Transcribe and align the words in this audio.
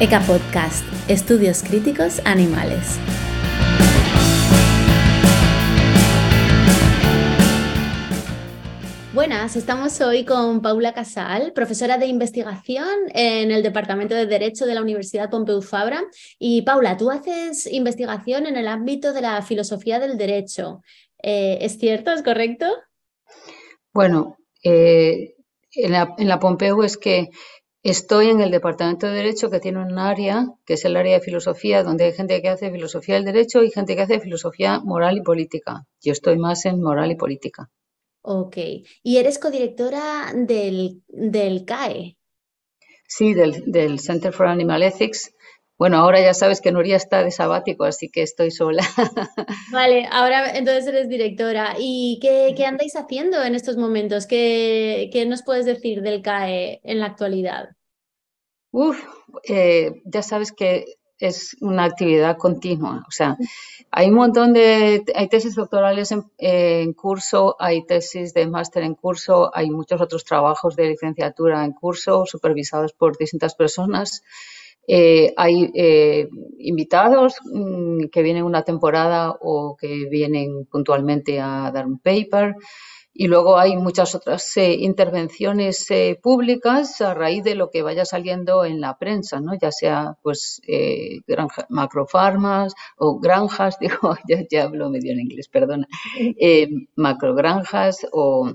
ECA 0.00 0.20
Podcast, 0.20 0.82
Estudios 1.10 1.62
Críticos 1.62 2.22
Animales. 2.24 2.98
Buenas, 9.12 9.56
estamos 9.56 10.00
hoy 10.00 10.24
con 10.24 10.62
Paula 10.62 10.94
Casal, 10.94 11.52
profesora 11.52 11.98
de 11.98 12.06
investigación 12.06 12.88
en 13.12 13.50
el 13.50 13.62
Departamento 13.62 14.14
de 14.14 14.24
Derecho 14.24 14.64
de 14.64 14.74
la 14.74 14.80
Universidad 14.80 15.28
Pompeu 15.28 15.60
Fabra. 15.60 16.02
Y 16.38 16.62
Paula, 16.62 16.96
tú 16.96 17.10
haces 17.10 17.70
investigación 17.70 18.46
en 18.46 18.56
el 18.56 18.68
ámbito 18.68 19.12
de 19.12 19.20
la 19.20 19.42
filosofía 19.42 20.00
del 20.00 20.16
derecho. 20.16 20.80
Eh, 21.22 21.58
¿Es 21.60 21.78
cierto? 21.78 22.10
¿Es 22.10 22.22
correcto? 22.22 22.64
Bueno, 23.92 24.38
eh, 24.64 25.34
en, 25.72 25.92
la, 25.92 26.14
en, 26.16 26.26
la, 26.26 26.38
Pompeu 26.38 26.82
es 26.84 26.96
que 26.96 27.28
Estoy 27.82 28.28
en 28.28 28.42
el 28.42 28.50
Departamento 28.50 29.06
de 29.06 29.14
Derecho 29.14 29.48
que 29.48 29.58
tiene 29.58 29.80
un 29.80 29.98
área, 29.98 30.48
que 30.66 30.74
es 30.74 30.84
el 30.84 30.96
área 30.96 31.14
de 31.14 31.24
filosofía, 31.24 31.82
donde 31.82 32.04
hay 32.04 32.12
gente 32.12 32.42
que 32.42 32.50
hace 32.50 32.70
filosofía 32.70 33.14
del 33.14 33.24
derecho 33.24 33.62
y 33.62 33.70
gente 33.70 33.96
que 33.96 34.02
hace 34.02 34.20
filosofía 34.20 34.80
moral 34.80 35.16
y 35.16 35.22
política. 35.22 35.86
Yo 36.02 36.12
estoy 36.12 36.36
más 36.36 36.66
en 36.66 36.82
moral 36.82 37.10
y 37.10 37.16
política. 37.16 37.70
Ok. 38.20 38.56
¿Y 39.02 39.16
eres 39.16 39.38
codirectora 39.38 40.30
del, 40.34 41.02
del 41.08 41.64
CAE? 41.64 42.18
Sí, 43.08 43.32
del, 43.32 43.64
del, 43.72 43.98
Center 43.98 44.32
for 44.32 44.46
Animal 44.46 44.82
Ethics. 44.82 45.34
Bueno, 45.80 45.96
ahora 45.96 46.20
ya 46.20 46.34
sabes 46.34 46.60
que 46.60 46.72
Nuria 46.72 46.96
está 46.96 47.24
de 47.24 47.30
sabático, 47.30 47.84
así 47.84 48.10
que 48.10 48.20
estoy 48.20 48.50
sola. 48.50 48.82
Vale, 49.72 50.06
ahora 50.12 50.54
entonces 50.54 50.86
eres 50.86 51.08
directora. 51.08 51.74
¿Y 51.78 52.18
qué, 52.20 52.52
qué 52.54 52.66
andáis 52.66 52.96
haciendo 52.96 53.42
en 53.42 53.54
estos 53.54 53.78
momentos? 53.78 54.26
¿Qué, 54.26 55.08
¿Qué, 55.10 55.24
nos 55.24 55.42
puedes 55.42 55.64
decir 55.64 56.02
del 56.02 56.20
CAE 56.20 56.82
en 56.84 57.00
la 57.00 57.06
actualidad? 57.06 57.70
Uf, 58.72 59.02
eh, 59.48 60.02
ya 60.04 60.20
sabes 60.20 60.52
que 60.52 60.84
es 61.18 61.56
una 61.62 61.84
actividad 61.84 62.36
continua. 62.36 63.02
O 63.08 63.10
sea, 63.10 63.38
hay 63.90 64.10
un 64.10 64.16
montón 64.16 64.52
de, 64.52 65.02
hay 65.14 65.28
tesis 65.30 65.54
doctorales 65.54 66.12
en, 66.12 66.24
en 66.36 66.92
curso, 66.92 67.56
hay 67.58 67.86
tesis 67.86 68.34
de 68.34 68.46
máster 68.46 68.82
en 68.82 68.94
curso, 68.94 69.50
hay 69.54 69.70
muchos 69.70 69.98
otros 70.02 70.24
trabajos 70.26 70.76
de 70.76 70.90
licenciatura 70.90 71.64
en 71.64 71.72
curso 71.72 72.26
supervisados 72.26 72.92
por 72.92 73.16
distintas 73.16 73.54
personas. 73.54 74.22
Eh, 74.92 75.32
hay 75.36 75.70
eh, 75.72 76.28
invitados 76.58 77.36
mmm, 77.44 78.06
que 78.10 78.22
vienen 78.22 78.42
una 78.42 78.64
temporada 78.64 79.36
o 79.40 79.76
que 79.76 80.08
vienen 80.10 80.66
puntualmente 80.66 81.38
a 81.38 81.70
dar 81.72 81.86
un 81.86 82.00
paper. 82.00 82.56
Y 83.12 83.28
luego 83.28 83.56
hay 83.56 83.76
muchas 83.76 84.16
otras 84.16 84.56
eh, 84.56 84.74
intervenciones 84.74 85.86
públicas 86.22 87.00
a 87.00 87.14
raíz 87.14 87.44
de 87.44 87.54
lo 87.54 87.70
que 87.70 87.82
vaya 87.82 88.04
saliendo 88.04 88.64
en 88.64 88.80
la 88.80 88.98
prensa, 88.98 89.40
¿no? 89.40 89.52
Ya 89.60 89.70
sea, 89.70 90.16
pues, 90.22 90.60
granja, 91.26 91.66
macrofarmas 91.68 92.74
o 92.96 93.20
granjas, 93.20 93.78
digo, 93.80 94.16
ya, 94.28 94.38
ya, 94.50 94.64
hablo 94.64 94.90
medio 94.90 95.12
en 95.12 95.20
inglés, 95.20 95.48
perdona, 95.48 95.86
macrogranjas 96.96 98.06
o, 98.12 98.50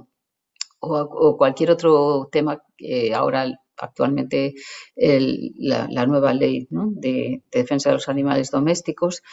o, 0.80 1.00
o, 1.00 1.38
cualquier 1.38 1.72
otro 1.72 2.30
tema 2.32 2.62
que 2.78 3.14
ahora 3.14 3.48
actualmente 3.78 4.54
la, 4.96 6.06
nueva 6.06 6.34
ley 6.34 6.68
de, 6.70 6.90
de, 6.92 7.42
defensa 7.52 7.90
de 7.90 7.96
los 7.96 8.10
animales 8.10 8.52
domésticos. 8.52 9.24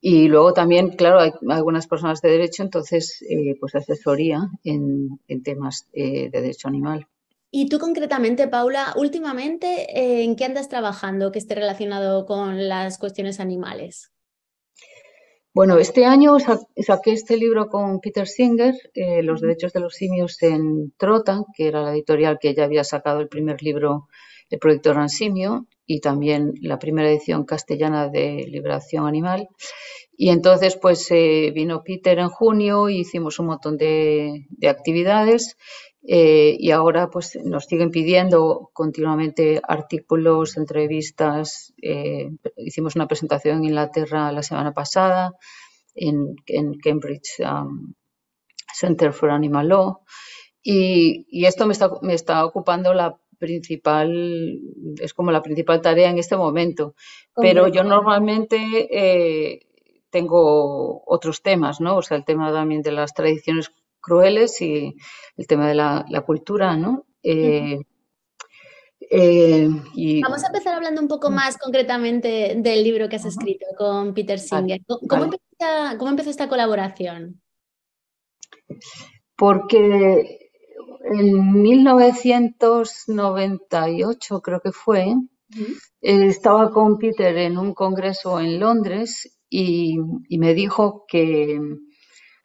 Y 0.00 0.28
luego 0.28 0.52
también, 0.52 0.90
claro, 0.90 1.20
hay 1.20 1.32
algunas 1.48 1.86
personas 1.86 2.20
de 2.20 2.30
derecho, 2.30 2.62
entonces, 2.62 3.22
eh, 3.28 3.56
pues 3.60 3.74
asesoría 3.74 4.48
en, 4.64 5.20
en 5.28 5.42
temas 5.42 5.88
eh, 5.92 6.30
de 6.30 6.40
derecho 6.40 6.68
animal. 6.68 7.06
Y 7.50 7.68
tú 7.68 7.78
concretamente, 7.78 8.48
Paula, 8.48 8.94
últimamente, 8.96 9.86
eh, 9.98 10.24
¿en 10.24 10.36
qué 10.36 10.46
andas 10.46 10.68
trabajando 10.70 11.32
que 11.32 11.38
esté 11.38 11.54
relacionado 11.54 12.24
con 12.24 12.68
las 12.68 12.98
cuestiones 12.98 13.40
animales? 13.40 14.11
Bueno, 15.54 15.76
este 15.76 16.06
año 16.06 16.38
saqué 16.38 17.12
este 17.12 17.36
libro 17.36 17.68
con 17.68 18.00
Peter 18.00 18.26
Singer, 18.26 18.74
eh, 18.94 19.22
Los 19.22 19.42
derechos 19.42 19.74
de 19.74 19.80
los 19.80 19.92
simios 19.92 20.42
en 20.42 20.94
Trota, 20.96 21.42
que 21.54 21.68
era 21.68 21.82
la 21.82 21.92
editorial 21.92 22.38
que 22.40 22.54
ya 22.54 22.64
había 22.64 22.84
sacado 22.84 23.20
el 23.20 23.28
primer 23.28 23.62
libro, 23.62 24.08
El 24.48 24.58
proyecto 24.58 24.94
Gran 24.94 25.10
Simio, 25.10 25.66
y 25.84 26.00
también 26.00 26.54
la 26.62 26.78
primera 26.78 27.10
edición 27.10 27.44
castellana 27.44 28.08
de 28.08 28.46
Liberación 28.48 29.06
Animal. 29.06 29.46
Y 30.16 30.30
entonces, 30.30 30.78
pues 30.80 31.06
eh, 31.10 31.52
vino 31.54 31.82
Peter 31.84 32.18
en 32.18 32.30
junio 32.30 32.88
y 32.88 33.00
hicimos 33.00 33.38
un 33.38 33.46
montón 33.46 33.76
de, 33.76 34.46
de 34.48 34.68
actividades. 34.70 35.58
Eh, 36.04 36.56
y 36.58 36.72
ahora 36.72 37.10
pues 37.10 37.38
nos 37.44 37.66
siguen 37.66 37.90
pidiendo 37.90 38.70
continuamente 38.72 39.60
artículos, 39.66 40.56
entrevistas. 40.56 41.72
Eh, 41.80 42.30
hicimos 42.56 42.96
una 42.96 43.06
presentación 43.06 43.58
en 43.58 43.64
Inglaterra 43.64 44.32
la 44.32 44.42
semana 44.42 44.72
pasada 44.72 45.32
en, 45.94 46.34
en 46.46 46.74
Cambridge 46.74 47.38
um, 47.40 47.94
Center 48.74 49.12
for 49.12 49.30
Animal 49.30 49.68
Law 49.68 50.00
y, 50.62 51.26
y 51.28 51.46
esto 51.46 51.66
me 51.66 51.72
está, 51.72 51.90
me 52.02 52.14
está, 52.14 52.44
ocupando 52.44 52.94
la 52.94 53.18
principal, 53.38 54.60
es 55.00 55.12
como 55.14 55.32
la 55.32 55.42
principal 55.42 55.80
tarea 55.80 56.10
en 56.10 56.18
este 56.18 56.36
momento. 56.36 56.94
Pero 57.34 57.66
yo 57.66 57.82
normalmente 57.82 58.56
eh, 58.90 59.66
tengo 60.10 61.02
otros 61.04 61.42
temas, 61.42 61.80
¿no? 61.80 61.96
O 61.96 62.02
sea, 62.02 62.16
el 62.16 62.24
tema 62.24 62.52
también 62.52 62.82
de 62.82 62.92
las 62.92 63.14
tradiciones 63.14 63.72
crueles 64.02 64.60
y 64.60 64.94
el 65.36 65.46
tema 65.46 65.68
de 65.68 65.74
la, 65.74 66.04
la 66.10 66.20
cultura, 66.22 66.76
¿no? 66.76 67.06
Eh, 67.22 67.78
eh, 69.10 69.68
y... 69.94 70.20
Vamos 70.20 70.44
a 70.44 70.48
empezar 70.48 70.74
hablando 70.74 71.00
un 71.00 71.08
poco 71.08 71.30
más 71.30 71.56
concretamente 71.56 72.56
del 72.58 72.84
libro 72.84 73.08
que 73.08 73.16
has 73.16 73.24
escrito 73.24 73.64
con 73.78 74.12
Peter 74.12 74.38
Singer. 74.38 74.82
¿Cómo, 74.86 75.00
vale. 75.06 75.24
empezó, 75.24 75.42
esta, 75.52 75.96
¿Cómo, 75.98 76.10
empezó 76.10 76.28
esta, 76.30 76.48
colaboración? 76.48 77.40
Porque 79.36 80.50
en 81.04 81.62
1998, 81.62 84.40
creo 84.40 84.60
que 84.60 84.72
fue, 84.72 85.08
uh 85.08 85.28
-huh. 85.50 85.76
estaba 86.00 86.70
con 86.70 86.96
Peter 86.98 87.36
en 87.36 87.58
un 87.58 87.74
congreso 87.74 88.40
en 88.40 88.58
Londres 88.58 89.38
y, 89.50 89.98
y 90.28 90.38
me 90.38 90.54
dijo 90.54 91.04
que 91.06 91.60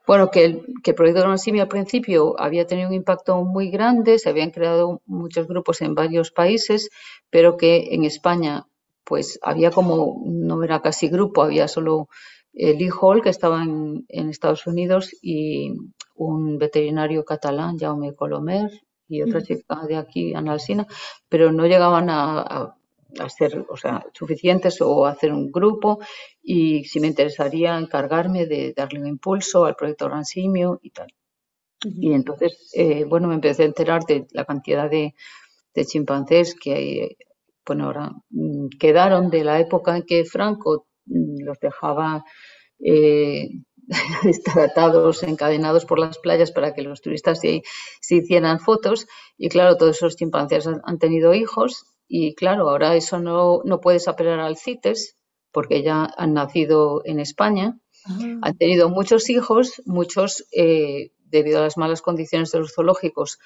bueno, 0.08 0.32
que 0.32 0.46
el, 0.46 0.66
que 0.84 0.92
el 0.92 0.96
proyecto 0.96 1.30
de 1.30 1.38
Simio 1.38 1.64
al 1.64 1.68
principio 1.68 2.40
había 2.40 2.66
tenido 2.66 2.88
un 2.88 2.96
impacto 2.96 3.44
muy 3.44 3.70
grande, 3.70 4.18
se 4.18 4.30
habían 4.30 4.52
creado 4.52 5.02
muchos 5.06 5.48
grupos 5.48 5.82
en 5.82 5.94
varios 5.96 6.32
países, 6.32 6.90
pero 7.30 7.58
que 7.58 7.90
en 7.92 8.06
España 8.06 8.66
pues 9.04 9.40
había 9.42 9.72
como, 9.72 10.22
no 10.26 10.64
era 10.64 10.82
casi 10.82 11.08
grupo, 11.08 11.42
había 11.44 11.68
solo 11.68 12.10
Lee 12.54 12.90
Hall, 12.90 13.22
que 13.22 13.30
estaba 13.30 13.64
en, 13.64 14.06
en, 14.10 14.30
Estados 14.30 14.66
Unidos, 14.68 15.12
y 15.22 15.74
un 16.16 16.58
veterinario 16.58 17.24
catalán, 17.24 17.78
Jaume 17.78 18.16
Colomer, 18.16 18.70
y 19.08 19.22
otra 19.22 19.42
chica 19.42 19.86
de 19.88 19.96
aquí, 19.96 20.34
Ana 20.34 20.54
Alsina, 20.54 20.88
pero 21.30 21.52
no 21.52 21.66
llegaban 21.68 22.10
a, 22.10 22.42
a 22.42 22.77
a 23.22 23.30
ser 23.30 23.66
o 23.70 23.78
sea, 23.78 24.04
suficientes 24.14 24.82
o 24.82 25.06
hacer 25.06 25.32
un 25.34 25.52
grupo 25.52 26.00
y 26.42 26.84
si 26.86 27.00
me 27.00 27.08
interesaría 27.08 27.78
encargarme 27.78 28.46
de 28.46 28.74
darle 28.76 29.00
un 29.02 29.08
impulso 29.08 29.66
al 29.66 29.76
proyecto 29.76 30.06
Gran 30.08 30.26
Simio 30.26 30.80
y 30.82 30.92
tal. 30.92 31.08
Uh 31.86 31.90
-huh. 31.90 31.94
Y 32.02 32.14
entonces, 32.14 32.72
eh, 32.74 33.06
bueno, 33.06 33.28
me 33.28 33.36
empecé 33.36 33.64
a 33.64 33.68
enterar 33.68 34.04
de 34.06 34.26
la 34.32 34.46
cantidad 34.46 34.90
de, 34.90 35.14
de 35.76 35.86
chimpancés 35.86 36.56
que 36.56 36.74
hay, 36.76 37.18
bueno, 37.68 37.86
ahora 37.86 38.12
mmm, 38.30 38.68
quedaron 38.80 39.30
de 39.30 39.44
la 39.44 39.60
época 39.60 39.96
en 39.98 40.04
que 40.04 40.26
Franco 40.26 40.88
mmm, 41.06 41.44
los 41.46 41.60
dejaba 41.60 42.24
eh, 42.80 43.50
estar 44.26 44.60
atados, 44.60 45.24
encadenados 45.24 45.86
por 45.86 46.00
las 46.00 46.18
playas 46.20 46.52
para 46.52 46.74
que 46.74 46.82
los 46.84 47.02
turistas 47.02 47.40
se, 47.40 47.62
se 48.02 48.16
hicieran 48.16 48.60
fotos. 48.60 49.08
Y 49.38 49.50
claro, 49.50 49.78
todos 49.78 49.98
esos 49.98 50.16
chimpancés 50.18 50.68
han, 50.68 50.82
han 50.86 51.00
tenido 51.00 51.34
hijos 51.34 51.86
y 52.08 52.36
claro, 52.36 52.70
ahora 52.70 52.96
eso 52.96 53.20
no, 53.20 53.62
no 53.64 53.80
puedes 53.82 54.08
apelar 54.08 54.40
al 54.40 54.58
CITES 54.58 55.18
porque 55.52 55.84
ya 55.84 56.08
han 56.18 56.34
nacido 56.34 57.02
en 57.06 57.20
España. 57.20 57.80
Ah. 58.06 58.18
Han 58.42 58.58
tenido 58.58 58.90
muchos 58.90 59.30
hijos, 59.30 59.82
muchos 59.86 60.46
eh, 60.52 61.12
debido 61.30 61.60
a 61.60 61.64
las 61.64 61.78
malas 61.78 62.02
condiciones 62.02 62.52
de 62.52 62.60
los 62.60 62.74
zoológicos, 62.74 63.40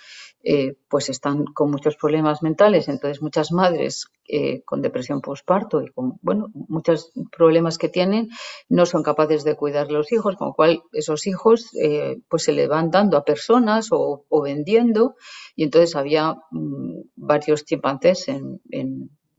eh, 0.44 0.76
pues 0.90 1.10
están 1.10 1.46
con 1.46 1.72
muchos 1.72 1.96
problemas 1.96 2.42
mentales. 2.42 2.88
Entonces, 2.88 3.22
muchas 3.22 3.52
madres 3.52 4.08
eh, 4.28 4.62
con 4.64 4.82
depresión 4.82 5.22
postparto 5.22 5.82
y 5.82 5.90
con, 5.92 6.20
bueno, 6.22 6.50
muchos 6.54 7.12
problemas 7.32 7.78
que 7.78 7.90
tienen, 7.90 8.30
no 8.70 8.86
son 8.86 9.04
capaces 9.04 9.44
de 9.44 9.56
cuidar 9.56 9.88
a 9.88 9.92
los 9.92 10.12
hijos, 10.12 10.36
con 10.36 10.50
lo 10.50 10.54
cual 10.54 10.82
esos 10.94 11.28
hijos 11.28 11.70
eh, 11.82 12.18
pues 12.30 12.44
se 12.44 12.54
le 12.54 12.68
van 12.68 12.92
dando 12.92 13.18
a 13.18 13.26
personas 13.26 13.90
o, 13.92 14.26
vendiendo. 14.44 15.16
Y 15.56 15.64
entonces 15.64 15.96
había 15.96 16.36
mmm, 16.52 17.02
varios 17.16 17.66
chimpancés 17.66 18.28
en 18.28 18.62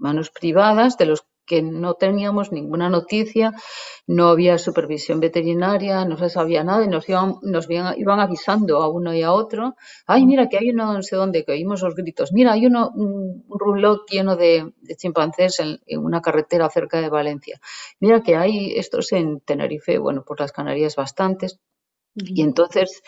manos 0.02 0.30
privadas, 0.30 0.98
de 0.98 1.06
los 1.06 1.24
que 1.46 1.62
no 1.62 1.94
teníamos 1.94 2.52
ninguna 2.52 2.88
noticia, 2.88 3.52
no 4.06 4.28
había 4.28 4.58
supervisión 4.58 5.20
veterinaria, 5.20 6.04
no 6.04 6.16
se 6.16 6.28
sabía 6.28 6.64
nada 6.64 6.84
y 6.84 6.88
nos 6.88 7.08
iban, 7.08 7.36
nos 7.42 7.68
iban, 7.70 8.20
avisando 8.20 8.82
a 8.82 8.88
uno 8.88 9.14
y 9.14 9.22
a 9.22 9.32
otro. 9.32 9.74
Ay, 10.06 10.26
mira 10.26 10.48
que 10.48 10.58
hay 10.58 10.70
uno 10.70 10.92
no 10.92 11.02
sé 11.02 11.16
dónde, 11.16 11.44
que 11.44 11.52
oímos 11.52 11.82
los 11.82 11.94
gritos. 11.94 12.32
Mira, 12.32 12.52
hay 12.52 12.66
uno, 12.66 12.90
un, 12.94 13.44
un 13.48 13.98
lleno 14.08 14.36
de, 14.36 14.72
chimpancés 14.96 15.60
en, 15.60 15.78
una 15.98 16.20
carretera 16.20 16.68
cerca 16.70 17.00
de 17.00 17.08
Valencia. 17.08 17.60
Mira 18.00 18.22
que 18.22 18.36
hay 18.36 18.74
estos 18.76 19.12
en 19.12 19.40
Tenerife, 19.40 19.98
bueno, 19.98 20.24
por 20.24 20.40
las 20.40 20.52
Canarias 20.52 20.96
bastantes. 20.96 21.58
Y 22.14 22.42
entonces 22.42 23.02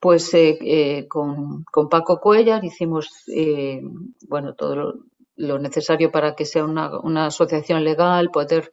pues 0.00 0.32
eh, 0.34 0.58
eh, 0.60 1.08
con, 1.08 1.64
Paco 1.90 2.20
Cuellar 2.20 2.64
hicimos 2.64 3.24
eh, 3.28 3.80
bueno 4.28 4.54
todo 4.54 4.76
lo, 4.76 4.94
necesario 5.36 6.10
para 6.10 6.34
que 6.34 6.44
sea 6.44 6.64
una, 6.64 7.26
asociación 7.26 7.84
legal, 7.84 8.30
poder 8.30 8.70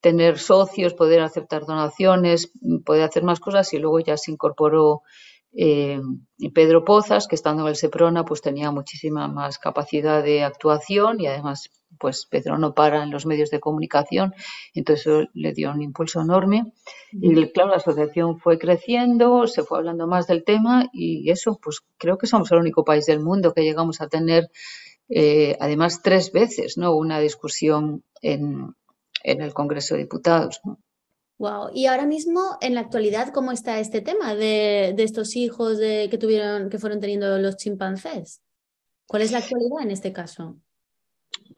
tener 0.00 0.38
socios, 0.38 0.94
poder 0.94 1.20
aceptar 1.20 1.64
donaciones, 1.64 2.52
poder 2.84 3.04
hacer 3.04 3.22
más 3.22 3.40
cosas 3.40 3.72
y 3.72 3.78
luego 3.78 4.00
ya 4.00 4.16
se 4.16 4.32
incorporó 4.32 5.02
Pedro 5.52 6.84
Pozas, 6.84 7.28
que 7.28 7.34
estando 7.34 7.62
en 7.62 7.68
el 7.68 7.76
Seprona 7.76 8.24
pues 8.24 8.40
tenía 8.40 8.70
muchísima 8.70 9.28
más 9.28 9.58
capacidad 9.58 10.22
de 10.22 10.42
actuación 10.42 11.20
y 11.20 11.26
además 11.26 11.70
pues 11.98 12.26
Pedro 12.26 12.58
no 12.58 12.74
para 12.74 13.02
en 13.02 13.10
los 13.10 13.26
medios 13.26 13.50
de 13.50 13.60
comunicación, 13.60 14.34
entonces 14.74 15.06
eso 15.06 15.28
le 15.34 15.52
dio 15.52 15.70
un 15.70 15.82
impulso 15.82 16.20
enorme. 16.20 16.72
Y 17.12 17.34
claro, 17.48 17.70
la 17.70 17.76
asociación 17.76 18.38
fue 18.38 18.58
creciendo, 18.58 19.46
se 19.46 19.62
fue 19.62 19.78
hablando 19.78 20.06
más 20.06 20.26
del 20.26 20.44
tema 20.44 20.88
y 20.92 21.30
eso, 21.30 21.58
pues 21.62 21.80
creo 21.98 22.18
que 22.18 22.26
somos 22.26 22.50
el 22.52 22.58
único 22.58 22.84
país 22.84 23.06
del 23.06 23.20
mundo 23.20 23.52
que 23.52 23.62
llegamos 23.62 24.00
a 24.00 24.08
tener, 24.08 24.50
eh, 25.14 25.56
además, 25.60 26.00
tres 26.02 26.32
veces, 26.32 26.78
¿no? 26.78 26.96
Una 26.96 27.20
discusión 27.20 28.02
en, 28.22 28.74
el 29.22 29.52
Congreso 29.52 29.94
de 29.94 30.02
Diputados, 30.02 30.60
Wow. 31.38 31.70
Y 31.74 31.86
ahora 31.86 32.06
mismo, 32.06 32.56
en 32.60 32.74
la 32.74 32.82
actualidad, 32.82 33.32
¿cómo 33.32 33.50
está 33.50 33.80
este 33.80 34.00
tema 34.00 34.36
de, 34.36 34.94
estos 34.98 35.34
hijos 35.34 35.76
de, 35.78 36.06
que 36.08 36.16
tuvieron, 36.16 36.70
que 36.70 36.78
fueron 36.78 37.00
teniendo 37.00 37.36
los 37.38 37.56
chimpancés? 37.56 38.40
¿Cuál 39.08 39.22
es 39.22 39.32
la 39.32 39.38
actualidad 39.38 39.82
en 39.82 39.90
este 39.90 40.12
caso? 40.12 40.56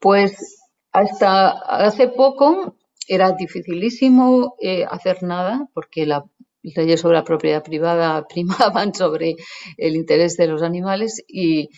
Pues 0.00 0.58
hasta 0.90 1.50
hace 1.50 2.08
poco 2.08 2.76
era 3.06 3.32
dificilísimo 3.32 4.54
eh, 4.58 4.86
hacer 4.88 5.22
nada 5.22 5.68
porque 5.74 6.06
las 6.06 6.22
leyes 6.62 7.02
sobre 7.02 7.18
la 7.18 7.24
propiedad 7.24 7.62
privada 7.62 8.26
primaban 8.28 8.94
sobre 8.94 9.36
el 9.76 9.96
interés 9.96 10.38
de 10.38 10.46
los 10.46 10.62
animales 10.62 11.22
y, 11.28 11.68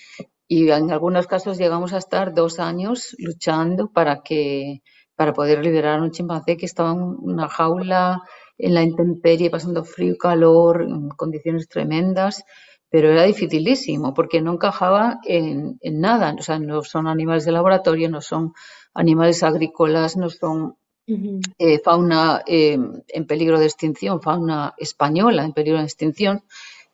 en 0.49 0.91
algunos 0.91 1.27
casos 1.27 1.59
llegamos 1.59 1.93
a 1.93 1.99
estar 1.99 2.35
dos 2.35 2.59
años 2.59 3.15
luchando 3.19 3.91
para 3.93 4.23
que 4.23 4.83
para 5.15 5.33
poder 5.33 5.65
liberar 5.65 5.99
a 5.99 6.03
un 6.03 6.11
chimpancé 6.11 6.57
que 6.57 6.67
estaba 6.67 6.93
en 6.93 7.01
una 7.01 7.49
jaula 7.49 8.23
en 8.59 8.75
la 8.75 8.83
intemperie 8.83 9.51
pasando 9.51 9.85
frío 9.85 10.13
y 10.13 10.19
calor 10.19 10.83
en 10.83 11.09
condiciones 11.09 11.69
tremendas 11.69 12.45
pero 12.91 13.11
era 13.11 13.25
dificilísimo 13.25 14.15
porque 14.15 14.41
no 14.41 14.55
encajaba 14.55 15.19
en, 15.25 15.79
nada. 15.83 16.35
O 16.39 16.43
sea, 16.43 16.59
no 16.59 16.83
son 16.83 17.07
animales 17.07 17.45
de 17.45 17.53
laboratorio, 17.53 18.09
no 18.09 18.21
son 18.21 18.55
animales 18.95 19.43
agrícolas, 19.43 20.17
no 20.17 20.31
son 20.31 20.77
eh, 21.07 21.81
fauna 21.85 22.43
eh, 22.47 22.79
en 23.09 23.27
peligro 23.27 23.59
de 23.59 23.67
extinción, 23.67 24.23
fauna 24.23 24.75
española 24.79 25.45
en 25.45 25.53
peligro 25.53 25.79
de 25.79 25.85
extinción. 25.85 26.45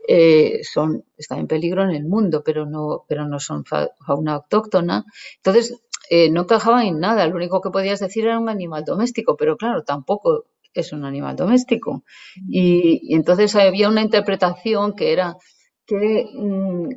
Eh, 0.08 0.60
son, 0.64 1.04
están 1.16 1.40
en 1.40 1.46
peligro 1.46 1.82
en 1.82 1.90
el 1.90 2.04
mundo, 2.04 2.42
pero 2.44 2.66
no, 2.66 3.04
pero 3.08 3.26
no 3.26 3.38
son 3.38 3.64
fauna 3.64 4.34
autóctona. 4.34 5.04
Entonces, 5.36 5.80
no 6.30 6.42
encajaba 6.42 6.84
en 6.84 6.98
nada. 6.98 7.26
Lo 7.26 7.36
único 7.36 7.62
que 7.62 7.70
podías 7.70 8.00
decir 8.00 8.26
era 8.26 8.38
un 8.38 8.50
animal 8.50 8.84
doméstico, 8.84 9.34
pero 9.36 9.56
claro, 9.56 9.82
tampoco 9.82 10.44
es 10.74 10.92
un 10.92 11.04
animal 11.04 11.36
doméstico. 11.36 12.04
y 12.50 13.14
entonces 13.14 13.54
había 13.56 13.88
una 13.88 14.02
interpretación 14.02 14.94
que 14.94 15.12
era 15.12 15.36
que 15.86 16.26
mm, 16.34 16.88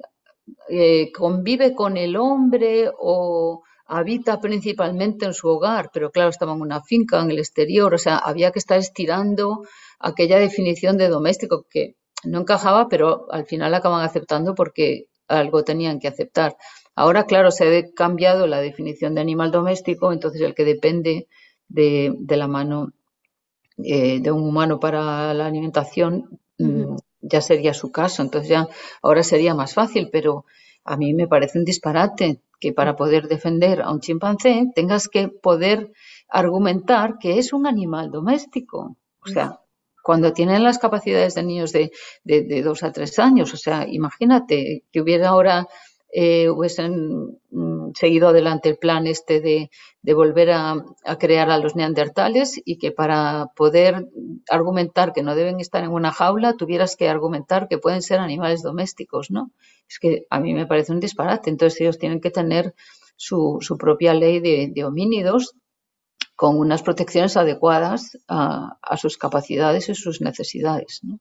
eh, 0.69 1.11
convive 1.11 1.73
con 1.73 1.97
el 1.97 2.15
hombre 2.17 2.89
o 2.99 3.63
habita 3.87 4.39
principalmente 4.39 5.25
en 5.25 5.33
su 5.33 5.47
hogar, 5.47 5.89
pero 5.93 6.11
claro, 6.11 6.29
estaba 6.29 6.53
en 6.53 6.61
una 6.61 6.81
finca, 6.81 7.21
en 7.21 7.31
el 7.31 7.39
exterior, 7.39 7.93
o 7.93 7.97
sea, 7.97 8.17
había 8.17 8.51
que 8.51 8.59
estar 8.59 8.79
estirando 8.79 9.63
aquella 9.99 10.39
definición 10.39 10.97
de 10.97 11.09
doméstico 11.09 11.65
que 11.69 11.95
no 12.25 12.41
encajaba, 12.41 12.87
pero 12.89 13.27
al 13.31 13.45
final 13.45 13.73
acaban 13.73 14.03
aceptando 14.03 14.55
porque 14.55 15.07
algo 15.27 15.63
tenían 15.63 15.99
que 15.99 16.07
aceptar. 16.07 16.55
Ahora, 16.95 17.25
claro, 17.25 17.51
se 17.51 17.77
ha 17.77 17.93
cambiado 17.93 18.47
la 18.47 18.61
definición 18.61 19.15
de 19.15 19.21
animal 19.21 19.51
doméstico, 19.51 20.13
entonces 20.13 20.41
el 20.41 20.55
que 20.55 20.65
depende 20.65 21.27
de, 21.67 22.15
la 22.29 22.47
mano 22.47 22.93
eh, 23.77 24.19
de 24.21 24.31
un 24.31 24.43
humano 24.43 24.79
para 24.79 25.33
la 25.33 25.47
alimentación 25.47 26.39
mm, 26.57 26.95
ya 27.21 27.41
sería 27.41 27.73
su 27.73 27.91
caso, 27.91 28.21
entonces 28.21 28.49
ya 28.49 28.67
ahora 29.01 29.23
sería 29.23 29.55
más 29.55 29.73
fácil, 29.73 30.09
pero 30.11 30.45
a 30.83 30.95
mí 30.95 31.13
me 31.13 31.27
parece 31.27 31.57
un 31.57 31.65
disparate 31.65 32.41
que 32.59 32.71
para 32.71 32.95
poder 32.95 33.27
defender 33.27 33.81
a 33.81 33.91
un 33.91 33.99
chimpancé 33.99 34.71
tengas 34.73 35.07
que 35.07 35.27
poder 35.27 35.91
argumentar 36.29 37.17
que 37.19 37.39
es 37.39 37.51
un 37.53 37.67
animal 37.67 38.11
doméstico. 38.11 38.95
O 39.21 39.27
sea, 39.27 39.59
cuando 40.05 40.33
tienen 40.33 40.63
las 40.63 40.77
capacidades 40.77 41.33
de 41.33 41.41
niños 41.41 41.71
de, 41.71 41.91
de, 42.23 42.61
dos 42.61 42.83
a 42.83 42.91
tres 42.91 43.17
años, 43.17 43.51
o 43.55 43.57
sea, 43.57 43.87
imagínate 43.89 44.83
que 44.91 45.01
hubiera 45.01 45.29
ahora 45.29 45.67
eh, 46.13 46.47
hubiesen 46.47 47.39
mm, 47.49 47.93
seguido 47.95 48.27
adelante 48.27 48.69
el 48.69 48.77
plan 48.77 49.07
este 49.07 49.41
de, 49.41 49.71
volver 50.13 50.51
a, 50.51 50.75
crear 51.19 51.49
a 51.49 51.57
los 51.57 51.75
neandertales 51.75 52.61
y 52.63 52.77
que 52.77 52.91
para 52.91 53.47
poder 53.55 54.07
argumentar 54.47 55.11
que 55.11 55.23
no 55.23 55.33
deben 55.33 55.59
estar 55.59 55.83
en 55.83 55.89
una 55.89 56.11
jaula 56.11 56.53
tuvieras 56.53 56.95
que 56.95 57.09
argumentar 57.09 57.67
que 57.67 57.79
pueden 57.79 58.03
ser 58.03 58.19
animales 58.19 58.61
domésticos, 58.61 59.31
¿no? 59.31 59.49
Es 59.89 59.97
que 59.97 60.27
a 60.29 60.39
mí 60.39 60.53
me 60.53 60.67
parece 60.67 60.91
un 60.91 60.99
disparate. 60.99 61.49
Entonces 61.49 61.81
ellos 61.81 61.97
tienen 61.97 62.21
que 62.21 62.29
tener 62.29 62.75
su, 63.15 63.59
propia 63.79 64.13
ley 64.13 64.39
de, 64.39 64.83
homínidos 64.83 65.55
con 66.35 66.57
unas 66.57 66.83
protecciones 66.83 67.37
adecuadas 67.37 68.17
a, 68.27 68.77
sus 68.97 69.17
capacidades 69.17 69.89
y 69.89 69.95
sus 69.95 70.21
necesidades, 70.21 71.01
¿no? 71.03 71.19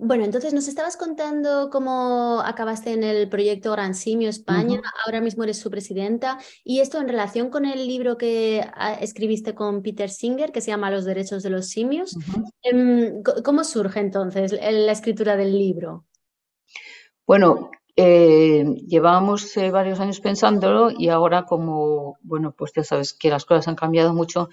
Bueno, 0.00 0.24
entonces 0.24 0.54
nos 0.54 0.68
estabas 0.68 0.96
contando 0.96 1.70
cómo 1.70 2.40
acabaste 2.44 2.92
en 2.92 3.02
el 3.02 3.28
proyecto 3.28 3.72
Gran 3.72 3.96
Simio 3.96 4.28
España, 4.28 4.80
ahora 5.04 5.20
mismo 5.20 5.42
eres 5.42 5.58
su 5.58 5.70
presidenta, 5.70 6.38
y 6.62 6.78
esto 6.78 7.00
en 7.00 7.08
relación 7.08 7.50
con 7.50 7.64
el 7.64 7.88
libro 7.88 8.16
que 8.16 8.64
ah, 8.74 8.94
escribiste 8.94 9.56
con 9.56 9.82
Peter 9.82 10.08
Singer, 10.08 10.52
que 10.52 10.60
se 10.60 10.70
llama 10.70 10.92
Los 10.92 11.04
derechos 11.04 11.42
de 11.42 11.50
los 11.50 11.68
simios. 11.68 12.16
Em, 12.62 13.24
¿Cómo 13.44 13.64
surge 13.64 13.98
entonces 13.98 14.52
la 14.52 14.92
escritura 14.92 15.36
del 15.36 15.58
libro? 15.58 16.04
Bueno, 17.26 17.70
eh, 18.00 18.64
llevábamos 18.86 19.56
eh, 19.56 19.72
varios 19.72 19.98
años 19.98 20.20
pensándolo 20.20 20.92
y 20.96 21.08
ahora 21.08 21.46
como, 21.46 22.16
bueno, 22.22 22.54
pues 22.56 22.70
ya 22.72 22.84
sabes 22.84 23.12
que 23.12 23.28
las 23.28 23.44
cosas 23.44 23.66
han 23.66 23.74
cambiado 23.74 24.14
mucho, 24.14 24.50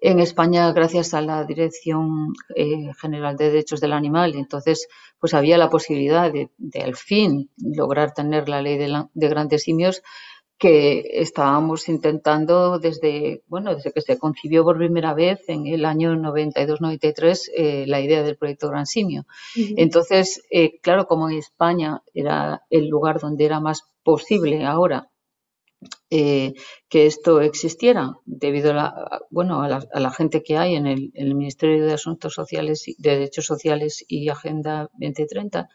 en 0.00 0.20
España 0.20 0.70
gracias 0.70 1.12
a 1.12 1.20
la 1.20 1.42
Dirección 1.42 2.34
eh, 2.54 2.92
General 3.00 3.36
de 3.36 3.46
Derechos 3.46 3.80
del 3.80 3.94
Animal. 3.94 4.36
Entonces, 4.36 4.86
pues 5.18 5.34
había 5.34 5.58
la 5.58 5.70
posibilidad 5.70 6.30
de, 6.32 6.50
al 6.84 6.94
fin 6.94 7.50
lograr 7.56 8.14
tener 8.14 8.48
la 8.48 8.62
ley 8.62 8.78
de, 8.78 9.28
grandes 9.28 9.64
simios 9.64 10.02
que 10.58 11.20
estábamos 11.20 11.88
intentando 11.88 12.78
desde, 12.78 13.42
bueno, 13.48 13.74
desde 13.74 13.92
que 13.92 14.00
se 14.00 14.18
concibió 14.18 14.64
por 14.64 14.78
primera 14.78 15.12
vez 15.14 15.40
en 15.48 15.66
el 15.66 15.84
año 15.84 16.14
92-93 16.14 17.50
eh, 17.56 17.84
la 17.86 18.00
idea 18.00 18.22
del 18.22 18.36
proyecto 18.36 18.68
Gran 18.68 18.86
Simio. 18.86 19.26
Entonces, 19.56 20.42
eh, 20.50 20.78
claro, 20.80 21.06
como 21.06 21.28
en 21.28 21.38
España 21.38 22.02
era 22.14 22.62
el 22.70 22.88
lugar 22.88 23.20
donde 23.20 23.44
era 23.44 23.60
más 23.60 23.82
posible 24.02 24.64
ahora 24.64 25.08
eh, 26.10 26.54
que 26.88 27.06
esto 27.06 27.40
existiera 27.40 28.14
debido 28.24 28.70
a 28.70 28.74
la, 28.74 29.20
bueno, 29.30 29.62
a 29.62 29.68
la, 29.68 30.10
gente 30.10 30.42
que 30.42 30.56
hay 30.56 30.74
en 30.74 30.86
el, 30.86 31.34
Ministerio 31.34 31.84
de 31.84 31.94
Asuntos 31.94 32.34
Sociales, 32.34 32.84
de 32.98 33.10
Derechos 33.10 33.46
Sociales 33.46 34.04
y 34.06 34.28
Agenda 34.28 34.90
2030, 34.92 35.68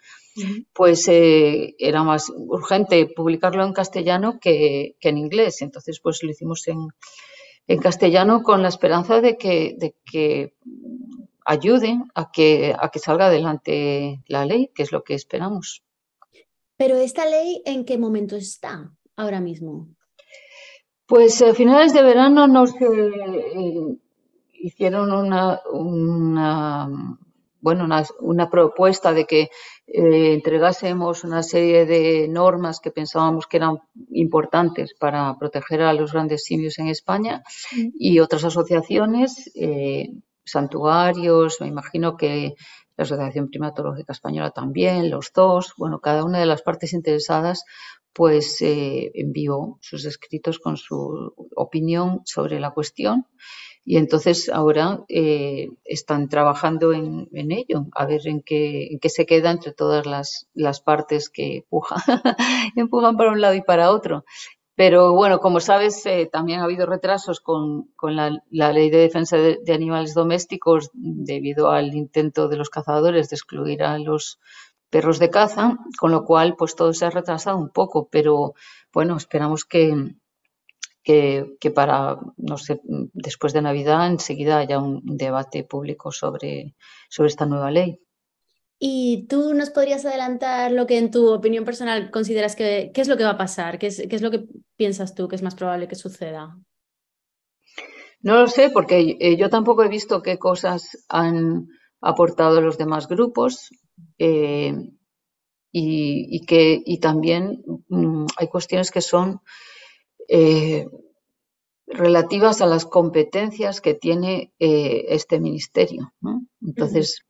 pues 0.74 1.08
eh, 1.08 1.76
era 1.78 2.04
más 2.04 2.32
urgente 2.36 3.06
publicarlo 3.08 3.64
en 3.66 3.74
castellano 3.74 4.40
que, 4.40 4.96
en 5.02 5.18
inglés. 5.18 5.62
Entonces, 5.62 6.00
pues 6.00 6.24
lo 6.24 6.32
hicimos 6.32 6.68
en, 6.68 6.88
castellano 7.80 8.42
con 8.42 8.64
la 8.64 8.70
esperanza 8.70 9.22
de 9.22 9.38
que, 9.38 9.76
de 9.78 9.96
que 10.04 10.56
ayude 11.46 12.00
a 12.16 12.32
que, 12.32 12.76
a 12.80 12.90
que 12.90 13.00
salga 13.00 13.28
adelante 13.28 14.24
la 14.28 14.46
ley, 14.46 14.72
que 14.74 14.84
es 14.84 14.92
lo 14.92 15.04
que 15.04 15.14
esperamos. 15.14 15.84
Pero 16.78 16.96
esta 16.96 17.26
ley, 17.26 17.62
¿en 17.66 17.84
qué 17.84 17.98
momento 17.98 18.38
está 18.38 18.96
ahora 19.18 19.42
mismo? 19.42 19.90
Pues 21.10 21.42
a 21.42 21.56
finales 21.56 21.92
de 21.92 22.04
verano 22.04 22.46
nos 22.46 22.70
eh, 22.80 23.98
hicieron 24.54 25.12
una, 25.12 25.60
bueno, 27.62 27.88
una, 28.20 28.50
propuesta 28.52 29.12
de 29.12 29.26
que 29.26 29.50
eh, 29.88 30.34
entregásemos 30.34 31.24
una 31.24 31.42
serie 31.42 31.88
de 31.88 32.28
normas 32.28 32.80
que 32.80 32.92
pensábamos 32.92 33.48
que 33.48 33.58
eran 33.58 33.80
importantes 34.12 34.94
para 34.94 35.36
proteger 35.40 35.82
a 35.82 35.94
los 35.94 36.14
grandes 36.14 36.44
simios 36.44 36.78
en 36.78 36.90
España 36.90 37.42
y 37.98 38.20
otras 38.20 38.44
asociaciones, 38.44 39.50
eh, 39.56 40.12
santuarios, 40.46 41.58
me 41.60 41.66
imagino 41.66 42.18
que 42.18 42.54
la 42.98 43.04
Asociación 43.04 43.48
Primatológica 43.48 44.14
Española 44.14 44.52
también, 44.52 45.10
los 45.10 45.32
dos, 45.34 45.74
bueno, 45.76 46.02
cada 46.02 46.24
una 46.24 46.40
de 46.40 46.46
las 46.46 46.62
partes 46.62 46.94
interesadas 46.94 47.64
pues 48.20 48.62
eh, 48.62 49.12
envió 49.14 49.78
sus 49.80 50.04
escritos 50.04 50.60
con 50.60 50.76
su 50.76 51.34
opinión 51.56 52.20
sobre 52.26 52.60
la 52.60 52.72
cuestión 52.72 53.28
y 53.86 53.96
entonces 53.96 54.50
ahora 54.50 55.06
eh, 55.08 55.70
están 55.86 56.28
trabajando 56.28 56.92
en, 56.92 57.30
ello, 57.32 57.86
a 57.96 58.06
ver 58.06 58.28
en 58.28 58.42
qué, 58.42 59.00
se 59.08 59.26
queda 59.26 59.52
entre 59.52 59.72
todas 59.72 60.06
las, 60.06 60.50
las 60.54 60.82
partes 60.82 61.30
que 61.30 61.60
empujan, 61.60 62.00
empujan 62.76 63.16
para 63.16 63.32
un 63.32 63.40
lado 63.40 63.54
y 63.54 63.62
para 63.62 63.90
otro. 63.90 64.26
Pero 64.76 65.14
bueno, 65.14 65.40
como 65.40 65.62
sabes, 65.62 66.06
eh, 66.06 66.30
también 66.30 66.60
ha 66.60 66.66
habido 66.66 66.86
retrasos 66.86 67.40
con, 67.40 67.94
con 67.96 68.18
la, 68.18 68.32
ley 68.50 68.90
de 68.90 68.98
defensa 68.98 69.38
de, 69.38 69.74
animales 69.74 70.14
domésticos 70.14 70.90
debido 70.94 71.70
al 71.70 71.96
intento 71.96 72.50
de 72.50 72.58
los 72.58 72.70
cazadores 72.70 73.30
de 73.30 73.38
excluir 73.38 73.82
a 73.82 73.98
los 73.98 74.42
perros 74.90 75.20
de 75.20 75.30
caza, 75.30 75.78
con 76.00 76.12
lo 76.12 76.26
cual 76.26 76.56
pues 76.58 76.76
todo 76.76 76.94
se 76.94 77.06
ha 77.06 77.10
retrasado 77.10 77.58
un 77.58 77.70
poco, 77.70 78.10
pero 78.10 78.54
bueno, 78.94 79.18
esperamos 79.18 79.66
que, 79.66 80.16
que, 81.04 81.72
para, 81.74 82.20
no 82.38 82.58
sé, 82.58 82.82
después 82.84 83.54
de 83.54 83.62
Navidad 83.62 84.08
enseguida 84.08 84.60
haya 84.60 84.80
un 84.80 85.02
debate 85.06 85.64
público 85.64 86.12
sobre, 86.12 86.76
sobre 87.10 87.30
esta 87.30 87.46
nueva 87.46 87.72
ley. 87.72 88.00
¿Y 88.82 89.28
tú 89.28 89.54
nos 89.54 89.72
podrías 89.72 90.06
adelantar 90.06 90.72
lo 90.72 90.88
que 90.88 90.98
en 90.98 91.12
tu 91.12 91.34
opinión 91.34 91.66
personal 91.66 92.12
consideras 92.12 92.56
que 92.56 92.92
qué 92.94 93.02
es 93.02 93.10
lo 93.10 93.18
que 93.18 93.26
va 93.26 93.32
a 93.32 93.38
pasar? 93.38 93.78
¿Qué 93.78 93.88
es, 93.88 94.04
qué 94.10 94.16
es 94.16 94.22
lo 94.22 94.32
que 94.32 94.46
piensas 94.78 95.16
tú 95.16 95.28
que 95.28 95.36
es 95.36 95.44
más 95.44 95.56
probable 95.56 95.88
que 95.88 95.96
suceda? 95.96 96.58
No 98.22 98.36
lo 98.36 98.48
sé, 98.48 98.70
porque 98.70 99.18
eh, 99.20 99.36
yo 99.38 99.50
tampoco 99.50 99.84
he 99.84 99.90
visto 99.90 100.22
qué 100.22 100.38
cosas 100.38 101.06
han 101.10 101.68
aportado 102.02 102.62
los 102.62 102.78
demás 102.78 103.08
grupos 103.08 103.70
eh, 104.18 104.74
y, 105.72 106.46
que 106.46 106.82
y 106.84 107.00
también 107.00 107.64
mm, 107.90 108.26
hay 108.38 108.48
cuestiones 108.48 108.92
que 108.92 109.02
son 109.02 109.42
eh, 110.28 110.88
relativas 111.88 112.62
a 112.62 112.66
las 112.66 112.86
competencias 112.86 113.82
que 113.82 113.94
tiene 113.94 114.54
eh, 114.60 115.06
este 115.10 115.40
ministerio. 115.40 116.14
Entonces, 116.62 117.26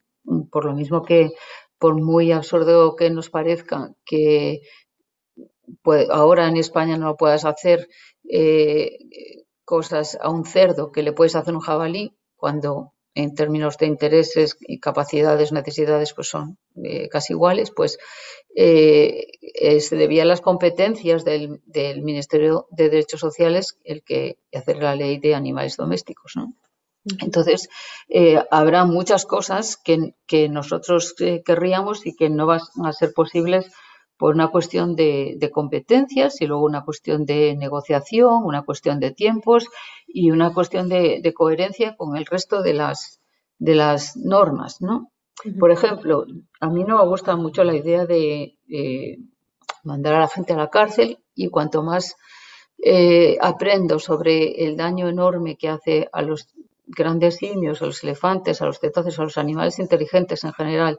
por 0.52 0.66
lo 0.66 0.74
mismo 0.74 1.04
que, 1.04 1.32
por 1.78 2.02
muy 2.02 2.32
absurdo 2.32 2.96
que 2.96 3.10
nos 3.10 3.30
parezca 3.30 3.94
que 4.06 4.62
ahora 6.10 6.48
en 6.48 6.58
España 6.58 6.98
no 6.98 7.16
puedas 7.16 7.46
hacer 7.46 7.88
cosas 9.66 10.18
a 10.22 10.30
un 10.30 10.46
cerdo 10.46 10.92
que 10.92 11.04
le 11.04 11.14
puedes 11.14 11.36
hacer 11.36 11.54
un 11.54 11.62
jabalí, 11.62 12.16
cuando 12.36 12.94
en 13.20 13.36
términos 13.36 13.78
de 13.78 13.86
intereses 13.86 14.58
y 14.62 14.80
capacidades, 14.80 15.52
necesidades, 15.52 16.14
pues 16.14 16.30
son 16.30 16.58
eh, 16.84 17.10
casi 17.10 17.34
iguales, 17.34 17.72
pues 17.76 17.98
eh, 18.56 19.28
eh, 19.42 19.80
se 19.82 19.96
debía 19.96 20.24
a 20.24 20.26
las 20.26 20.42
competencias 20.42 21.26
del, 21.26 21.60
Ministerio 22.02 22.68
de 22.72 22.90
Derechos 22.90 23.20
Sociales 23.20 23.78
el 23.84 24.04
que 24.04 24.38
hacer 24.54 24.78
la 24.78 24.96
ley 24.96 25.20
de 25.20 25.36
animales 25.36 25.78
domésticos, 25.78 26.34
¿no? 26.36 26.54
Entonces, 27.22 27.70
habrá 28.52 28.86
muchas 28.86 29.26
cosas 29.26 29.78
que, 29.78 30.14
que 30.28 30.50
nosotros 30.50 31.16
querríamos 31.46 32.06
y 32.06 32.16
que 32.16 32.30
no 32.30 32.46
van 32.46 32.60
a 32.84 32.92
ser 32.92 33.14
posibles 33.14 33.72
por 34.20 34.36
una 34.36 34.50
cuestión 34.50 34.96
de, 34.96 35.50
competencias 35.52 36.42
y 36.42 36.46
luego 36.46 36.66
una 36.66 36.84
cuestión 36.84 37.26
de 37.26 37.56
negociación, 37.56 38.44
una 38.44 38.62
cuestión 38.62 39.00
de 39.00 39.12
tiempos 39.12 39.66
y 40.08 40.30
una 40.30 40.54
cuestión 40.54 40.90
de, 40.90 41.34
coherencia 41.34 41.96
con 41.96 42.16
el 42.16 42.28
resto 42.28 42.62
de 42.62 42.74
las, 42.74 43.22
de 43.58 43.74
las 43.76 44.16
normas, 44.18 44.82
¿no? 44.82 45.12
Por 45.58 45.72
ejemplo, 45.72 46.26
a 46.60 46.70
mí 46.70 46.84
no 46.84 46.98
me 46.98 47.08
gusta 47.08 47.38
mucho 47.38 47.64
la 47.64 47.74
idea 47.74 48.06
de 48.06 48.58
mandar 49.84 50.16
a 50.16 50.20
la 50.20 50.28
gente 50.28 50.54
a 50.54 50.58
la 50.58 50.70
cárcel 50.70 51.20
y 51.34 51.50
cuanto 51.50 51.82
más 51.82 52.16
eh, 52.82 53.38
aprendo 53.42 54.00
sobre 54.00 54.66
el 54.66 54.78
daño 54.78 55.10
enorme 55.10 55.58
que 55.58 55.70
hace 55.70 56.10
a 56.14 56.22
los 56.22 56.50
grandes 56.88 57.38
simios, 57.38 57.82
a 57.82 57.86
los 57.86 58.04
elefantes, 58.04 58.62
a 58.62 58.66
los 58.66 58.80
cetáceos, 58.80 59.20
a 59.20 59.24
los 59.24 59.38
animales 59.38 59.80
inteligentes 59.80 60.44
en 60.44 60.54
general, 60.54 60.98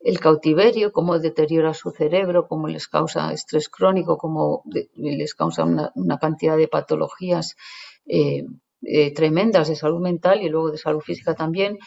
el 0.00 0.18
cautiverio, 0.18 0.92
cómo 0.92 1.18
deteriora 1.18 1.74
su 1.74 1.90
cerebro, 1.90 2.48
cómo 2.48 2.68
les 2.68 2.88
causa 2.88 3.32
estrés 3.32 3.68
crónico, 3.68 4.16
cómo 4.16 4.62
les 4.96 5.34
causa 5.34 5.64
una, 5.64 6.18
cantidad 6.18 6.56
de 6.56 6.68
patologías 6.68 7.56
eh, 8.06 8.44
eh, 8.82 9.12
tremendas 9.12 9.68
de 9.68 9.76
salud 9.76 10.00
mental 10.00 10.40
y 10.42 10.48
luego 10.48 10.70
de 10.70 10.78
salud 10.78 11.00
física 11.00 11.34
también. 11.34 11.78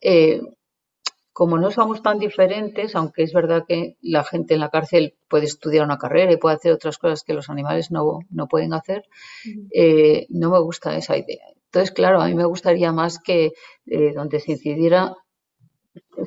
Eh, 0.00 0.40
como 1.34 1.58
no 1.58 1.70
somos 1.70 2.02
tan 2.02 2.18
diferentes, 2.18 2.94
aunque 2.94 3.22
es 3.22 3.32
verdad 3.32 3.64
que 3.66 3.96
la 4.02 4.22
gente 4.22 4.54
en 4.54 4.60
la 4.60 4.68
cárcel 4.68 5.14
puede 5.28 5.46
estudiar 5.46 5.84
una 5.84 5.96
carrera 5.96 6.32
y 6.32 6.36
puede 6.36 6.56
hacer 6.56 6.72
otras 6.72 6.98
cosas 6.98 7.22
que 7.22 7.32
los 7.32 7.48
animales 7.48 7.90
no, 7.90 8.20
no 8.28 8.48
pueden 8.48 8.74
hacer, 8.74 9.04
no 10.28 10.50
me 10.50 10.60
gusta 10.60 10.94
esa 10.94 11.16
idea. 11.16 11.46
Entonces, 11.64 11.90
claro, 11.90 12.20
a 12.20 12.26
mí 12.26 12.34
me 12.34 12.44
gustaría 12.44 12.92
más 12.92 13.18
que 13.18 13.52
donde 14.14 14.40
se 14.40 14.52
incidiera 14.52 15.16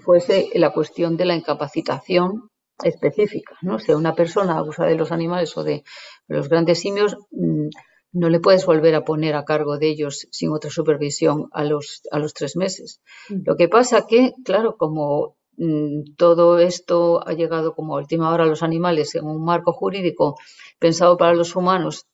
fuese 0.03 0.49
la 0.55 0.71
cuestión 0.71 1.17
de 1.17 1.25
la 1.25 1.35
incapacitación 1.35 2.49
específica, 2.83 3.55
¿no? 3.61 3.79
Si 3.79 3.91
una 3.93 4.13
persona 4.13 4.57
abusa 4.57 4.85
de 4.85 4.95
los 4.95 5.11
animales 5.11 5.55
o 5.57 5.63
de 5.63 5.83
los 6.27 6.49
grandes 6.49 6.79
simios, 6.79 7.15
mm, 7.31 7.69
no 8.13 8.29
le 8.29 8.39
puedes 8.39 8.65
volver 8.65 8.95
a 8.95 9.03
poner 9.03 9.35
a 9.35 9.45
cargo 9.45 9.77
de 9.77 9.89
ellos 9.89 10.27
sin 10.31 10.51
otra 10.51 10.69
supervisión 10.69 11.47
a 11.51 11.63
los, 11.63 12.01
a 12.11 12.19
los 12.19 12.33
tres 12.33 12.55
meses. 12.55 13.01
Mm. 13.29 13.43
Lo 13.45 13.55
que 13.55 13.67
pasa 13.67 14.05
que, 14.07 14.33
claro, 14.43 14.75
como 14.77 15.35
mm, 15.57 16.15
todo 16.17 16.59
esto 16.59 17.25
ha 17.25 17.33
llegado 17.33 17.73
como 17.73 17.95
a 17.95 17.99
última 17.99 18.31
hora 18.33 18.43
a 18.43 18.47
los 18.47 18.63
animales 18.63 19.15
en 19.15 19.25
un 19.25 19.43
marco 19.43 19.71
jurídico 19.71 20.37
pensado 20.79 21.17
para 21.17 21.33
los 21.33 21.55
humanos 21.55 22.05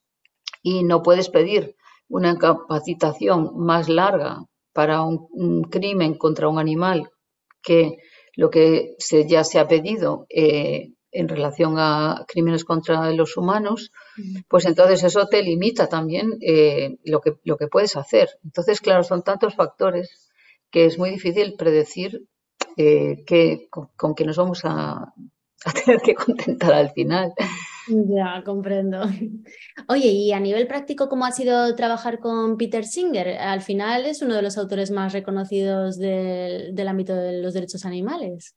y 0.62 0.84
no 0.84 1.01
puedes 1.01 1.29
pedir 1.29 1.75
una 2.08 2.31
incapacitación 2.31 3.51
más 3.58 3.89
larga 3.89 4.46
para 4.74 5.01
un 5.01 5.63
crimen 5.63 6.17
contra 6.17 6.48
un 6.50 6.60
animal 6.60 7.10
que 7.61 7.97
lo 8.35 8.49
que 8.49 8.95
se, 8.97 9.27
ya 9.27 9.43
se 9.43 9.59
ha 9.59 9.67
pedido 9.67 10.25
eh, 10.29 10.93
en 11.11 11.27
relación 11.27 11.75
a 11.77 12.25
crímenes 12.27 12.63
contra 12.63 13.11
los 13.11 13.35
humanos, 13.35 13.91
pues 14.47 14.65
entonces 14.65 15.03
eso 15.03 15.27
te 15.27 15.43
limita 15.43 15.87
también 15.87 16.37
eh, 16.41 16.97
lo, 17.03 17.19
que, 17.19 17.33
lo 17.43 17.57
que 17.57 17.67
puedes 17.67 17.97
hacer. 17.97 18.29
Entonces, 18.43 18.79
claro, 18.79 19.03
son 19.03 19.21
tantos 19.21 19.55
factores 19.55 20.31
que 20.69 20.85
es 20.85 20.97
muy 20.97 21.09
difícil 21.09 21.55
predecir 21.57 22.25
eh, 22.77 23.23
que, 23.25 23.67
con, 23.69 23.89
con, 23.97 24.15
que 24.15 24.23
nos 24.23 24.37
vamos 24.37 24.61
a, 24.63 25.13
a 25.65 25.73
tener 25.73 26.01
que 26.01 26.15
contentar 26.15 26.73
al 26.73 26.91
final. 26.91 27.33
Ya, 27.91 28.41
comprendo. 28.45 29.01
Oye, 29.89 30.07
y 30.07 30.31
a 30.31 30.39
nivel 30.39 30.67
práctico, 30.67 31.10
¿cómo 31.10 31.25
ha 31.25 31.31
sido 31.31 31.75
trabajar 31.75 32.19
con 32.19 32.57
Peter 32.57 32.86
Singer? 32.86 33.38
Al 33.38 33.62
final 33.62 34.05
es 34.05 34.21
uno 34.21 34.36
de 34.36 34.41
los 34.41 34.57
autores 34.57 34.91
más 34.91 35.12
reconocidos 35.12 35.98
del, 35.98 36.88
ámbito 36.88 37.13
de 37.13 37.41
los 37.41 37.53
derechos 37.53 37.86
animales. 37.86 38.55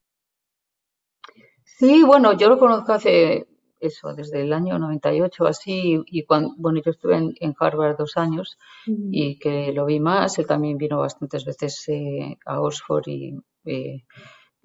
Sí, 1.64 2.04
bueno, 2.04 2.36
yo 2.38 2.48
lo 2.48 2.58
conozco 2.58 2.92
hace 2.92 3.48
eso, 3.80 4.14
desde 4.14 4.42
el 4.42 4.52
año 4.52 4.78
98 4.78 5.46
así, 5.46 6.00
y 6.06 6.24
cuando, 6.24 6.54
bueno, 6.56 6.80
yo 6.84 6.92
estuve 6.92 7.16
en, 7.16 7.54
Harvard 7.58 7.98
dos 7.98 8.16
años 8.16 8.56
y 8.86 9.38
que 9.38 9.72
lo 9.72 9.84
vi 9.84 9.98
más, 9.98 10.38
él 10.38 10.46
también 10.46 10.78
vino 10.78 10.98
bastantes 10.98 11.44
veces 11.44 11.88
eh, 11.88 12.38
a 12.46 12.60
Oxford 12.60 13.08
y 13.08 13.36
eh, 13.64 14.04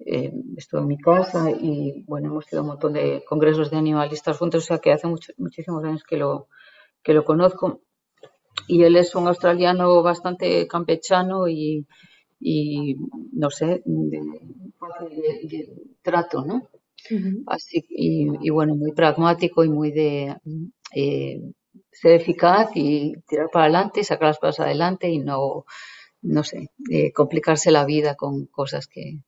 eh, 0.06 0.32
estuve 0.56 0.80
en 0.80 0.86
mi 0.86 0.98
casa 0.98 1.50
y 1.50 2.04
bueno, 2.06 2.28
hemos 2.28 2.50
ido 2.50 2.60
a 2.60 2.62
un 2.62 2.68
montón 2.68 2.94
de 2.94 3.22
congresos 3.28 3.70
de 3.70 3.76
animalistas 3.76 4.38
juntos, 4.38 4.64
o 4.64 4.66
sea 4.66 4.78
que 4.78 4.92
hace 4.92 5.06
muchísimos 5.36 5.84
años 5.84 6.04
que 6.04 6.16
lo, 6.16 6.48
que 7.02 7.12
lo 7.12 7.24
conozco. 7.24 7.82
Y 8.66 8.82
él 8.82 8.96
es 8.96 9.14
un 9.14 9.28
australiano 9.28 10.02
bastante 10.02 10.66
campechano 10.66 11.48
y, 11.48 11.86
y 12.38 12.96
no 13.32 13.50
sé, 13.50 13.82
de, 13.84 15.68
trato, 16.02 16.44
¿no? 16.44 16.68
Así, 17.46 17.84
y, 17.88 18.50
bueno, 18.50 18.74
muy 18.74 18.92
pragmático 18.92 19.64
y 19.64 19.68
muy 19.68 19.90
de 19.90 20.36
eh, 20.94 21.40
ser 21.90 22.12
eficaz 22.12 22.70
y 22.74 23.14
tirar 23.26 23.48
para 23.50 23.64
adelante 23.64 24.00
y 24.00 24.04
sacar 24.04 24.28
las 24.28 24.38
cosas 24.38 24.66
adelante 24.66 25.08
y 25.08 25.18
no, 25.18 25.64
no 26.22 26.44
sé, 26.44 26.70
eh, 26.90 27.12
complicarse 27.12 27.70
la 27.70 27.84
vida 27.84 28.16
con 28.16 28.46
cosas 28.46 28.86
que, 28.86 29.20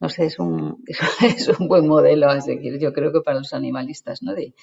no 0.00 0.08
sé, 0.08 0.26
es 0.26 0.38
un, 0.38 0.84
es 1.24 1.48
un 1.48 1.68
buen 1.68 1.86
modelo 1.86 2.28
a 2.28 2.40
seguir, 2.40 2.78
yo 2.78 2.92
creo 2.92 3.12
que 3.12 3.20
para 3.20 3.38
los 3.38 3.52
animalistas, 3.52 4.22
¿no? 4.22 4.34
De, 4.34 4.54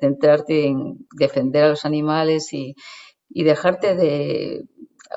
centrarte 0.00 0.66
en 0.66 1.06
defender 1.16 1.64
a 1.64 1.68
los 1.70 1.86
animales 1.86 2.52
y, 2.52 2.74
dejarte 3.30 3.94
de 3.94 4.64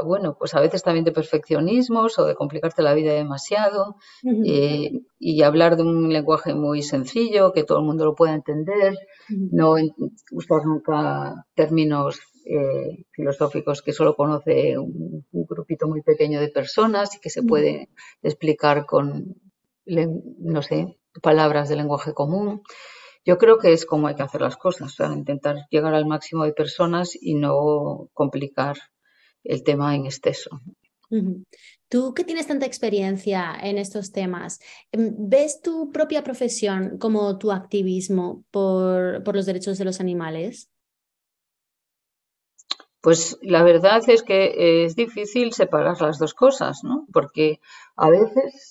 bueno, 0.06 0.38
pues 0.40 0.54
a 0.54 0.62
veces 0.62 0.84
también 0.84 1.04
de 1.04 1.12
perfeccionismos 1.12 2.18
o 2.18 2.26
de 2.26 2.36
complicarte 2.36 2.82
la 2.82 2.94
vida 2.94 3.14
demasiado 3.14 3.98
eh, 4.46 5.02
y 5.20 5.42
hablar 5.42 5.76
de 5.76 5.84
un 5.84 6.14
lenguaje 6.14 6.54
muy 6.54 6.82
sencillo, 6.82 7.52
que 7.52 7.66
todo 7.66 7.80
el 7.80 7.86
mundo 7.86 8.06
lo 8.06 8.16
pueda 8.16 8.34
entender, 8.34 8.96
no 9.28 9.76
usar 10.32 10.66
nunca 10.66 11.46
términos 11.56 12.22
eh, 12.46 13.06
filosóficos 13.12 13.82
que 13.82 13.94
solo 13.94 14.16
conoce 14.16 14.78
un, 14.78 15.26
grupito 15.32 15.88
muy 15.88 16.02
pequeño 16.02 16.40
de 16.40 16.50
personas 16.50 17.16
y 17.16 17.20
que 17.20 17.30
se 17.30 17.44
puede 17.44 17.90
explicar 18.24 18.86
con, 18.86 19.36
no 19.86 20.62
sé, 20.62 20.98
palabras 21.22 21.70
de 21.70 21.76
lenguaje 21.76 22.14
común. 22.14 22.62
Yo 23.24 23.38
creo 23.38 23.60
que 23.60 23.74
es 23.74 23.86
como 23.86 24.08
hay 24.08 24.16
que 24.16 24.24
hacer 24.24 24.42
las 24.42 24.58
cosas, 24.58 24.96
intentar 25.00 25.68
llegar 25.70 25.94
al 25.94 26.08
máximo 26.08 26.44
de 26.44 26.54
personas 26.54 27.16
y 27.20 27.36
no 27.36 28.10
complicar 28.14 28.78
el 29.44 29.64
tema 29.64 29.96
en 29.96 30.06
exceso. 30.06 30.50
Tú 31.90 32.14
que 32.14 32.24
tienes 32.24 32.48
tanta 32.48 32.66
experiencia 32.66 33.54
en 33.62 33.78
estos 33.78 34.12
temas, 34.12 34.60
em, 34.94 35.14
¿ves 35.18 35.62
tu 35.62 35.92
propia 35.92 36.24
profesión 36.24 36.98
como 36.98 37.38
tu 37.38 37.52
activismo 37.52 38.46
por, 38.50 39.22
por 39.24 39.36
los 39.36 39.46
derechos 39.46 39.78
de 39.78 39.86
los 39.86 40.00
animales? 40.00 40.70
Pues 43.02 43.38
la 43.42 43.64
verdad 43.64 44.02
es 44.08 44.24
que 44.24 44.86
es 44.86 44.96
difícil 44.96 45.54
separar 45.54 46.00
las 46.02 46.18
dos 46.18 46.34
cosas, 46.34 46.84
¿no? 46.84 47.08
Porque 47.12 47.60
a 47.98 48.10
veces 48.10 48.71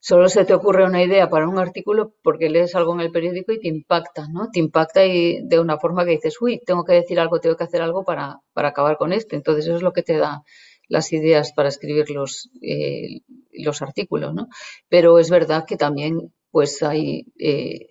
solo 0.00 0.28
se 0.28 0.44
te 0.44 0.54
ocurre 0.54 0.84
una 0.84 1.02
idea 1.02 1.28
para 1.28 1.48
un 1.48 1.58
artículo 1.58 2.14
porque 2.22 2.50
lees 2.50 2.74
algo 2.74 2.94
en 2.94 3.00
el 3.00 3.12
periódico 3.12 3.52
y 3.52 3.60
te 3.60 3.68
impacta, 3.68 4.26
¿no? 4.28 4.48
Te 4.50 4.58
impacta 4.58 5.04
y 5.04 5.40
de 5.46 5.60
una 5.60 5.78
forma 5.78 6.04
que 6.04 6.12
dices, 6.12 6.40
uy, 6.40 6.60
tengo 6.64 6.84
que 6.84 6.94
decir 6.94 7.20
algo, 7.20 7.38
tengo 7.40 7.56
que 7.56 7.64
hacer 7.64 7.82
algo 7.82 8.04
para, 8.04 8.40
para 8.52 8.68
acabar 8.68 8.96
con 8.96 9.12
esto. 9.12 9.36
Entonces 9.36 9.66
eso 9.66 9.76
es 9.76 9.82
lo 9.82 9.92
que 9.92 10.02
te 10.02 10.16
da 10.16 10.42
las 10.88 11.12
ideas 11.12 11.52
para 11.52 11.68
escribir 11.68 12.10
los, 12.10 12.50
eh, 12.62 13.20
los 13.52 13.82
artículos, 13.82 14.34
¿no? 14.34 14.48
Pero 14.88 15.18
es 15.18 15.30
verdad 15.30 15.64
que 15.66 15.76
también 15.76 16.32
pues 16.50 16.82
hay, 16.82 17.26
eh, 17.38 17.86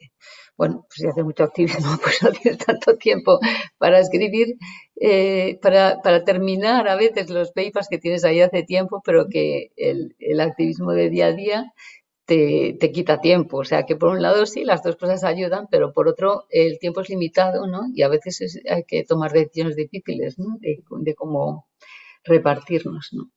bueno, 0.57 0.85
pues 0.89 0.95
si 0.95 1.07
hace 1.07 1.23
mucho 1.23 1.43
activismo, 1.45 1.97
pues 2.03 2.21
no 2.21 2.31
tienes 2.31 2.57
tanto 2.57 2.97
tiempo 2.97 3.39
para 3.77 3.99
escribir, 3.99 4.55
eh, 4.99 5.57
para, 5.61 6.01
para, 6.01 6.25
terminar 6.25 6.89
a 6.89 6.97
veces 6.97 7.29
los 7.29 7.51
papers 7.51 7.87
que 7.89 7.99
tienes 7.99 8.25
ahí 8.25 8.41
hace 8.41 8.63
tiempo, 8.63 9.01
pero 9.05 9.27
que 9.29 9.71
el, 9.77 10.15
el 10.19 10.41
activismo 10.41 10.91
de 10.91 11.09
día 11.09 11.27
a 11.27 11.33
día 11.33 11.73
te, 12.29 12.91
quita 12.91 13.19
tiempo. 13.19 13.57
O 13.57 13.65
sea 13.65 13.83
que 13.85 13.95
por 13.95 14.09
un 14.09 14.21
lado 14.21 14.45
sí, 14.45 14.63
las 14.63 14.83
dos 14.83 14.95
cosas 14.95 15.23
ayudan, 15.23 15.67
pero 15.69 15.91
por 15.93 16.07
otro 16.07 16.45
el 16.49 16.79
tiempo 16.79 17.01
es 17.01 17.09
limitado, 17.09 17.67
¿no? 17.67 17.81
Y 17.93 18.03
a 18.03 18.07
veces 18.07 18.61
hay 18.69 18.83
que 18.83 19.03
tomar 19.03 19.31
decisiones 19.31 19.75
difíciles, 19.75 20.37
¿no? 20.37 20.57
De, 20.59 21.15
cómo 21.15 21.67
repartirnos, 22.23 23.09
¿no? 23.13 23.31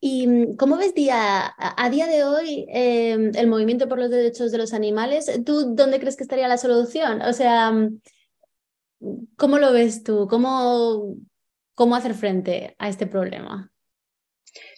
¿Y 0.00 0.26
mm, 0.26 0.56
cómo 0.56 0.76
ves 0.76 0.94
día, 0.94 1.52
a 1.56 1.90
día 1.90 2.06
de 2.06 2.24
hoy 2.24 2.66
em, 2.68 3.32
el 3.34 3.48
movimiento 3.48 3.88
por 3.88 3.98
los 3.98 4.10
derechos 4.10 4.52
de 4.52 4.58
los 4.58 4.72
animales? 4.72 5.30
¿Tú 5.44 5.74
dónde 5.74 5.98
crees 5.98 6.16
que 6.16 6.24
estaría 6.24 6.48
la 6.48 6.58
solución? 6.58 7.22
O 7.22 7.32
sea, 7.32 7.72
mm, 7.72 8.00
¿cómo 9.36 9.58
lo 9.58 9.72
ves 9.72 10.02
tú? 10.02 10.26
¿Cómo, 10.28 11.16
cómo 11.74 11.96
hacer 11.96 12.14
frente 12.14 12.74
a 12.78 12.88
este 12.88 13.06
problema? 13.06 13.72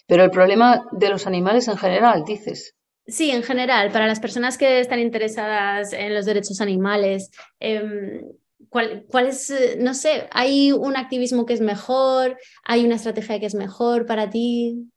Pero 0.07 0.23
el 0.23 0.31
problema 0.31 0.85
de 0.91 1.09
los 1.09 1.27
animales 1.27 1.67
en 1.67 1.77
general, 1.77 2.23
dices. 2.25 2.75
Sí, 3.05 3.31
en 3.31 3.43
general, 3.43 3.91
para 3.91 4.07
las 4.07 4.21
personas 4.21 4.57
que 4.57 4.79
están 4.79 4.99
interesadas 4.99 5.91
en 5.91 6.13
los 6.13 6.25
derechos 6.25 6.61
animales, 6.61 7.31
em, 7.59 8.21
¿cuál, 8.69 9.27
es, 9.27 9.49
eh, 9.49 9.77
no 9.79 9.93
sé, 9.93 10.27
hay 10.31 10.71
un 10.71 10.95
activismo 10.95 11.45
que 11.45 11.53
es 11.53 11.59
mejor, 11.59 12.37
hay 12.63 12.85
una 12.85 12.95
estrategia 12.95 13.39
que 13.41 13.47
es 13.47 13.55
mejor 13.55 14.05
para 14.05 14.29
ti? 14.29 14.89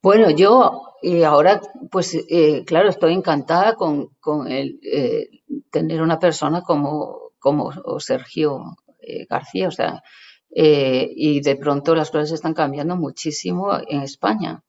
Bueno, 0.00 0.30
yo 0.30 0.94
y 1.02 1.22
ahora, 1.22 1.60
pues 1.90 2.14
eh, 2.14 2.64
claro, 2.64 2.88
estoy 2.88 3.12
encantada 3.12 3.74
con, 3.74 4.08
el, 4.50 4.80
eh, 4.82 5.28
tener 5.70 6.00
una 6.00 6.18
persona 6.18 6.62
como, 6.62 7.32
como 7.38 7.72
Sergio 8.00 8.76
García, 9.28 9.68
o 9.68 9.72
sea, 9.72 10.02
y 10.54 11.40
de 11.40 11.56
pronto 11.56 11.94
las 11.94 12.10
cosas 12.10 12.32
están 12.32 12.54
cambiando 12.54 12.96
muchísimo 12.96 13.72
en 13.88 14.02
España. 14.02 14.62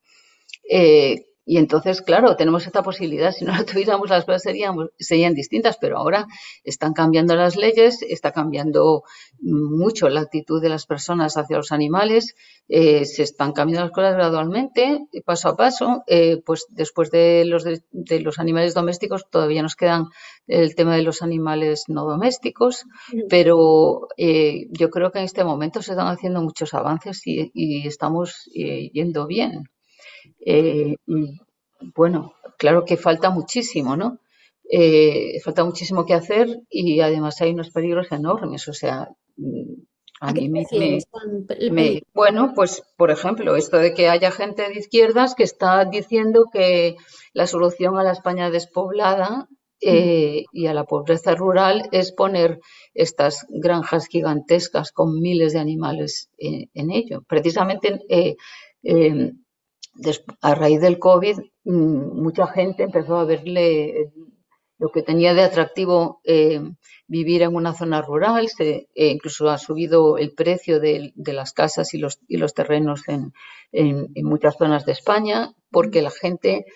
Y 1.46 1.58
entonces, 1.58 2.00
claro, 2.00 2.36
tenemos 2.36 2.66
esta 2.66 2.82
posibilidad. 2.82 3.32
Si 3.32 3.44
no 3.44 3.52
la 3.52 3.64
tuviéramos, 3.64 4.08
las 4.08 4.24
cosas 4.24 4.42
serían, 4.42 4.76
serían 4.98 5.34
distintas, 5.34 5.76
pero 5.78 5.98
ahora 5.98 6.26
están 6.62 6.92
cambiando 6.94 7.36
las 7.36 7.56
leyes, 7.56 8.02
está 8.02 8.32
cambiando 8.32 9.02
mucho 9.40 10.08
la 10.08 10.20
actitud 10.20 10.62
de 10.62 10.70
las 10.70 10.86
personas 10.86 11.36
hacia 11.36 11.58
los 11.58 11.72
animales, 11.72 12.34
eh, 12.68 13.04
se 13.04 13.22
están 13.22 13.52
cambiando 13.52 13.84
las 13.84 13.92
cosas 13.92 14.14
gradualmente, 14.14 15.00
paso 15.24 15.50
a 15.50 15.56
paso. 15.56 16.02
Eh, 16.06 16.40
pues 16.44 16.66
después 16.70 17.10
de 17.10 17.44
los, 17.44 17.64
de, 17.64 18.20
los 18.20 18.38
animales 18.38 18.72
domésticos, 18.72 19.28
todavía 19.30 19.62
nos 19.62 19.76
quedan 19.76 20.06
el 20.46 20.74
tema 20.74 20.96
de 20.96 21.02
los 21.02 21.22
animales 21.22 21.84
no 21.88 22.04
domésticos, 22.04 22.84
pero 23.28 24.08
eh, 24.16 24.66
yo 24.70 24.90
creo 24.90 25.10
que 25.10 25.18
en 25.18 25.24
este 25.24 25.44
momento 25.44 25.82
se 25.82 25.92
están 25.92 26.08
haciendo 26.08 26.40
muchos 26.42 26.74
avances 26.74 27.26
y, 27.26 27.50
y 27.54 27.86
estamos 27.86 28.44
yendo 28.52 29.26
bien. 29.26 29.64
Eh, 30.44 30.96
bueno, 31.94 32.34
claro 32.58 32.84
que 32.84 32.96
falta 32.96 33.30
muchísimo, 33.30 33.96
¿no? 33.96 34.20
Eh, 34.70 35.40
falta 35.44 35.64
muchísimo 35.64 36.06
que 36.06 36.14
hacer 36.14 36.48
y 36.70 37.00
además 37.00 37.40
hay 37.40 37.52
unos 37.52 37.70
peligros 37.70 38.10
enormes. 38.12 38.66
O 38.68 38.72
sea, 38.72 39.08
mm, 39.36 39.82
a, 40.20 40.32
mí 40.32 40.48
me, 40.48 40.66
Bueno, 42.14 42.52
pues 42.54 42.82
por 42.96 43.10
ejemplo, 43.10 43.56
esto 43.56 43.78
de 43.78 43.92
que 43.92 44.08
haya 44.08 44.30
gente 44.30 44.68
de 44.68 44.78
izquierdas 44.78 45.34
que 45.34 45.44
está 45.44 45.84
diciendo 45.84 46.46
que 46.52 46.96
la 47.34 47.46
solución 47.46 47.98
a 47.98 48.04
la 48.04 48.12
España 48.12 48.50
despoblada 48.50 49.48
eh, 49.80 50.44
y 50.52 50.66
a 50.66 50.72
la 50.72 50.84
pobreza 50.84 51.34
rural 51.34 51.88
es 51.92 52.12
poner 52.12 52.60
estas 52.94 53.44
granjas 53.50 54.06
gigantescas 54.06 54.92
con 54.92 55.20
miles 55.20 55.52
de 55.52 55.58
animales 55.58 56.30
en 56.38 56.90
ello. 56.90 57.22
Precisamente 57.28 58.00
a 60.40 60.54
raíz 60.54 60.80
del 60.80 60.98
COVID, 60.98 61.38
mm, 61.64 62.22
mucha 62.22 62.46
gente 62.46 62.82
empezó 62.82 63.16
a 63.16 63.24
verle 63.24 64.12
lo 64.78 64.90
que 64.90 65.02
tenía 65.02 65.34
de 65.34 65.42
atractivo 65.42 66.20
eh, 66.24 66.60
vivir 67.06 67.42
en 67.42 67.54
una 67.54 67.74
zona 67.74 68.02
rural, 68.02 68.48
se, 68.48 68.88
e 68.94 69.06
incluso 69.08 69.48
ha 69.50 69.58
subido 69.58 70.18
el 70.18 70.32
precio 70.32 70.80
de, 70.80 71.12
las 71.16 71.52
casas 71.52 71.94
y 71.94 71.98
los, 71.98 72.18
y 72.28 72.38
los 72.38 72.54
terrenos 72.54 73.02
en, 73.08 73.32
muchas 74.22 74.56
zonas 74.56 74.84
de 74.84 74.92
España, 74.92 75.52
porque 75.70 76.02
la 76.02 76.10
gente 76.10 76.66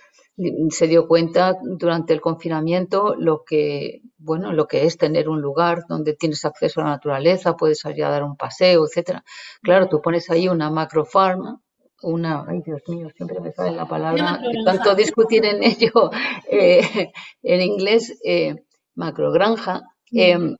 se 0.70 0.87
dio 0.87 1.09
cuenta 1.09 1.57
durante 1.62 2.12
el 2.12 2.20
confinamiento 2.20 3.16
lo 3.16 3.42
que 3.44 4.02
bueno 4.18 4.52
lo 4.52 4.68
que 4.68 4.85
es 4.85 4.96
tener 4.96 5.28
un 5.28 5.40
lugar 5.40 5.83
donde 5.88 6.14
tienes 6.14 6.44
acceso 6.44 6.81
a 6.81 6.85
la 6.85 6.90
naturaleza 6.90 7.57
puedes 7.57 7.81
salir 7.81 8.04
a 8.04 8.11
dar 8.11 8.22
un 8.22 8.37
paseo 8.37 8.85
etcétera. 8.87 9.24
Claro 9.62 9.88
tú 9.88 10.00
pones 10.00 10.31
ahí 10.31 10.46
una 10.46 10.70
macro 10.70 11.04
farm 11.04 11.61
una, 12.02 12.44
ay 12.48 12.62
Dios 12.64 12.82
mío, 12.88 13.08
siempre 13.14 13.40
me 13.40 13.52
sale 13.52 13.76
la 13.76 13.88
palabra, 13.88 14.40
tanto 14.64 14.94
discutir 14.94 15.44
en 15.44 15.62
ello 15.62 16.11
eh, 16.50 17.11
en 17.42 17.61
inglés, 17.61 18.18
eh, 18.24 18.56
macrogranja, 18.94 19.82
em, 20.12 20.56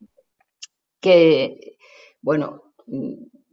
que, 0.99 1.77
bueno, 2.21 2.73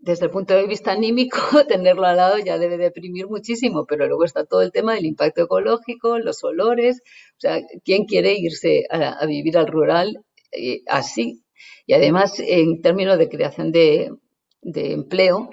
desde 0.06 0.26
el 0.26 0.30
punto 0.30 0.54
de 0.54 0.66
vista 0.66 0.92
anímico, 0.92 1.38
tenerlo 1.68 2.06
al 2.06 2.16
lado 2.16 2.38
ya 2.38 2.58
debe 2.58 2.78
deprimir 2.78 3.26
muchísimo, 3.26 3.86
pero 3.86 4.06
luego 4.06 4.24
está 4.24 4.44
todo 4.44 4.62
el 4.62 4.72
tema 4.72 4.94
del 4.94 5.06
impacto 5.06 5.42
ecológico, 5.42 6.18
los 6.18 6.42
olores, 6.44 7.02
o 7.36 7.40
sea, 7.40 7.60
¿quién 7.84 8.04
quiere 8.04 8.34
irse 8.38 8.84
a, 8.90 9.26
vivir 9.26 9.58
al 9.58 9.66
rural 9.66 10.24
eh, 10.52 10.82
así? 10.86 11.42
Y 11.86 11.94
además, 11.94 12.38
en 12.38 12.82
términos 12.82 13.18
de 13.18 13.28
creación 13.28 13.72
de, 13.72 14.12
de 14.62 14.92
empleo, 14.92 15.50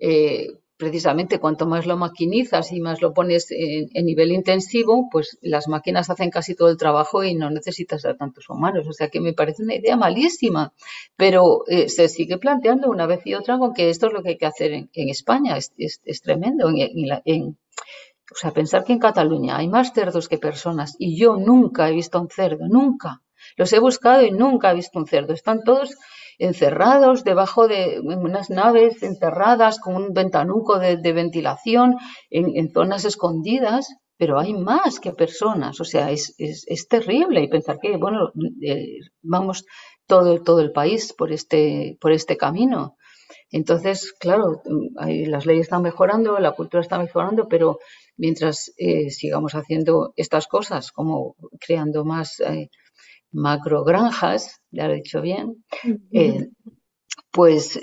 eh, 0.00 0.48
precisamente 0.76 1.40
cuanto 1.40 1.66
más 1.66 1.86
lo 1.86 1.96
maquinizas 1.96 2.70
y 2.72 2.80
más 2.80 3.00
lo 3.00 3.14
pones 3.14 3.48
en, 3.50 3.88
nivel 4.04 4.32
intensivo, 4.32 5.08
pues 5.10 5.38
las 5.40 5.68
máquinas 5.68 6.10
hacen 6.10 6.30
casi 6.30 6.54
todo 6.54 6.68
el 6.68 6.76
trabajo 6.76 7.24
y 7.24 7.34
no 7.34 7.50
necesitas 7.50 8.04
a 8.04 8.14
tantos 8.14 8.48
humanos. 8.48 8.86
O 8.86 8.92
sea 8.92 9.08
que 9.08 9.20
me 9.20 9.32
parece 9.32 9.62
una 9.62 9.74
idea 9.74 9.96
malísima, 9.96 10.72
pero 11.16 11.64
eh, 11.66 11.88
se 11.88 12.08
sigue 12.08 12.38
planteando 12.38 12.88
una 12.88 13.06
vez 13.06 13.22
y 13.24 13.34
otra 13.34 13.58
con 13.58 13.72
que 13.72 13.90
esto 13.90 14.08
es 14.08 14.12
lo 14.12 14.22
que 14.22 14.30
hay 14.30 14.38
que 14.38 14.46
hacer 14.46 14.72
en, 14.72 15.08
España. 15.08 15.56
Es, 15.56 16.22
tremendo. 16.22 16.68
o 16.68 18.34
sea, 18.34 18.50
pensar 18.52 18.84
que 18.84 18.92
en 18.92 18.98
Cataluña 18.98 19.56
hay 19.56 19.68
más 19.68 19.92
cerdos 19.92 20.28
que 20.28 20.38
personas 20.38 20.94
y 20.98 21.18
yo 21.18 21.36
nunca 21.36 21.88
he 21.88 21.92
visto 21.92 22.20
un 22.20 22.28
cerdo, 22.28 22.66
nunca. 22.68 23.22
Los 23.56 23.72
he 23.72 23.78
buscado 23.78 24.24
y 24.24 24.30
nunca 24.30 24.72
he 24.72 24.74
visto 24.74 24.98
un 24.98 25.06
cerdo. 25.06 25.32
Están 25.32 25.62
todos 25.62 25.96
encerrados 26.38 27.24
debajo 27.24 27.68
de 27.68 28.00
unas 28.00 28.50
naves 28.50 29.02
enterradas 29.02 29.78
con 29.78 29.96
un 29.96 30.12
ventanuco 30.12 30.78
de, 30.78 31.12
ventilación 31.12 31.96
en, 32.30 32.70
zonas 32.72 33.04
escondidas, 33.04 33.88
pero 34.16 34.38
hay 34.38 34.54
más 34.54 35.00
que 35.00 35.12
personas, 35.12 35.80
o 35.80 35.84
sea, 35.84 36.10
es, 36.10 36.34
es, 36.38 36.88
terrible 36.88 37.42
y 37.42 37.48
pensar 37.48 37.78
que, 37.78 37.96
bueno, 37.96 38.32
eh, 38.62 38.98
vamos 39.22 39.64
todo, 40.06 40.42
todo 40.42 40.60
el 40.60 40.72
país 40.72 41.12
por 41.12 41.32
este, 41.32 41.98
por 42.00 42.12
este 42.12 42.36
camino. 42.36 42.96
Entonces, 43.50 44.12
claro, 44.12 44.62
las 44.96 45.46
leyes 45.46 45.66
están 45.66 45.82
mejorando, 45.82 46.38
la 46.38 46.52
cultura 46.52 46.80
está 46.80 46.98
mejorando, 46.98 47.48
pero 47.48 47.78
mientras 48.16 48.72
eh, 48.76 49.10
sigamos 49.10 49.54
haciendo 49.54 50.12
estas 50.16 50.46
cosas, 50.46 50.90
como 50.92 51.36
creando 51.60 52.04
más 52.04 52.40
eh, 52.40 52.70
macro 53.32 53.84
granjas, 53.84 54.60
ya 54.70 54.86
lo 54.86 54.94
he 54.94 54.96
dicho 54.96 55.20
bien, 55.20 55.64
eh, 56.12 56.48
pues 57.30 57.78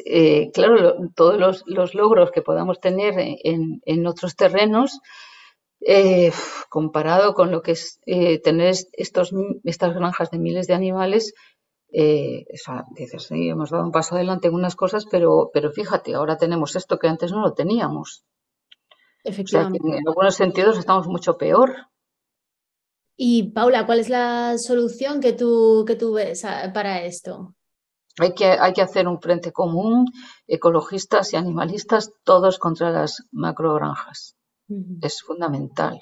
claro, 0.53 0.95
todos 1.15 1.63
los, 1.65 1.93
logros 1.93 2.31
que 2.31 2.41
podamos 2.41 2.79
tener 2.79 3.13
en, 3.17 4.07
otros 4.07 4.35
terrenos, 4.35 4.99
comparado 6.69 7.33
con 7.33 7.51
lo 7.51 7.61
que 7.61 7.73
es 7.73 7.99
tener 8.43 8.73
estos, 8.93 9.31
estas 9.63 9.93
granjas 9.93 10.31
de 10.31 10.39
miles 10.39 10.65
de 10.67 10.73
animales, 10.73 11.33
eh, 11.95 12.45
dices, 12.95 13.23
sí, 13.23 13.49
hemos 13.49 13.69
dado 13.69 13.83
un 13.83 13.91
paso 13.91 14.15
adelante 14.15 14.47
en 14.47 14.55
unas 14.55 14.75
cosas, 14.75 15.05
pero, 15.09 15.51
pero 15.53 15.71
fíjate, 15.71 16.15
ahora 16.15 16.37
tenemos 16.37 16.75
esto 16.75 16.97
que 16.97 17.07
antes 17.07 17.31
no 17.31 17.41
lo 17.41 17.53
teníamos. 17.53 18.25
Efectivamente. 19.23 19.79
en 19.87 20.07
algunos 20.07 20.35
sentidos 20.35 20.79
estamos 20.79 21.07
mucho 21.07 21.37
peor. 21.37 21.75
Y 23.15 23.51
Paula, 23.51 23.85
¿cuál 23.85 23.99
es 23.99 24.09
la 24.09 24.57
solución 24.57 25.21
que 25.21 25.33
tú, 25.33 25.83
que 25.87 25.95
tú 25.95 26.13
ves 26.13 26.43
para 26.73 27.03
esto? 27.03 27.55
Hay 28.19 28.33
que, 28.33 28.45
hay 28.45 28.73
que 28.73 28.81
hacer 28.81 29.07
un 29.07 29.19
frente 29.19 29.51
común, 29.51 30.05
ecologistas 30.47 31.33
y 31.33 31.37
animalistas, 31.37 32.11
todos 32.23 32.59
contra 32.59 32.91
las 32.91 33.23
macrogranjas. 33.31 34.35
Es 35.01 35.21
fundamental 35.21 35.99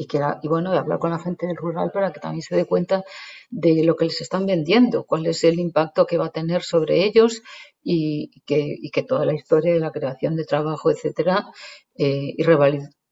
y, 0.00 0.06
que 0.06 0.18
y 0.42 0.48
bueno, 0.48 0.74
y 0.74 0.78
hablar 0.78 0.98
con 0.98 1.10
la 1.10 1.18
gente 1.18 1.46
del 1.46 1.56
rural 1.56 1.90
para 1.92 2.12
que 2.12 2.20
también 2.20 2.42
se 2.42 2.56
dé 2.56 2.64
cuenta 2.64 3.04
de 3.50 3.84
lo 3.84 3.96
que 3.96 4.06
les 4.06 4.20
están 4.22 4.46
vendiendo, 4.46 5.04
cuál 5.04 5.26
es 5.26 5.44
el 5.44 5.58
impacto 5.60 6.06
que 6.06 6.16
va 6.16 6.26
a 6.26 6.30
tener 6.30 6.62
sobre 6.62 7.04
ellos 7.04 7.42
y, 7.82 8.30
que, 8.46 8.76
que, 8.92 9.02
toda 9.02 9.26
la 9.26 9.34
historia 9.34 9.74
de 9.74 9.80
la 9.80 9.90
creación 9.90 10.36
de 10.36 10.44
trabajo, 10.44 10.90
etcétera, 10.90 11.46
eh, 11.96 12.34
y 12.36 12.42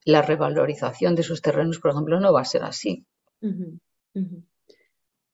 la 0.08 0.22
revalorización 0.22 1.14
de 1.14 1.22
sus 1.22 1.42
terrenos, 1.42 1.80
por 1.80 1.90
ejemplo, 1.90 2.18
no 2.18 2.32
va 2.32 2.40
a 2.40 2.46
ser 2.46 2.62
así. 2.64 3.04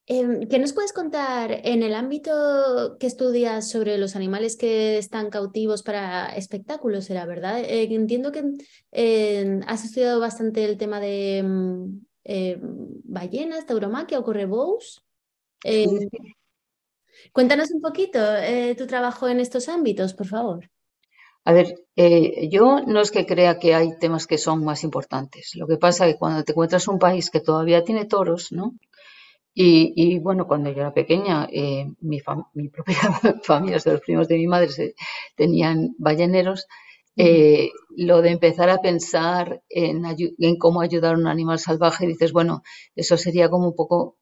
Em, 0.07 0.49
¿Qué 0.49 0.59
nos 0.59 0.73
puedes 0.73 0.93
contar 0.93 1.53
en 1.53 1.85
el 1.85 1.95
ámbito 1.95 2.97
que 2.99 3.07
estudias 3.07 3.71
sobre 3.71 3.99
los 3.99 4.17
animales 4.17 4.57
que 4.57 4.99
están 4.99 5.31
cautivos 5.31 5.85
para 5.85 6.35
espectáculos? 6.35 7.09
¿Era 7.09 7.25
verdad? 7.25 7.61
Eh, 7.61 7.85
entiendo 7.85 8.33
que 8.33 8.43
em, 8.91 9.61
has 9.69 9.85
estudiado 9.85 10.19
bastante 10.19 10.65
el 10.65 10.77
tema 10.77 10.99
de 10.99 11.45
eh, 12.25 12.59
ballenas, 12.61 13.67
tauromaquia 13.67 14.19
o 14.19 14.25
correbous. 14.25 15.05
Cuéntanos 17.33 17.71
un 17.71 17.81
poquito 17.81 18.19
eh, 18.19 18.75
tu 18.77 18.89
trabajo 18.89 19.29
en 19.29 19.39
estos 19.39 19.69
ámbitos, 19.69 20.15
por 20.15 20.27
favor. 20.27 20.69
A 21.45 21.53
ver, 21.53 21.75
yo 22.51 22.81
no 22.87 23.01
es 23.01 23.11
que 23.11 23.27
crea 23.27 23.59
que 23.59 23.75
hay 23.75 23.99
temas 23.99 24.27
que 24.27 24.39
son 24.39 24.65
más 24.65 24.83
importantes. 24.83 25.53
Lo 25.55 25.67
que 25.67 25.77
pasa 25.77 26.07
es 26.07 26.15
que 26.15 26.19
cuando 26.19 26.43
te 26.43 26.53
encuentras 26.53 26.89
un 26.89 26.99
país 26.99 27.31
que 27.31 27.41
todavía 27.41 27.85
tiene 27.85 28.07
toros, 28.07 28.51
¿no? 28.51 28.75
Y, 29.57 30.19
bueno, 30.19 30.49
cuando 30.49 30.71
yo 30.71 30.81
era 30.81 30.93
pequeña, 30.93 31.49
eh, 31.53 31.87
mi, 32.01 32.21
mi, 32.55 32.69
propia 32.69 32.97
familia, 33.45 33.79
los 33.85 34.01
primos 34.01 34.27
de 34.27 34.37
mi 34.37 34.49
madre, 34.49 34.95
tenían 35.37 35.95
balleneros. 35.99 36.67
Eh, 37.17 37.71
lo 37.97 38.23
de 38.23 38.31
empezar 38.31 38.69
a 38.71 38.81
pensar 38.81 39.63
en, 39.69 40.03
en, 40.39 40.59
cómo 40.59 40.81
ayudar 40.81 41.15
a 41.15 41.19
un 41.19 41.29
animal 41.29 41.61
salvaje, 41.61 42.09
dices, 42.09 42.33
bueno, 42.33 42.63
eso 42.97 43.17
sería 43.17 43.49
como 43.49 43.69
un 43.69 43.77
poco, 43.77 44.17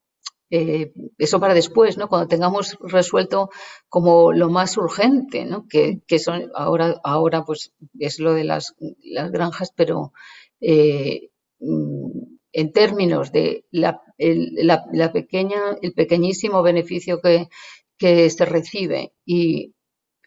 eh, 0.55 0.93
eso 1.17 1.39
para 1.39 1.55
después, 1.55 1.97
¿no? 1.97 2.07
Cuando 2.07 2.27
tengamos 2.27 2.77
resuelto 2.79 3.49
como 3.89 4.31
lo 4.33 4.49
más 4.51 4.77
urgente, 4.77 5.45
¿no? 5.45 5.67
Que, 5.67 6.01
que 6.05 6.19
son, 6.19 6.51
ahora, 6.53 7.01
ahora 7.03 7.43
pues 7.43 7.73
es 7.97 8.19
lo 8.19 8.35
de 8.35 8.43
las, 8.43 8.75
las 9.03 9.31
granjas, 9.31 9.73
pero 9.75 10.13
mm, 10.59 12.07
en 12.51 12.71
términos 12.71 13.31
de 13.31 13.65
la, 13.71 14.03
la, 14.19 15.11
pequeña, 15.11 15.59
el 15.81 15.93
pequeñísimo 15.93 16.61
beneficio 16.61 17.19
que, 17.19 17.49
que 17.97 18.29
se 18.29 18.45
recibe 18.45 19.13
y 19.25 19.73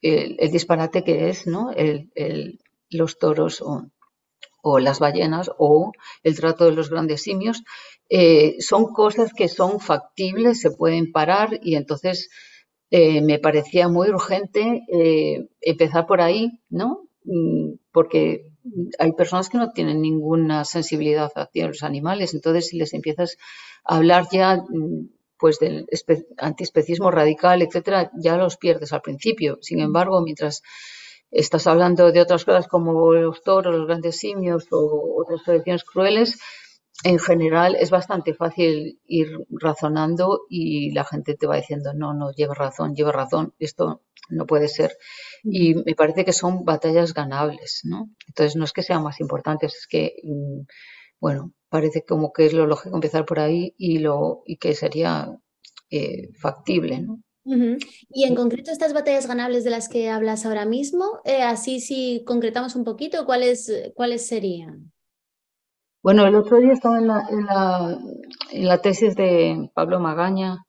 el, 0.03 0.51
disparate 0.51 1.05
que 1.05 1.29
es 1.29 1.47
¿no? 1.47 1.71
El, 1.71 2.59
los 2.91 3.19
toros 3.21 3.63
o, 3.63 3.93
o, 4.69 4.81
las 4.81 4.99
ballenas 4.99 5.49
o 5.59 5.93
el 6.25 6.37
trato 6.37 6.65
de 6.65 6.73
los 6.73 6.91
grandes 6.91 7.23
simios, 7.23 7.63
eh, 8.09 8.57
son 8.59 8.87
cosas 8.93 9.33
que 9.33 9.49
son 9.49 9.79
factibles, 9.79 10.61
se 10.61 10.73
pueden 10.73 11.13
parar 11.13 11.61
y 11.63 11.77
entonces 11.77 12.29
eh, 12.91 13.21
me 13.23 13.39
parecía 13.39 13.89
muy 13.89 14.09
urgente 14.09 14.83
eh, 14.93 15.49
empezar 15.61 16.07
por 16.07 16.21
ahí, 16.21 16.61
¿no? 16.69 17.09
Mm, 17.25 17.75
porque 17.93 18.53
hay 18.99 19.13
personas 19.13 19.49
que 19.49 19.59
no 19.59 19.71
tienen 19.71 20.01
ninguna 20.03 20.65
sensibilidad 20.65 21.31
hacia 21.37 21.69
los 21.69 21.85
animales, 21.85 22.35
entonces 22.35 22.67
si 22.69 22.77
les 22.77 22.93
empiezas 22.93 23.37
a 23.85 23.97
hablar 23.97 24.27
ya 24.33 24.57
mm, 24.57 25.11
pues 25.39 25.61
del 25.61 25.87
antiespecismo 26.39 27.11
radical, 27.13 27.63
etcétera, 27.63 28.11
ya 28.19 28.37
los 28.37 28.57
pierdes 28.57 28.93
al 28.93 29.03
principio. 29.03 29.59
Sin 29.61 29.81
embargo, 29.81 30.23
mientras 30.23 30.63
estás 31.31 31.67
hablando 31.67 32.13
de 32.13 32.21
otras 32.21 32.45
cosas 32.45 32.69
como 32.69 33.13
los 33.13 33.43
toros, 33.43 33.75
los 33.75 33.87
grandes 33.87 34.19
simios 34.19 34.67
o 34.71 35.23
otras 35.23 35.43
tradiciones 35.45 35.85
crueles, 35.85 36.39
en 37.05 37.19
general 37.19 37.77
es 37.77 37.91
bastante 37.91 38.35
fácil 38.35 39.01
ir 39.07 39.29
razonando 39.51 40.43
y 40.49 40.93
la 40.93 41.05
gente 41.05 41.35
te 41.35 41.47
va 41.47 41.57
diciendo, 41.57 41.93
no, 41.95 42.15
no, 42.15 42.33
lleva 42.33 42.55
razón, 42.55 42.95
lleva 42.95 43.13
razón, 43.13 43.55
esto 43.59 44.03
no 44.31 44.47
puede 44.47 44.69
ser. 44.69 44.97
Y 45.43 45.75
me 45.75 45.95
parece 45.95 46.25
que 46.25 46.33
son 46.33 46.65
batallas 46.65 47.13
ganables, 47.13 47.83
¿no? 47.85 48.11
Entonces 48.27 48.57
no 48.57 48.65
es 48.65 48.73
que 48.73 48.83
sean 48.83 49.03
más 49.03 49.21
importantes, 49.21 49.75
es 49.75 49.87
que, 49.87 50.15
mm, 50.23 50.63
bueno, 51.21 51.53
parece 51.69 52.03
como 52.05 52.33
que 52.33 52.47
es 52.47 52.53
lo 52.55 52.67
lógico 52.67 52.95
empezar 52.97 53.25
por 53.27 53.41
ahí 53.41 53.75
y, 53.77 53.99
lo, 53.99 54.43
y 54.47 54.57
que 54.57 54.75
sería 54.75 55.29
eh, 55.91 56.29
factible, 56.41 57.01
¿no? 57.01 57.21
Y 58.11 58.25
en 58.25 58.35
concreto 58.35 58.73
estas 58.73 58.93
batallas 58.93 59.27
ganables 59.27 59.63
de 59.65 59.71
las 59.71 59.89
que 59.89 60.11
hablas 60.11 60.45
ahora 60.45 60.67
mismo, 60.67 61.21
eh, 61.25 61.43
así 61.43 61.81
si 61.81 62.25
concretamos 62.27 62.75
un 62.75 62.85
poquito, 62.85 63.25
¿cuáles, 63.25 63.73
¿cuáles 63.95 64.27
serían? 64.27 64.93
Bueno, 66.03 66.27
el 66.27 66.35
otro 66.35 66.59
día 66.59 66.73
estaba 66.73 66.99
en 66.99 67.07
la, 67.09 67.27
en 67.31 67.47
la, 67.47 67.99
en 68.51 68.67
la 68.67 68.81
tesis 68.81 69.15
de 69.17 69.71
Pablo 69.75 70.01
Magaña 70.01 70.67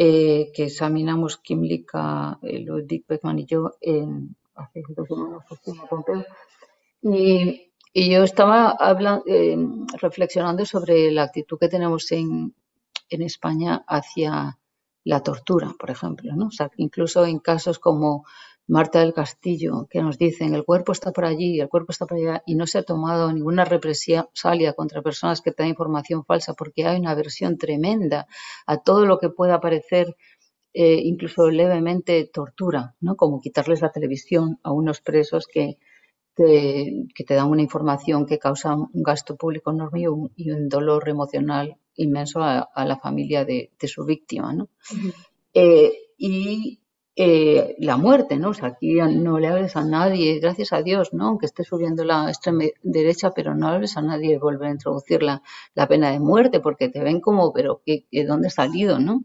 eh, 0.00 0.52
que 0.54 0.66
examinamos 0.66 1.38
Kim 1.38 1.62
Lika, 1.62 2.38
eh, 2.42 2.60
Ludwig 2.60 3.04
Beckman 3.08 3.40
y 3.40 3.46
yo 3.46 3.72
en, 3.80 4.36
hace 4.54 4.82
dos 4.96 5.08
semanas 5.08 5.42
y, 7.02 7.72
y, 7.92 8.10
yo 8.12 8.22
estaba 8.22 8.70
hablando, 8.70 9.24
eh, 9.26 9.56
reflexionando 10.00 10.64
sobre 10.64 11.10
la 11.10 11.24
actitud 11.24 11.58
que 11.58 11.68
tenemos 11.68 12.12
en, 12.12 12.54
en 13.10 13.22
España 13.22 13.82
hacia 13.88 14.56
la 15.08 15.22
tortura, 15.22 15.74
por 15.78 15.90
ejemplo, 15.90 16.36
¿no? 16.36 16.48
O 16.48 16.50
sea, 16.50 16.70
incluso 16.76 17.24
en 17.24 17.38
casos 17.38 17.78
como 17.78 18.26
Marta 18.66 19.00
del 19.00 19.14
Castillo, 19.14 19.86
que 19.88 20.02
nos 20.02 20.18
dicen 20.18 20.54
el 20.54 20.66
cuerpo 20.66 20.92
está 20.92 21.12
por 21.12 21.24
allí, 21.24 21.58
el 21.60 21.70
cuerpo 21.70 21.92
está 21.92 22.04
por 22.04 22.18
allá, 22.18 22.42
y 22.44 22.56
no 22.56 22.66
se 22.66 22.76
ha 22.76 22.82
tomado 22.82 23.32
ninguna 23.32 23.64
represalia 23.64 24.74
contra 24.74 25.00
personas 25.00 25.40
que 25.40 25.54
dan 25.56 25.68
información 25.68 26.26
falsa, 26.26 26.52
porque 26.52 26.86
hay 26.86 27.00
una 27.00 27.12
aversión 27.12 27.56
tremenda 27.56 28.26
a 28.66 28.76
todo 28.82 29.06
lo 29.06 29.18
que 29.18 29.30
pueda 29.30 29.60
parecer 29.60 30.14
eh, 30.74 31.00
incluso 31.02 31.48
levemente 31.48 32.28
tortura, 32.30 32.94
¿no? 33.00 33.16
Como 33.16 33.40
quitarles 33.40 33.80
la 33.80 33.90
televisión 33.90 34.60
a 34.62 34.72
unos 34.72 35.00
presos 35.00 35.46
que, 35.50 35.78
que, 36.36 37.24
te 37.26 37.34
dan 37.34 37.48
una 37.48 37.62
información 37.62 38.26
que 38.26 38.38
causa 38.38 38.74
un 38.76 39.02
gasto 39.02 39.36
público 39.36 39.70
enorme 39.70 40.02
y 40.36 40.50
un, 40.50 40.68
dolor 40.68 41.08
emocional 41.08 41.78
inmenso 41.98 42.42
a, 42.42 42.68
la 42.74 42.96
familia 42.96 43.44
de, 43.44 43.70
su 43.86 44.04
víctima, 44.04 44.52
¿no? 44.52 44.68
Eh, 45.52 45.92
y 46.16 46.80
eh, 47.16 47.74
la 47.78 47.96
muerte, 47.96 48.36
¿no? 48.36 48.50
O 48.50 48.54
sea, 48.54 48.68
aquí 48.68 48.94
no 48.94 49.38
le 49.38 49.48
hables 49.48 49.74
a 49.76 49.84
nadie, 49.84 50.38
gracias 50.38 50.72
a 50.72 50.82
Dios, 50.82 51.12
¿no? 51.12 51.26
Aunque 51.26 51.46
esté 51.46 51.64
subiendo 51.64 52.04
la 52.04 52.28
extrema 52.28 52.64
derecha, 52.82 53.32
pero 53.32 53.54
no 53.54 53.68
hables 53.68 53.96
a 53.96 54.02
nadie 54.02 54.30
de 54.30 54.38
volver 54.38 54.68
a 54.68 54.72
introducir 54.72 55.22
la, 55.22 55.42
pena 55.88 56.12
de 56.12 56.20
muerte, 56.20 56.60
porque 56.60 56.88
te 56.88 57.02
ven 57.02 57.20
como, 57.20 57.52
pero 57.52 57.82
¿qué, 57.84 58.06
dónde 58.26 58.48
ha 58.48 58.50
salido, 58.50 59.00
no? 59.00 59.24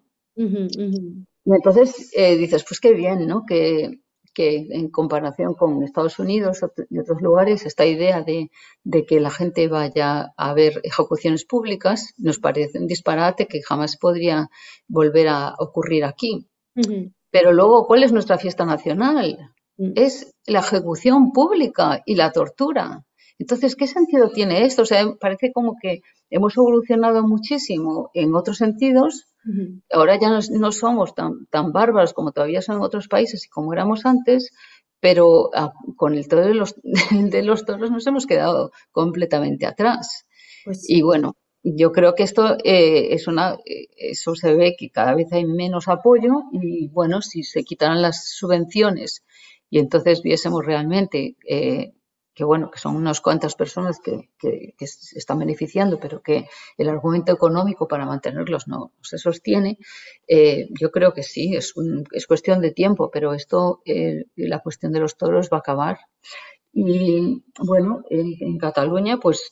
Y 1.45 1.51
entonces 1.51 2.11
eh, 2.15 2.35
dices, 2.37 2.65
pues 2.67 2.79
qué 2.79 2.93
bien, 2.93 3.27
¿no? 3.27 3.45
Que, 3.45 3.99
que 4.33 4.67
en 4.71 4.89
comparación 4.89 5.53
con 5.53 5.83
Estados 5.83 6.19
Unidos 6.19 6.59
y 6.89 6.99
otros 6.99 7.21
lugares, 7.21 7.65
esta 7.65 7.85
idea 7.85 8.23
de, 8.23 8.49
que 9.05 9.19
la 9.19 9.29
gente 9.29 9.67
vaya 9.67 10.33
a 10.35 10.53
ver 10.53 10.81
ejecuciones 10.83 11.45
públicas 11.45 12.13
nos 12.17 12.39
parece 12.39 12.79
un 12.79 12.87
disparate 12.87 13.47
que 13.47 13.61
jamás 13.61 13.97
podría 13.97 14.49
volver 14.87 15.27
a 15.29 15.53
ocurrir 15.59 16.05
aquí. 16.05 16.47
Pero 17.31 17.51
luego, 17.51 17.85
¿cuál 17.87 18.03
es 18.03 18.11
nuestra 18.11 18.37
fiesta 18.37 18.65
nacional? 18.65 19.53
Mm. 19.77 19.91
Es 19.95 20.33
la 20.45 20.59
ejecución 20.59 21.31
pública 21.31 22.01
y 22.05 22.15
la 22.15 22.31
tortura. 22.31 23.05
Entonces, 23.39 23.75
¿qué 23.75 23.87
sentido 23.87 24.29
tiene 24.29 24.65
esto? 24.65 24.83
O 24.83 24.85
sea, 24.85 25.05
parece 25.19 25.51
como 25.51 25.75
que 25.81 26.01
hemos 26.29 26.55
evolucionado 26.57 27.23
muchísimo 27.27 28.09
en 28.13 28.35
otros 28.35 28.57
sentidos. 28.57 29.27
Ahora 29.91 30.17
ya 30.19 30.29
no, 30.29 30.71
somos 30.71 31.13
tan, 31.15 31.47
tan 31.47 31.73
bárbaros 31.73 32.13
como 32.13 32.31
todavía 32.31 32.61
son 32.61 32.77
en 32.77 32.83
otros 32.83 33.09
países 33.09 33.45
y 33.45 33.49
como 33.49 33.73
éramos 33.73 34.05
antes, 34.05 34.51
pero 35.01 35.49
ah, 35.53 35.73
con 35.97 36.13
el 36.13 36.29
toro 36.29 36.45
de 36.45 36.53
los, 36.53 36.75
de 37.11 37.43
los 37.43 37.65
toros 37.65 37.91
nos 37.91 38.07
hemos 38.07 38.25
quedado 38.25 38.71
completamente 38.91 39.65
atrás. 39.65 40.25
Pues 40.63 40.89
y 40.89 41.01
bueno, 41.01 41.35
yo 41.63 41.91
creo 41.91 42.13
que 42.13 42.23
esto 42.23 42.57
eh, 42.63 43.13
es 43.13 43.27
una, 43.27 43.57
eh, 43.65 43.87
eso 43.97 44.35
se 44.35 44.53
ve 44.53 44.75
que 44.77 44.89
cada 44.89 45.15
vez 45.15 45.31
hay 45.31 45.45
menos 45.45 45.87
apoyo 45.87 46.43
y 46.51 46.87
bueno, 46.89 47.21
si 47.21 47.43
se 47.43 47.63
quitaran 47.63 48.01
las 48.01 48.29
subvenciones 48.29 49.23
y 49.69 49.79
entonces 49.79 50.21
viésemos 50.21 50.65
realmente 50.65 51.35
eh, 51.47 51.93
que 52.33 52.43
bueno, 52.43 52.71
que 52.71 52.79
son 52.79 52.95
unas 52.95 53.21
cuantas 53.21 53.55
personas 53.55 53.99
que, 53.99 54.29
que, 54.39 54.87
se 54.87 55.19
están 55.19 55.39
beneficiando, 55.39 55.99
pero 55.99 56.21
que 56.21 56.47
el 56.77 56.89
argumento 56.89 57.31
económico 57.31 57.87
para 57.87 58.05
mantenerlos 58.05 58.67
no, 58.67 58.91
se 59.01 59.17
sostiene, 59.17 59.77
eh, 60.27 60.67
yo 60.79 60.91
creo 60.91 61.13
que 61.13 61.23
sí, 61.23 61.55
es, 61.55 61.73
es 62.11 62.27
cuestión 62.27 62.59
de 62.61 62.71
tiempo, 62.71 63.11
pero 63.11 63.33
esto, 63.33 63.81
eh, 63.85 64.25
la 64.35 64.59
cuestión 64.59 64.91
de 64.91 64.99
los 64.99 65.15
toros 65.15 65.49
va 65.51 65.57
a 65.57 65.59
acabar. 65.59 65.99
Y 66.73 67.43
bueno, 67.59 68.03
en, 68.09 68.57
Cataluña, 68.57 69.19
pues, 69.19 69.51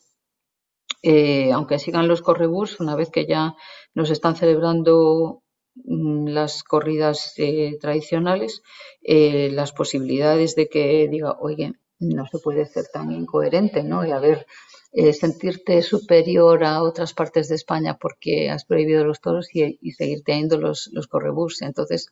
eh, 1.04 1.52
aunque 1.52 1.78
sigan 1.78 2.08
los 2.08 2.24
correbús, 2.24 2.80
una 2.80 2.96
vez 2.96 3.12
que 3.12 3.28
ya 3.28 3.56
nos 3.94 4.10
están 4.10 4.36
celebrando 4.36 5.44
mm, 5.76 6.30
las 6.30 6.64
corridas 6.64 7.36
tradicionales, 7.80 8.64
las 9.04 9.72
posibilidades 9.72 10.56
de 10.56 10.68
que 10.68 11.08
diga, 11.08 11.38
oye, 11.40 11.74
no 12.02 12.26
se 12.28 12.40
puede 12.40 12.66
ser 12.66 12.86
tan 12.92 13.12
incoherente, 13.12 13.84
¿no? 13.84 14.06
Y 14.06 14.12
a 14.12 14.20
ver, 14.20 14.46
eh, 14.92 15.14
sentirte 15.14 15.82
superior 15.82 16.64
a 16.66 16.84
otras 16.84 17.14
partes 17.14 17.48
de 17.48 17.56
España 17.56 17.98
porque 17.98 18.50
has 18.50 18.66
prohibido 18.66 19.06
los 19.06 19.22
toros 19.22 19.48
y, 19.54 19.92
seguir 19.92 20.24
teniendo 20.24 20.58
los, 20.58 20.90
los 20.92 21.08
correbús. 21.08 21.62
Entonces, 21.62 22.08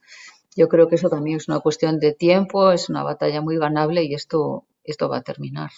yo 0.55 0.69
creo 0.69 0.87
que 0.87 0.95
eso 0.95 1.09
también 1.09 1.37
es 1.37 1.49
una 1.49 1.59
cuestión 1.59 1.99
de 1.99 2.13
tiempo, 2.13 2.71
es 2.71 2.89
una 2.89 3.03
batalla 3.03 3.41
muy 3.41 3.57
ganable 3.57 4.03
y 4.03 4.13
esto, 4.13 4.65
esto 4.83 5.09
va 5.09 5.17
a 5.17 5.23
terminar. 5.23 5.71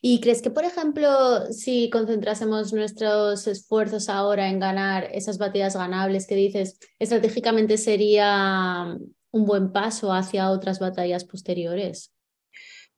¿Y 0.00 0.20
crees 0.20 0.40
que, 0.40 0.50
por 0.50 0.64
ejemplo, 0.64 1.52
si 1.52 1.90
concentrásemos 1.90 2.72
nuestros 2.72 3.46
esfuerzos 3.46 4.08
ahora 4.08 4.48
en 4.48 4.58
ganar 4.58 5.10
esas 5.12 5.36
batallas 5.36 5.76
ganables 5.76 6.26
que 6.26 6.36
dices, 6.36 6.78
estratégicamente 6.98 7.76
sería 7.76 8.96
un 9.32 9.44
buen 9.44 9.72
paso 9.72 10.10
hacia 10.14 10.50
otras 10.50 10.78
batallas 10.78 11.26
posteriores? 11.26 12.15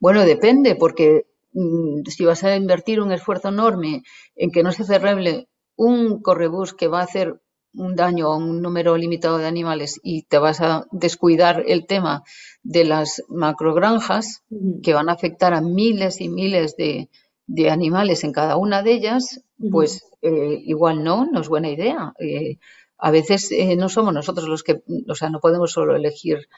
Bueno, 0.01 0.25
depende, 0.25 0.77
porque 0.77 1.27
mm, 1.53 2.03
si 2.07 2.25
vas 2.25 2.45
a 2.45 2.57
invertir 2.57 3.01
un 3.01 3.13
esfuerzo 3.13 3.49
enorme 3.49 4.03
en 4.37 4.51
que 4.51 4.63
no 4.63 4.73
se 4.73 4.85
cerreble 4.85 5.49
un 5.77 6.21
correbús 6.23 6.75
que 6.75 6.89
va 6.89 7.01
a 7.01 7.05
hacer 7.05 7.41
un 7.75 7.95
daño 7.95 8.27
a 8.29 8.37
un 8.37 8.61
número 8.63 8.97
limitado 8.97 9.39
de 9.39 9.47
animales 9.47 10.01
y 10.03 10.23
te 10.23 10.39
vas 10.39 10.61
a 10.61 10.87
descuidar 10.91 11.63
el 11.67 11.87
tema 11.87 12.23
de 12.63 12.85
las 12.85 13.23
macrogranjas 13.29 14.43
que 14.83 14.95
van 14.95 15.09
a 15.09 15.13
afectar 15.13 15.55
a 15.55 15.61
miles 15.61 16.21
y 16.21 16.29
miles 16.29 16.77
de, 16.77 17.09
animales 17.71 18.25
en 18.25 18.33
cada 18.33 18.57
una 18.57 18.83
de 18.83 18.93
ellas, 18.93 19.43
pues 19.71 20.03
eh, 20.23 20.61
igual 20.65 21.05
no, 21.05 21.27
no 21.31 21.41
es 21.41 21.49
buena 21.49 21.71
idea. 21.71 22.13
Eh, 22.19 22.59
a 22.99 23.11
veces 23.11 23.53
eh, 23.53 23.77
no 23.77 23.89
somos 23.89 24.13
nosotros 24.13 24.49
los 24.49 24.63
que, 24.63 24.83
o 25.09 25.15
sea, 25.15 25.31
no 25.31 25.41
podemos 25.41 25.73
solo 25.73 25.95
elegir 25.95 26.49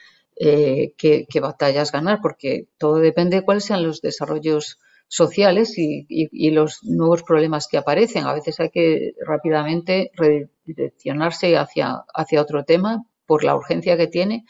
eh, 0.43 0.93
qué, 0.97 1.39
batallas 1.39 1.91
ganar, 1.91 2.19
porque 2.21 2.67
todo 2.79 2.95
depende 2.95 3.37
de 3.37 3.45
cuáles 3.45 3.65
sean 3.65 3.83
los 3.83 4.01
desarrollos 4.01 4.79
sociales 5.07 5.73
y, 5.77 6.49
los 6.49 6.83
nuevos 6.83 7.21
problemas 7.21 7.67
que 7.67 7.77
aparecen. 7.77 8.25
A 8.25 8.33
veces 8.33 8.59
hay 8.59 8.69
que 8.71 9.13
rápidamente 9.25 10.09
redireccionarse 10.15 11.57
hacia, 11.57 12.03
hacia 12.13 12.41
otro 12.41 12.63
tema 12.63 13.03
por 13.27 13.43
la 13.43 13.55
urgencia 13.55 13.97
que 13.97 14.07
tiene, 14.07 14.45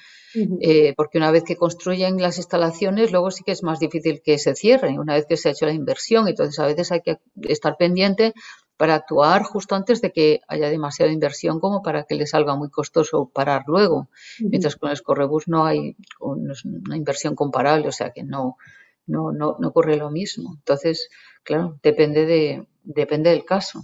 eh, 0.61 0.93
porque 0.95 1.17
una 1.17 1.29
vez 1.29 1.43
que 1.43 1.57
construyen 1.57 2.21
las 2.21 2.37
instalaciones, 2.37 3.11
luego 3.11 3.29
sí 3.29 3.43
que 3.43 3.51
es 3.51 3.61
más 3.61 3.79
difícil 3.79 4.21
que 4.23 4.37
se 4.37 4.55
cierren, 4.55 4.97
una 4.97 5.15
vez 5.15 5.25
que 5.27 5.35
se 5.35 5.49
ha 5.49 5.51
hecho 5.51 5.65
la 5.65 5.73
inversión. 5.73 6.27
Entonces, 6.27 6.57
a 6.57 6.67
veces 6.67 6.91
hay 6.91 7.01
que 7.01 7.17
estar 7.43 7.75
pendiente 7.77 8.33
para 8.81 8.95
actuar 8.95 9.43
justo 9.43 9.75
antes 9.75 10.01
de 10.01 10.11
que 10.11 10.41
haya 10.47 10.67
demasiada 10.67 11.11
inversión 11.11 11.59
como 11.59 11.83
para 11.83 12.05
que 12.05 12.15
le 12.15 12.25
salga 12.25 12.55
muy 12.55 12.71
costoso 12.71 13.29
parar 13.31 13.65
luego. 13.67 14.09
Mientras 14.39 14.75
con 14.75 14.89
el 14.89 14.97
Scorrebus 14.97 15.47
no 15.47 15.67
hay 15.67 15.95
una 16.19 16.97
inversión 16.97 17.35
comparable, 17.35 17.87
o 17.87 17.91
sea 17.91 18.09
que 18.09 18.23
no, 18.23 18.57
no, 19.05 19.31
no, 19.33 19.55
no 19.59 19.67
ocurre 19.67 19.97
lo 19.97 20.09
mismo. 20.09 20.55
Entonces, 20.57 21.09
claro, 21.43 21.77
depende, 21.83 22.25
de, 22.25 22.65
depende 22.81 23.29
del 23.29 23.45
caso. 23.45 23.83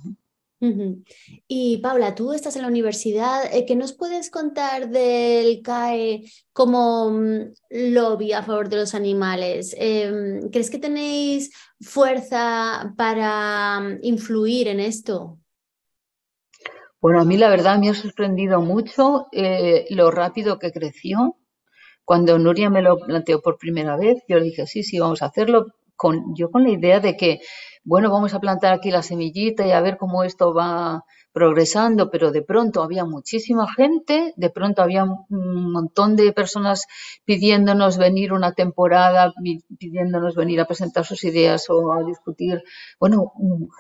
Y 0.60 1.78
Paula, 1.78 2.16
tú 2.16 2.34
estás 2.34 2.56
en 2.56 2.64
la 2.64 2.68
universidad, 2.68 3.54
eh, 3.54 3.66
¿qué 3.66 3.76
nos 3.76 3.94
puedes 3.94 4.32
contar 4.32 4.90
del 4.90 5.62
CAE 5.62 6.24
como 6.52 7.12
mm, 7.12 7.54
lobby 7.70 8.34
a 8.34 8.42
favor 8.42 8.68
de 8.68 8.78
los 8.78 8.96
animales? 8.96 9.76
Em, 9.78 10.50
¿Crees 10.50 10.72
que 10.72 10.80
tenéis 10.80 11.52
fuerza 11.80 12.94
para 12.98 13.80
mm, 13.80 14.00
influir 14.02 14.68
en 14.68 14.80
esto? 14.80 15.38
Bueno, 17.00 17.22
a 17.22 17.26
mí 17.26 17.38
la 17.38 17.50
verdad 17.50 17.78
me 17.78 17.90
ha 17.90 17.94
sorprendido 17.94 18.60
mucho 18.60 19.28
eh, 19.32 19.86
lo 19.92 20.10
rápido 20.10 20.58
que 20.58 20.72
creció. 20.72 21.38
Cuando 22.04 22.40
Nuria 22.40 22.72
me 22.72 22.82
lo 22.82 22.98
planteó 22.98 23.42
por 23.42 23.58
primera 23.58 23.96
vez, 23.96 24.24
yo 24.28 24.38
le 24.40 24.46
dije, 24.46 24.66
sí, 24.66 24.82
sí, 24.82 24.98
vamos 24.98 25.22
a 25.22 25.28
hacerlo, 25.28 25.68
yo 26.36 26.50
con 26.52 26.64
la 26.64 26.70
idea 26.70 27.00
de 27.00 27.18
que 27.18 27.40
bueno, 27.88 28.12
vamos 28.12 28.34
a 28.34 28.42
plantar 28.42 28.74
aquí 28.74 28.92
la 28.92 29.02
semillita 29.02 29.66
y 29.66 29.72
a 29.72 29.80
ver 29.80 29.96
cómo 29.96 30.26
esto 30.26 30.54
va 30.54 31.06
progresando, 31.32 32.10
pero 32.10 32.32
de 32.32 32.42
pronto 32.42 32.84
había 32.84 33.06
muchísima 33.06 33.66
gente, 33.72 34.34
de 34.36 34.50
pronto 34.50 34.82
había 34.82 35.06
un 35.06 35.72
montón 35.72 36.18
de 36.18 36.34
personas 36.34 36.86
pidiéndonos 37.24 37.98
venir 37.98 38.34
una 38.34 38.52
temporada, 38.52 39.32
pidiéndonos 39.80 40.36
venir 40.36 40.60
a 40.60 40.66
presentar 40.66 41.06
sus 41.06 41.24
ideas 41.24 41.70
o 41.70 41.94
a 41.94 42.04
discutir, 42.04 42.62
bueno, 43.00 43.32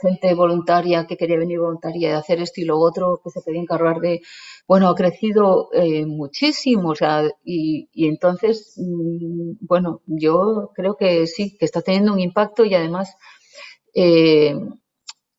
gente 0.01 0.33
voluntaria 0.35 1.05
que 1.05 1.17
quería 1.17 1.37
venir 1.37 1.59
voluntaria 1.59 2.09
de 2.09 2.15
hacer 2.15 2.39
esto 2.39 2.61
y 2.61 2.65
lo 2.65 2.79
otro, 2.79 3.19
que 3.21 3.29
se 3.29 3.41
quería 3.43 3.61
encargar 3.61 3.99
de, 3.99 4.21
bueno, 4.69 4.87
ha 4.87 4.95
crecido 4.95 5.67
eh, 5.73 6.05
muchísimo, 6.05 6.91
o 6.91 6.95
sea, 6.95 7.23
y, 7.43 7.89
y 7.91 8.07
entonces, 8.07 8.75
mm, 8.77 9.65
bueno, 9.67 10.01
yo 10.05 10.71
creo 10.75 10.95
que 10.95 11.27
sí, 11.27 11.57
que 11.57 11.65
está 11.65 11.81
teniendo 11.81 12.13
un 12.13 12.21
impacto 12.21 12.63
y 12.63 12.73
además 12.73 13.17
eh, 13.93 14.55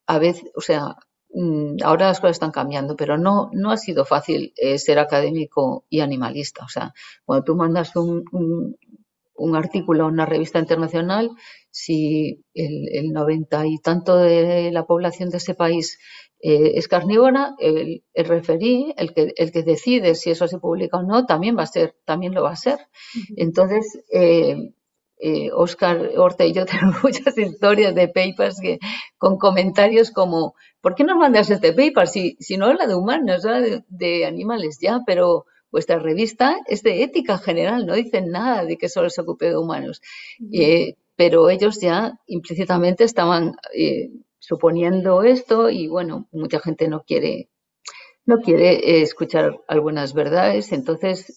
a 0.06 0.18
veces, 0.18 0.50
o 0.56 0.60
sea, 0.60 0.96
mm, 1.30 1.76
ahora 1.84 2.08
las 2.08 2.20
cosas 2.20 2.36
están 2.36 2.50
cambiando, 2.50 2.96
pero 2.96 3.18
no, 3.18 3.50
no 3.52 3.70
ha 3.70 3.76
sido 3.76 4.04
fácil 4.04 4.52
eh, 4.56 4.78
ser 4.78 4.98
académico 4.98 5.84
y 5.88 6.00
animalista. 6.00 6.64
O 6.64 6.68
sea, 6.68 6.92
cuando 7.24 7.44
tú 7.44 7.56
mandas 7.56 7.94
un, 7.96 8.24
un, 8.32 9.56
artículo 9.56 10.04
a 10.04 10.08
una 10.08 10.26
revista 10.26 10.58
internacional, 10.58 11.30
si 11.70 12.44
el, 12.54 13.12
noventa 13.12 13.66
y 13.66 13.78
tanto 13.78 14.16
de 14.16 14.70
la 14.72 14.86
población 14.86 15.28
de 15.30 15.36
ese 15.36 15.54
país 15.54 15.98
eh, 16.40 16.72
es 16.76 16.88
carnívora, 16.88 17.54
el, 17.58 18.02
referí, 18.14 18.94
el 18.96 19.12
que, 19.12 19.32
el 19.36 19.52
que 19.52 19.62
decide 19.62 20.14
si 20.14 20.30
eso 20.30 20.48
se 20.48 20.58
publica 20.58 20.98
o 20.98 21.02
no, 21.02 21.26
también 21.26 21.56
va 21.56 21.64
a 21.64 21.66
ser, 21.66 21.96
también 22.04 22.34
lo 22.34 22.42
va 22.42 22.52
a 22.52 22.56
ser. 22.56 22.78
Entonces, 23.36 24.00
eh, 24.12 24.72
Oscar 25.52 26.12
Horta 26.16 26.44
y 26.44 26.52
yo 26.52 26.64
tenemos 26.66 27.02
muchas 27.02 27.36
historias 27.36 27.94
de 27.94 28.08
papers 28.08 28.60
que, 28.60 28.78
con 29.16 29.38
comentarios 29.38 30.10
como, 30.10 30.54
¿por 30.80 30.94
qué 30.94 31.04
nos 31.04 31.16
mandas 31.16 31.50
este 31.50 31.72
paper? 31.72 32.08
Si, 32.08 32.36
si 32.40 32.56
no 32.56 32.66
habla 32.66 32.86
de 32.86 32.94
humanos, 32.94 33.44
habla 33.44 33.82
de, 33.88 34.24
animales 34.24 34.78
ya, 34.80 35.00
pero 35.06 35.46
vuestra 35.70 35.98
revista 35.98 36.58
es 36.66 36.82
de 36.82 37.02
ética 37.02 37.38
general, 37.38 37.84
no 37.84 37.94
dicen 37.94 38.30
nada 38.30 38.64
de 38.64 38.76
que 38.76 38.88
solo 38.88 39.10
se 39.10 39.20
ocupe 39.20 39.46
de 39.46 39.56
humanos. 39.56 40.00
Eh, 40.52 40.94
pero 41.16 41.50
ellos 41.50 41.80
ya 41.80 42.18
implícitamente 42.26 43.04
estaban 43.04 43.56
eh, 43.74 44.10
suponiendo 44.38 45.22
esto 45.24 45.68
y 45.68 45.88
bueno, 45.88 46.28
mucha 46.30 46.60
gente 46.60 46.88
no 46.88 47.02
quiere 47.02 47.48
no 48.24 48.40
quiere 48.40 49.00
escuchar 49.00 49.58
algunas 49.68 50.12
verdades, 50.12 50.72
entonces 50.72 51.34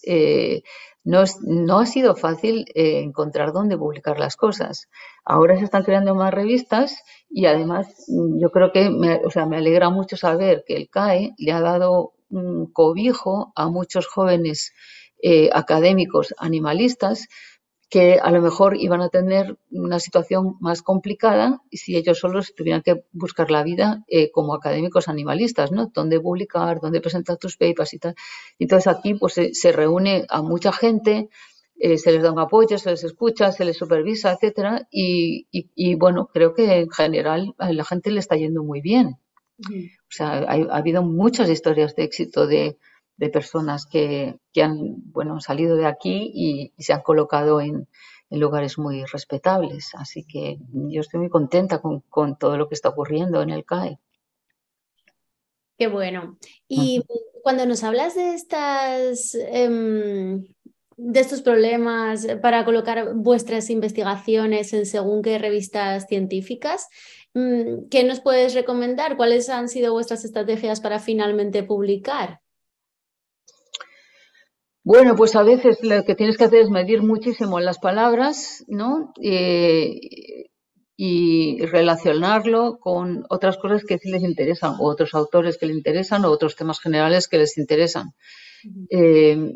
no, 1.04 1.24
no 1.42 1.78
ha 1.78 1.86
sido 1.86 2.14
fácil 2.14 2.66
eh, 2.74 3.00
encontrar 3.00 3.52
dónde 3.52 3.76
publicar 3.76 4.18
las 4.18 4.36
cosas. 4.36 4.88
Ahora 5.24 5.56
se 5.58 5.64
están 5.64 5.82
creando 5.82 6.14
más 6.14 6.32
revistas 6.32 7.02
y 7.28 7.46
además 7.46 7.88
mm, 8.08 8.40
yo 8.40 8.50
creo 8.50 8.72
que 8.72 8.90
me, 8.90 9.16
o 9.24 9.30
sea, 9.30 9.46
me 9.46 9.56
alegra 9.56 9.90
mucho 9.90 10.16
saber 10.16 10.64
que 10.66 10.76
el 10.76 10.88
CAE 10.88 11.34
le 11.38 11.52
ha 11.52 11.60
dado 11.60 12.12
un 12.30 12.72
cobijo 12.72 13.52
a 13.56 13.68
muchos 13.68 14.06
jóvenes 14.06 14.72
eh, 15.22 15.50
académicos 15.52 16.34
animalistas 16.38 17.28
que 17.92 18.18
a 18.18 18.30
lo 18.30 18.40
mejor 18.40 18.74
iban 18.78 19.02
a 19.02 19.10
tener 19.10 19.58
una 19.70 20.00
situación 20.00 20.56
más 20.60 20.80
complicada 20.80 21.60
si 21.70 21.94
ellos 21.94 22.20
solos 22.20 22.54
tuvieran 22.56 22.80
que 22.80 23.04
buscar 23.12 23.50
la 23.50 23.62
vida 23.62 24.02
eh, 24.08 24.30
como 24.30 24.54
académicos 24.54 25.08
animalistas, 25.08 25.72
¿no? 25.72 25.90
Dónde 25.92 26.18
publicar, 26.18 26.80
dónde 26.80 27.02
presentar 27.02 27.36
tus 27.36 27.58
papers 27.58 27.92
y 27.92 27.98
tal. 27.98 28.14
Entonces 28.58 28.86
aquí 28.86 29.12
pues 29.12 29.34
se, 29.34 29.72
reúne 29.72 30.24
a 30.30 30.40
mucha 30.40 30.72
gente 30.72 31.28
eh, 31.78 31.98
se 31.98 32.12
les 32.12 32.22
da 32.22 32.32
un 32.32 32.38
apoyo, 32.38 32.78
se 32.78 32.88
les 32.88 33.04
escucha, 33.04 33.52
se 33.52 33.66
les 33.66 33.76
supervisa, 33.76 34.32
etcétera. 34.32 34.88
Y, 34.90 35.48
y, 35.50 35.94
bueno, 35.94 36.30
creo 36.32 36.54
que 36.54 36.78
en 36.78 36.88
general 36.88 37.54
a 37.58 37.74
la 37.74 37.84
gente 37.84 38.10
le 38.10 38.20
está 38.20 38.36
yendo 38.36 38.64
muy 38.64 38.80
bien. 38.80 39.18
O 39.68 40.08
sea, 40.08 40.28
ha 40.48 40.76
habido 40.78 41.02
muchas 41.02 41.50
historias 41.50 41.94
de 41.94 42.04
éxito 42.04 42.46
de, 42.46 42.78
de 43.16 43.28
personas 43.28 43.86
que, 43.86 44.36
que, 44.52 44.62
han 44.62 44.96
bueno, 45.12 45.40
salido 45.40 45.76
de 45.76 45.86
aquí 45.86 46.30
y, 46.34 46.72
se 46.78 46.92
han 46.92 47.02
colocado 47.02 47.60
en, 47.60 47.88
en, 48.30 48.40
lugares 48.40 48.78
muy 48.78 49.04
respetables. 49.04 49.94
Así 49.94 50.24
que 50.24 50.58
yo 50.72 51.00
estoy 51.00 51.20
muy 51.20 51.28
contenta 51.28 51.80
con, 51.80 52.00
con 52.00 52.36
todo 52.36 52.56
lo 52.56 52.68
que 52.68 52.74
está 52.74 52.88
ocurriendo 52.88 53.42
en 53.42 53.50
el 53.50 53.64
CAE. 53.64 53.98
Qué 55.78 55.88
bueno. 55.88 56.38
Y 56.68 57.02
cuando 57.42 57.66
nos 57.66 57.82
hablas 57.82 58.14
de 58.14 58.34
estas 58.34 59.34
em, 59.34 60.44
de 60.96 61.20
estos 61.20 61.42
problemas 61.42 62.26
para 62.40 62.64
colocar 62.64 63.14
vuestras 63.14 63.70
investigaciones 63.70 64.72
en 64.72 64.86
según 64.86 65.22
qué 65.22 65.38
revistas 65.38 66.06
científicas, 66.06 66.88
mm, 67.34 67.88
¿qué 67.90 68.04
nos 68.04 68.20
puedes 68.20 68.54
recomendar? 68.54 69.16
¿Cuáles 69.16 69.48
han 69.48 69.68
sido 69.68 69.92
vuestras 69.92 70.24
estrategias 70.24 70.80
para 70.80 70.98
finalmente 70.98 71.62
publicar? 71.62 72.40
Bueno, 74.84 75.14
pues 75.14 75.36
a 75.36 75.44
veces 75.44 75.78
lo 75.82 76.04
que 76.04 76.16
tienes 76.16 76.36
que 76.36 76.44
hacer 76.44 76.60
es 76.62 76.70
medir 76.70 77.02
muchísimo 77.02 77.60
las 77.60 77.78
palabras, 77.78 78.64
¿no? 78.66 79.12
Eh, 79.22 80.48
y 80.96 81.64
relacionarlo 81.66 82.78
con 82.78 83.24
otras 83.28 83.58
cosas 83.58 83.84
que 83.84 83.98
sí 83.98 84.10
les 84.10 84.22
interesan, 84.22 84.74
o 84.80 84.88
otros 84.88 85.14
autores 85.14 85.56
que 85.58 85.66
les 85.66 85.76
interesan, 85.76 86.24
o 86.24 86.30
otros 86.30 86.56
temas 86.56 86.80
generales 86.80 87.28
que 87.28 87.38
les 87.38 87.56
interesan. 87.58 88.12
Eh, 88.90 89.52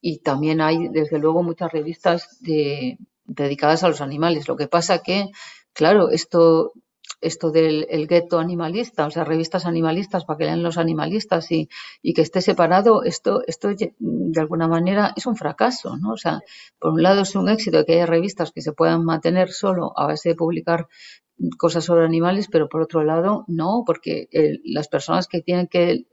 y 0.00 0.20
también 0.20 0.60
hay, 0.60 0.88
desde 0.88 1.18
luego, 1.18 1.42
muchas 1.42 1.72
revistas 1.72 2.38
de, 2.40 2.98
dedicadas 3.24 3.82
a 3.82 3.88
los 3.88 4.00
animales. 4.00 4.48
Lo 4.48 4.56
que 4.56 4.68
pasa 4.68 5.02
que, 5.02 5.26
claro, 5.72 6.10
esto, 6.10 6.72
esto 7.20 7.50
del 7.50 7.86
el 7.90 8.06
gueto 8.06 8.38
animalista, 8.38 9.06
o 9.06 9.10
sea, 9.10 9.24
revistas 9.24 9.66
animalistas 9.66 10.24
para 10.24 10.38
que 10.38 10.44
lean 10.44 10.62
los 10.62 10.78
animalistas 10.78 11.50
y, 11.50 11.68
y, 12.02 12.14
que 12.14 12.22
esté 12.22 12.40
separado, 12.40 13.02
esto, 13.02 13.42
esto 13.46 13.68
de 13.68 14.40
alguna 14.40 14.68
manera 14.68 15.12
es 15.16 15.26
un 15.26 15.36
fracaso, 15.36 15.96
¿no? 15.96 16.12
O 16.12 16.16
sea, 16.16 16.40
por 16.78 16.92
un 16.92 17.02
lado 17.02 17.22
es 17.22 17.34
un 17.34 17.48
éxito 17.48 17.84
que 17.84 17.94
haya 17.94 18.06
revistas 18.06 18.52
que 18.52 18.62
se 18.62 18.72
puedan 18.72 19.04
mantener 19.04 19.50
solo 19.50 19.92
a 19.96 20.06
base 20.06 20.30
de 20.30 20.34
publicar 20.34 20.88
cosas 21.56 21.84
sobre 21.84 22.04
animales, 22.04 22.48
pero 22.50 22.68
por 22.68 22.82
otro 22.82 23.04
lado 23.04 23.44
no, 23.46 23.84
porque 23.86 24.28
las 24.64 24.88
personas 24.88 25.28
que 25.28 25.40
tienen 25.40 25.68
que 25.68 26.06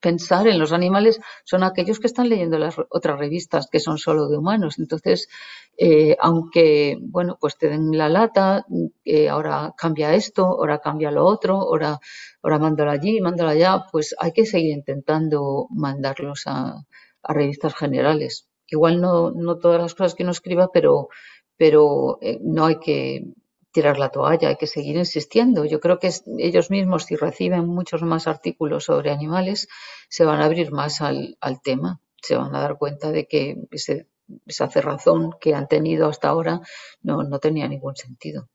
pensar 0.00 0.48
en 0.48 0.58
los 0.58 0.72
animales 0.72 1.20
son 1.44 1.62
aquellos 1.62 2.00
que 2.00 2.06
están 2.06 2.28
leyendo 2.28 2.58
las 2.58 2.76
otras 2.90 3.18
revistas 3.18 3.68
que 3.70 3.80
son 3.80 3.98
solo 3.98 4.28
de 4.28 4.38
humanos. 4.38 4.78
Entonces, 4.78 5.28
eh, 5.76 6.16
aunque, 6.20 6.96
bueno, 7.00 7.38
pues 7.40 7.56
te 7.58 7.68
den 7.68 7.96
la 7.96 8.08
lata, 8.08 8.64
eh, 9.04 9.28
ahora 9.28 9.74
cambia 9.76 10.14
esto, 10.14 10.44
ahora 10.44 10.80
cambia 10.80 11.10
lo 11.10 11.24
otro, 11.24 11.54
ahora, 11.56 11.98
ahora 12.42 12.58
mándalo 12.58 12.90
allí, 12.90 13.20
mándalo 13.20 13.50
allá, 13.50 13.84
pues 13.90 14.14
hay 14.18 14.32
que 14.32 14.46
seguir 14.46 14.72
intentando 14.72 15.66
mandarlos 15.70 16.42
a, 16.46 16.84
revistas 17.22 17.74
generales. 17.74 18.48
Igual 18.66 19.00
no, 19.00 19.30
no 19.30 19.58
todas 19.58 19.80
las 19.80 19.94
cosas 19.94 20.14
que 20.14 20.22
uno 20.22 20.32
escriba, 20.32 20.70
pero, 20.72 21.08
pero 21.56 22.18
eh, 22.22 22.38
no 22.42 22.66
hay 22.66 22.78
que 22.78 23.24
tirar 23.72 23.98
la 23.98 24.10
toalla, 24.10 24.48
hay 24.48 24.56
que 24.56 24.66
seguir 24.66 24.96
insistiendo. 24.96 25.64
Yo 25.64 25.80
creo 25.80 25.98
que 25.98 26.10
ellos 26.38 26.70
mismos, 26.70 27.04
si 27.04 27.16
reciben 27.16 27.66
muchos 27.66 28.02
más 28.02 28.26
artículos 28.26 28.84
sobre 28.84 29.10
animales, 29.10 29.68
se 30.08 30.24
van 30.24 30.40
a 30.40 30.46
abrir 30.46 30.72
más 30.72 31.00
al, 31.00 31.36
tema, 31.62 32.00
se 32.22 32.36
van 32.36 32.54
a 32.54 32.60
dar 32.60 32.78
cuenta 32.78 33.10
de 33.10 33.26
que 33.26 33.56
esa 33.70 34.68
cerrazón 34.68 35.32
que 35.40 35.54
han 35.54 35.68
tenido 35.68 36.08
hasta 36.08 36.28
ahora 36.28 36.60
no, 37.02 37.22
no 37.22 37.38
tenía 37.38 37.68
ningún 37.68 37.96
sentido. 37.96 38.48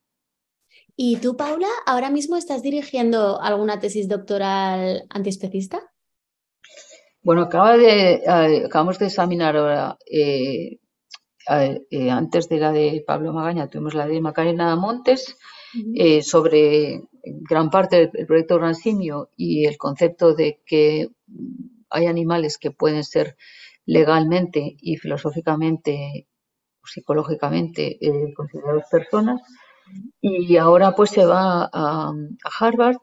¿Y 0.98 1.18
tú, 1.18 1.36
Paula, 1.36 1.68
ahora 1.86 2.10
mismo 2.10 2.38
estás 2.38 2.62
dirigiendo 2.62 3.42
alguna 3.42 3.80
tesis 3.80 4.08
doctoral 4.08 5.06
antiespecista? 5.10 5.82
Bueno, 7.22 7.42
acaba 7.42 7.76
de, 7.76 8.14
eh, 8.24 8.66
acabamos 8.66 9.00
de 9.00 9.08
examinar 9.08 9.58
ahora 9.58 9.98
eh, 10.06 10.78
eh, 11.48 12.10
antes 12.12 12.50
de 12.50 12.58
la 12.58 12.72
de 12.72 13.04
Pablo 13.06 13.34
Magaña 13.34 13.68
tuvimos 13.68 13.94
la 13.94 14.08
de 14.08 14.22
Macarena 14.22 14.76
Montes 14.76 15.38
eh, 15.94 16.22
sobre 16.22 17.04
gran 17.24 17.70
parte 17.70 18.08
del 18.08 18.26
proyecto 18.26 18.58
Gran 18.58 18.76
Simio 18.76 19.30
y 19.36 19.66
el 19.66 19.78
concepto 19.78 20.34
de 20.34 20.62
que 20.66 21.10
hay 21.90 22.06
animales 22.08 22.58
que 22.58 22.72
pueden 22.72 23.04
ser 23.04 23.38
legalmente 23.86 24.76
y 24.80 24.98
filosóficamente 24.98 26.28
psicológicamente 26.84 27.98
eh, 28.00 28.34
considerados 28.36 28.84
personas. 28.90 29.42
Y 30.22 30.58
ahora 30.58 30.94
pues 30.96 31.12
se 31.12 31.26
va 31.26 31.70
a, 31.72 32.10
a 32.10 32.14
Harvard 32.60 32.98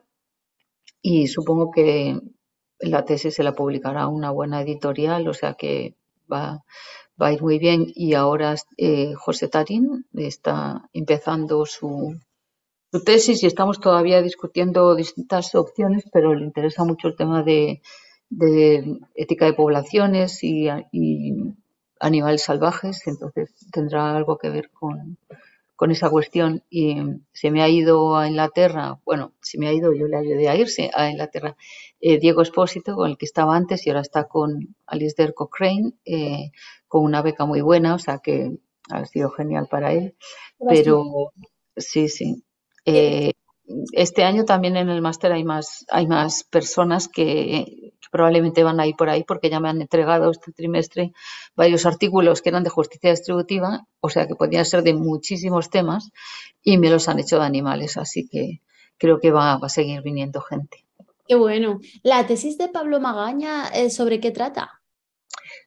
y 1.01 1.29
supongo 1.29 1.71
que 1.71 2.19
la 2.81 3.05
tesis 3.05 3.35
se 3.35 3.43
la 3.43 3.55
publicará 3.55 4.09
una 4.09 4.31
buena 4.31 4.61
editorial, 4.63 5.29
o 5.29 5.35
sea 5.35 5.55
que 5.55 5.95
va, 6.31 6.65
va 7.23 7.29
a 7.29 7.33
ir 7.33 7.43
muy 7.43 7.59
bien 7.59 7.87
y 7.95 8.15
ahora 8.15 8.57
eh, 8.77 9.15
José 9.15 9.49
Tarín 9.49 10.07
está 10.15 10.89
empezando 10.93 11.65
su, 11.65 12.19
tesis 13.05 13.43
y 13.43 13.47
estamos 13.47 13.81
todavía 13.81 14.21
discutiendo 14.21 14.95
distintas 14.95 15.55
opciones, 15.55 16.05
pero 16.13 16.35
le 16.35 16.45
interesa 16.45 16.85
mucho 16.85 17.09
el 17.09 17.17
tema 17.17 17.43
de, 17.43 17.81
ética 19.15 19.47
de 19.47 19.55
poblaciones 19.55 20.43
y, 20.43 20.69
animales 22.01 22.43
salvajes, 22.43 23.07
entonces 23.07 23.55
tendrá 23.71 24.17
algo 24.17 24.37
que 24.37 24.51
ver 24.51 24.71
con, 24.71 25.17
con 25.77 25.91
esa 25.91 26.11
cuestión 26.11 26.63
y 26.71 26.97
se 27.33 27.51
me 27.51 27.63
ha 27.63 27.69
ido 27.69 28.17
a 28.17 28.29
Inglaterra, 28.29 28.99
bueno, 29.05 29.33
se 29.41 29.59
me 29.59 29.69
ha 29.69 29.73
ido, 29.73 29.93
yo 29.93 30.07
le 30.07 30.17
ayudé 30.17 30.49
a 30.49 30.57
irse 30.57 30.91
a 30.95 31.11
Inglaterra, 31.11 31.57
eh, 32.01 32.19
Diego 32.19 32.43
Espósito, 32.43 32.95
con 32.95 33.11
el 33.11 33.17
que 33.17 33.27
estaba 33.27 33.57
antes 33.57 33.87
y 33.87 33.91
ahora 33.91 34.03
está 34.03 34.25
con 34.25 34.77
Alistair 34.87 35.35
Cochrane, 35.35 35.95
eh, 36.05 36.51
con 36.87 37.05
una 37.05 37.23
beca 37.23 37.47
muy 37.47 37.61
buena, 37.61 37.95
o 37.95 37.99
sea 37.99 38.19
que 38.19 38.59
ha 38.91 39.05
sido 39.07 39.31
genial 39.31 39.67
para 39.71 39.93
él. 39.93 40.15
Pero 40.69 41.33
sí, 41.77 42.09
sí. 42.09 42.45
Eh, 42.85 43.33
este 43.92 44.25
año 44.25 44.44
también 44.44 44.77
en 44.77 44.88
el 44.88 45.03
máster 45.03 45.33
hay 45.33 45.44
más, 45.44 45.87
hay 45.90 46.07
más 46.07 46.44
personas 46.44 47.09
que, 47.09 47.92
probablemente 48.11 48.62
van 48.62 48.79
a 48.81 48.87
ir 48.87 48.94
por 48.94 49.09
ahí 49.09 49.25
porque 49.25 49.48
ya 49.48 49.59
me 49.59 49.70
han 49.70 49.81
entregado 49.81 50.31
este 50.31 50.53
trimestre 50.53 51.12
varios 51.57 51.87
artículos 51.87 52.42
que 52.42 52.51
eran 52.51 52.64
de 52.64 52.70
justicia 52.70 53.11
distributiva, 53.11 53.87
o 54.01 54.11
sea 54.11 54.27
que 54.27 54.35
podían 54.35 54.66
ser 54.66 54.83
de 54.83 54.92
muchísimos 54.92 55.70
temas 55.70 56.11
y 56.62 56.77
me 56.77 56.90
los 56.90 57.09
han 57.09 57.20
hecho 57.20 57.38
de 57.38 57.46
animales, 57.46 57.96
así 57.96 58.29
que 58.29 58.61
creo 58.98 59.18
que 59.18 59.31
va, 59.31 59.57
va 59.57 59.66
a 59.66 59.70
seguir 59.70 60.03
viniendo 60.03 60.40
gente. 60.42 60.85
Qué 61.27 61.37
bueno. 61.37 61.81
La 62.03 62.27
tesis 62.27 62.59
de 62.59 62.68
Pablo 62.68 63.01
Magaña, 63.01 63.68
eh, 63.68 63.88
¿sobre 63.88 64.20
qué 64.20 64.31
trata? 64.31 64.83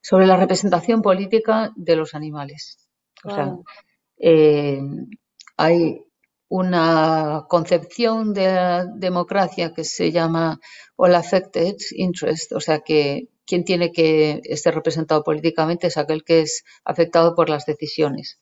sobre 0.05 0.27
la 0.27 0.37
representación 0.37 1.01
política 1.01 1.71
de 1.75 1.95
los 1.95 2.13
animales. 2.13 2.77
O 3.23 3.31
sea, 3.33 3.57
eh, 4.17 4.79
hay 5.57 6.04
una 6.55 7.45
concepción 7.49 8.33
de 8.33 8.45
la 8.45 8.85
democracia 8.85 9.73
que 9.73 9.83
se 9.83 10.13
llama 10.13 10.59
all 10.95 11.13
affected 11.15 11.75
interest, 11.91 12.53
o 12.53 12.61
sea 12.61 12.79
que 12.79 13.27
quien 13.45 13.65
tiene 13.65 13.91
que 13.91 14.41
ser 14.55 14.73
representado 14.73 15.21
políticamente 15.23 15.87
es 15.87 15.97
aquel 15.97 16.23
que 16.23 16.39
es 16.41 16.63
afectado 16.85 17.35
por 17.35 17.49
las 17.49 17.65
decisiones. 17.65 18.39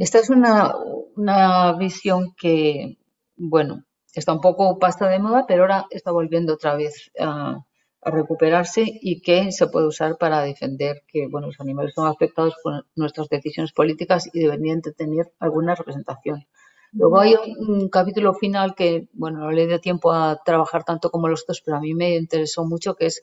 Esta 0.00 0.18
es 0.18 0.30
una, 0.30 0.74
una, 1.16 1.72
visión 1.78 2.34
que, 2.36 2.98
bueno, 3.36 3.84
está 4.12 4.32
un 4.32 4.40
poco 4.40 4.78
pasta 4.80 5.08
de 5.08 5.20
moda, 5.20 5.44
pero 5.46 5.62
ahora 5.62 5.86
está 5.90 6.10
volviendo 6.10 6.54
otra 6.54 6.74
vez 6.74 7.12
a, 7.20 7.64
a 8.02 8.10
recuperarse 8.10 8.84
y 8.84 9.22
que 9.22 9.52
se 9.52 9.68
puede 9.68 9.86
usar 9.86 10.16
para 10.18 10.42
defender 10.42 11.04
que 11.06 11.28
bueno, 11.30 11.46
los 11.46 11.60
animales 11.60 11.92
son 11.94 12.08
afectados 12.08 12.54
por 12.62 12.84
nuestras 12.96 13.28
decisiones 13.28 13.72
políticas 13.72 14.28
y 14.32 14.40
deberían 14.40 14.82
tener 14.82 15.32
alguna 15.38 15.76
representación. 15.76 16.46
Luego 16.94 17.20
hay 17.20 17.34
un, 17.58 17.88
capítulo 17.88 18.34
final 18.34 18.74
que, 18.76 19.08
bueno, 19.12 19.40
no 19.40 19.50
le 19.50 19.66
dio 19.66 19.80
tiempo 19.80 20.12
a 20.12 20.40
trabajar 20.44 20.84
tanto 20.84 21.10
como 21.10 21.28
los 21.28 21.44
dos, 21.46 21.60
pero 21.60 21.76
a 21.76 21.80
mí 21.80 21.92
me 21.92 22.14
interesó 22.16 22.64
mucho, 22.64 22.94
que 22.94 23.06
es, 23.06 23.20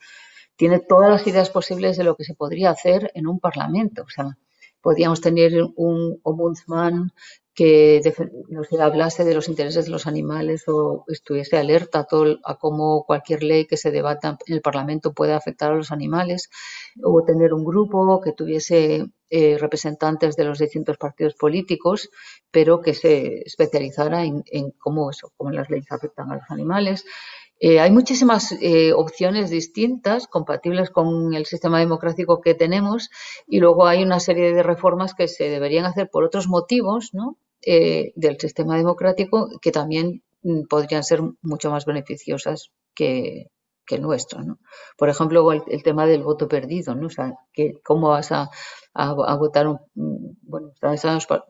tiene 0.57 0.79
todas 0.79 1.09
las 1.09 1.25
ideas 1.25 1.49
posibles 1.49 1.97
de 1.97 2.03
lo 2.03 2.15
que 2.15 2.25
se 2.25 2.35
podría 2.35 2.71
hacer 2.71 3.11
en 3.15 3.27
un 3.27 3.39
parlamento. 3.39 4.03
O 4.03 4.09
sea, 4.09 4.37
podríamos 4.81 5.21
tener 5.21 5.53
un 5.75 6.19
ombudsman 6.23 7.13
que 7.53 8.01
no 8.49 8.61
hablase 8.81 9.25
de 9.25 9.35
los 9.35 9.49
intereses 9.49 9.85
de 9.85 9.91
los 9.91 10.07
animales 10.07 10.63
o 10.67 11.03
estuviese 11.07 11.57
alerta 11.57 12.07
a, 12.43 12.55
cómo 12.55 13.03
cualquier 13.05 13.43
ley 13.43 13.65
que 13.65 13.77
se 13.77 13.91
debata 13.91 14.37
en 14.47 14.55
el 14.55 14.61
Parlamento 14.61 15.13
puede 15.13 15.33
afectar 15.33 15.71
a 15.71 15.75
los 15.75 15.91
animales, 15.91 16.49
o 17.03 17.23
tener 17.23 17.53
un 17.53 17.65
grupo 17.65 18.21
que 18.21 18.31
tuviese 18.31 19.05
eh, 19.29 19.57
representantes 19.57 20.35
de 20.35 20.45
los 20.45 20.59
distintos 20.59 20.97
partidos 20.97 21.35
políticos, 21.35 22.09
pero 22.51 22.81
que 22.81 22.93
se 22.93 23.41
especializara 23.45 24.23
en, 24.25 24.43
cómo 24.77 25.09
eso, 25.09 25.31
cómo 25.37 25.51
las 25.51 25.69
leyes 25.69 25.91
afectan 25.91 26.31
a 26.31 26.35
los 26.35 26.49
animales. 26.49 27.05
Eh, 27.63 27.79
hay 27.79 27.91
muchísimas 27.91 28.51
eh, 28.59 28.91
opciones 28.91 29.51
distintas, 29.51 30.27
compatibles 30.27 30.89
con 30.89 31.35
el 31.35 31.45
sistema 31.45 31.79
democrático 31.79 32.41
que 32.41 32.55
tenemos, 32.55 33.11
y 33.47 33.59
luego 33.59 33.85
hay 33.85 34.01
una 34.01 34.19
serie 34.19 34.51
de 34.51 34.63
reformas 34.63 35.13
que 35.13 35.27
se 35.27 35.47
deberían 35.47 35.85
hacer 35.85 36.09
por 36.09 36.23
otros 36.23 36.47
motivos. 36.47 37.11
Eh, 37.63 38.11
del 38.15 38.39
sistema 38.39 38.75
democrático 38.75 39.47
que 39.61 39.71
también 39.71 40.23
mm, 40.41 40.63
podrían 40.63 41.03
ser 41.03 41.21
mucho 41.43 41.69
más 41.69 41.85
beneficiosas 41.85 42.71
que, 42.95 43.51
nuestro. 43.99 44.43
¿no? 44.43 44.59
Por 44.97 45.09
ejemplo, 45.09 45.51
el, 45.51 45.83
tema 45.83 46.05
del 46.05 46.23
voto 46.23 46.47
perdido, 46.47 46.95
¿no? 46.95 47.07
O 47.07 47.09
sea, 47.09 47.33
que 47.53 47.73
cómo 47.83 48.09
vas 48.09 48.31
a, 48.31 48.49
a, 48.93 49.35
votar, 49.35 49.67
un, 49.67 49.79
bueno, 49.95 50.71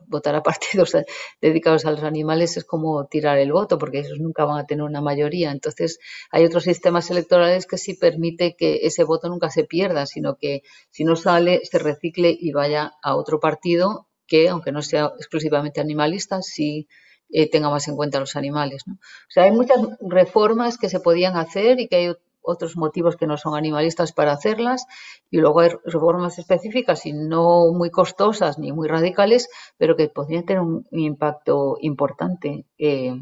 votar 0.06 0.34
a 0.34 0.42
partidos 0.42 0.92
dedicados 1.40 1.84
a 1.84 1.90
los 1.90 2.02
animales 2.02 2.56
es 2.56 2.64
como 2.64 3.06
tirar 3.06 3.38
el 3.38 3.52
voto, 3.52 3.78
porque 3.78 4.00
esos 4.00 4.18
nunca 4.18 4.44
van 4.44 4.58
a 4.58 4.66
tener 4.66 4.84
una 4.84 5.00
mayoría. 5.00 5.50
Entonces, 5.50 5.98
hay 6.30 6.44
otros 6.44 6.64
sistemas 6.64 7.10
electorales 7.10 7.66
que 7.66 7.78
sí 7.78 7.94
permite 7.94 8.54
que 8.56 8.80
ese 8.82 9.04
voto 9.04 9.28
nunca 9.28 9.50
se 9.50 9.64
pierda, 9.64 10.06
sino 10.06 10.36
que 10.36 10.62
si 10.90 11.04
no 11.04 11.16
sale, 11.16 11.60
se 11.64 11.78
recicle 11.78 12.36
y 12.38 12.52
vaya 12.52 12.92
a 13.02 13.16
otro 13.16 13.40
partido 13.40 14.08
que, 14.26 14.48
aunque 14.48 14.72
no 14.72 14.82
sea 14.82 15.12
exclusivamente 15.18 15.80
animalista, 15.80 16.42
sí 16.42 16.88
eh, 17.34 17.48
tenga 17.50 17.70
más 17.70 17.88
en 17.88 17.96
cuenta 17.96 18.20
los 18.20 18.36
animales. 18.36 18.82
¿no? 18.86 18.94
O 18.94 19.30
sea, 19.30 19.44
hay 19.44 19.52
muchas 19.52 19.78
reformas 20.00 20.78
que 20.78 20.88
se 20.88 21.00
podían 21.00 21.36
hacer 21.36 21.80
y 21.80 21.88
que 21.88 21.96
hay 21.96 22.14
otros 22.42 22.76
motivos 22.76 23.16
que 23.16 23.26
no 23.26 23.36
son 23.36 23.56
animalistas 23.56 24.12
para 24.12 24.32
hacerlas 24.32 24.86
y 25.30 25.38
luego 25.38 25.60
hay 25.60 25.70
reformas 25.84 26.38
específicas 26.38 27.06
y 27.06 27.12
no 27.12 27.72
muy 27.72 27.90
costosas 27.90 28.58
ni 28.58 28.72
muy 28.72 28.88
radicales, 28.88 29.48
pero 29.78 29.96
que 29.96 30.08
podrían 30.08 30.44
tener 30.44 30.62
un, 30.62 30.86
impacto 30.90 31.76
importante 31.80 32.66
eh, 32.78 33.14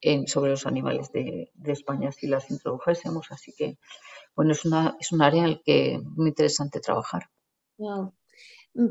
en, 0.00 0.26
sobre 0.28 0.52
los 0.52 0.66
animales 0.66 1.10
de, 1.12 1.50
España 1.64 2.12
si 2.12 2.26
las 2.26 2.50
introdujésemos. 2.50 3.30
Así 3.30 3.52
que, 3.56 3.78
bueno, 4.34 4.52
es, 4.52 4.64
una, 4.64 4.96
es 5.00 5.12
un 5.12 5.22
área 5.22 5.42
en 5.42 5.48
el 5.48 5.62
que 5.62 5.94
es 5.94 6.02
muy 6.04 6.28
interesante 6.28 6.80
trabajar. 6.80 7.28
Wow. 7.78 8.12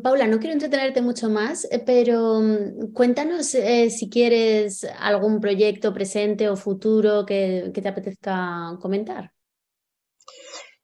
Paula, 0.02 0.26
no 0.26 0.40
quiero 0.40 0.54
entretenerte 0.54 1.02
mucho 1.02 1.30
más, 1.30 1.66
eh, 1.72 1.80
pero 1.86 2.42
mm, 2.42 2.92
cuéntanos 2.94 3.54
eh, 3.54 3.92
si 3.92 4.10
quieres 4.10 4.84
algún 5.00 5.40
proyecto 5.40 5.94
presente 5.94 6.50
o 6.50 6.56
futuro 6.56 7.24
que 7.26 7.72
te 7.72 7.88
apetezca 7.88 8.78
comentar. 8.82 9.35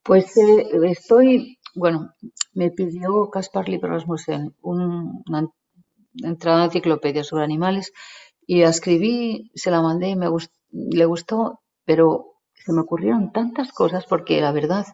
Pues 0.04 0.36
eh, 0.38 0.68
estoy, 0.90 1.60
bueno, 1.76 2.14
me 2.54 2.72
pidió 2.72 3.30
Caspar 3.30 3.70
Librasmussen 3.70 4.56
una 4.62 5.48
entrada 6.24 6.64
a 6.64 6.66
enciclopedia 6.66 7.24
sobre 7.24 7.44
animales 7.44 7.94
y 8.48 8.62
la 8.62 8.70
escribí, 8.70 9.52
se 9.54 9.72
la 9.72 9.82
mandé 9.82 10.10
y 10.10 10.16
me 10.16 10.28
le 10.72 11.06
gustó, 11.06 11.60
pero 11.86 12.34
se 12.54 12.74
me 12.74 12.82
ocurrieron 12.82 13.32
tantas 13.32 13.72
cosas 13.72 14.06
porque 14.06 14.42
la 14.42 14.52
verdad, 14.52 14.86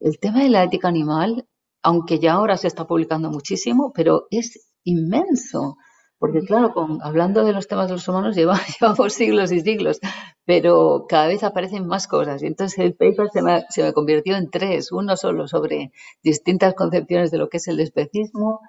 el 0.00 0.18
tema 0.18 0.42
de 0.42 0.48
la 0.50 0.64
ética 0.64 0.88
animal, 0.88 1.46
aunque 1.82 2.18
ya 2.18 2.32
ahora 2.32 2.56
se 2.56 2.66
está 2.66 2.86
publicando 2.86 3.30
muchísimo, 3.30 3.92
pero 3.94 4.26
es 4.30 4.72
inmenso. 4.84 5.76
Porque 6.18 6.40
claro, 6.40 6.72
con, 6.72 6.98
hablando 7.02 7.44
de 7.44 7.52
los 7.52 7.68
temas 7.68 7.88
de 7.88 7.94
los 7.94 8.08
humanos 8.08 8.36
llevamos 8.80 9.12
siglos 9.12 9.52
y 9.52 9.60
siglos, 9.60 10.00
pero 10.44 11.06
cada 11.08 11.26
vez 11.26 11.42
aparecen 11.44 11.86
más 11.86 12.06
cosas. 12.08 12.42
Y 12.42 12.46
entonces 12.46 12.78
el 12.78 12.94
paper 12.94 13.28
se 13.32 13.42
me, 13.42 13.64
se 13.68 13.82
me 13.82 13.92
convirtió 13.92 14.36
en 14.36 14.50
tres, 14.50 14.92
uno 14.92 15.16
solo 15.16 15.46
sobre 15.46 15.92
distintas 16.22 16.74
concepciones 16.74 17.30
de 17.30 17.38
lo 17.38 17.48
que 17.48 17.58
es 17.58 17.68
el 17.68 17.80
especismo, 17.80 18.60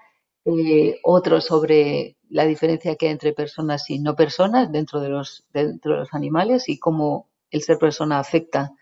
eh, 0.45 0.99
otro 1.03 1.41
sobre 1.41 2.17
la 2.29 2.45
diferencia 2.45 2.95
que 2.95 3.07
hay 3.07 3.11
entre 3.11 3.33
personas 3.33 3.89
y 3.89 3.99
no 3.99 4.15
personas 4.15 4.71
dentro 4.71 4.99
de 4.99 5.09
los, 5.09 5.45
dentro 5.53 5.93
de 5.93 5.99
los 5.99 6.13
animales 6.13 6.69
y 6.69 6.79
cómo 6.79 7.29
el 7.51 7.61
ser 7.61 7.77
persona 7.77 8.19
afecta 8.19 8.73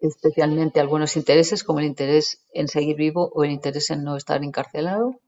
especialmente 0.00 0.80
algunos 0.80 1.16
intereses, 1.16 1.62
como 1.62 1.80
el 1.80 1.86
interés 1.86 2.42
en 2.52 2.68
seguir 2.68 2.96
vivo 2.96 3.30
o 3.34 3.44
el 3.44 3.50
interés 3.50 3.90
en 3.90 4.02
no 4.02 4.16
estar 4.16 4.42
encarcelado. 4.42 5.20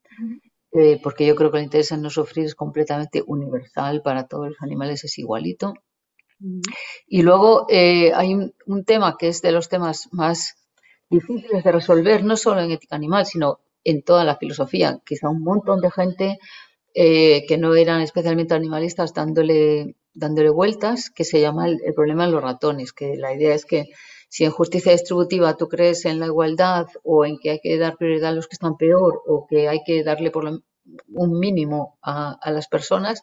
Eh, 0.74 0.98
porque 1.02 1.26
yo 1.26 1.34
creo 1.34 1.50
que 1.50 1.58
el 1.58 1.64
interés 1.64 1.92
en 1.92 2.00
no 2.00 2.08
sufrir 2.08 2.46
es 2.46 2.54
completamente 2.54 3.22
universal 3.26 4.00
para 4.02 4.26
todos 4.26 4.48
los 4.48 4.62
animales, 4.62 5.04
es 5.04 5.18
igualito. 5.18 5.74
Y 7.06 7.22
luego 7.22 7.66
eh, 7.68 8.12
hay 8.14 8.34
un, 8.34 8.84
tema 8.84 9.16
que 9.18 9.28
es 9.28 9.42
de 9.42 9.52
los 9.52 9.68
temas 9.68 10.08
más 10.12 10.54
difíciles 11.08 11.62
de 11.62 11.72
resolver, 11.72 12.24
no 12.24 12.36
solo 12.36 12.62
en 12.62 12.70
ética 12.70 12.96
animal, 12.96 13.26
sino 13.26 13.60
en 13.84 14.02
toda 14.02 14.24
la 14.24 14.36
filosofía. 14.36 15.00
Quizá 15.04 15.28
un 15.28 15.42
montón 15.42 15.80
de 15.80 15.90
gente 15.90 16.38
eh, 16.94 17.44
que 17.46 17.58
no 17.58 17.74
eran 17.74 18.00
especialmente 18.00 18.54
animalistas 18.54 19.14
dándole, 19.14 19.94
dándole 20.14 20.50
vueltas, 20.50 21.10
que 21.10 21.24
se 21.24 21.40
llama 21.40 21.68
el, 21.68 21.78
problema 21.94 22.26
de 22.26 22.32
los 22.32 22.42
ratones, 22.42 22.92
que 22.92 23.16
la 23.16 23.34
idea 23.34 23.54
es 23.54 23.64
que 23.64 23.86
si 24.32 24.46
en 24.46 24.50
justicia 24.50 24.92
distributiva 24.92 25.58
tú 25.58 25.68
crees 25.68 26.06
en 26.06 26.18
la 26.18 26.24
igualdad 26.24 26.86
o 27.04 27.26
en 27.26 27.36
que 27.38 27.50
hay 27.50 27.60
que 27.60 27.76
dar 27.76 27.98
prioridad 27.98 28.30
a 28.30 28.34
los 28.34 28.48
que 28.48 28.54
están 28.54 28.78
peor 28.78 29.20
o 29.26 29.46
que 29.46 29.68
hay 29.68 29.80
que 29.84 30.02
darle 30.02 30.30
por 30.30 30.46
un 30.46 31.38
mínimo 31.38 31.98
a, 32.00 32.38
a 32.40 32.50
las 32.50 32.66
personas, 32.66 33.22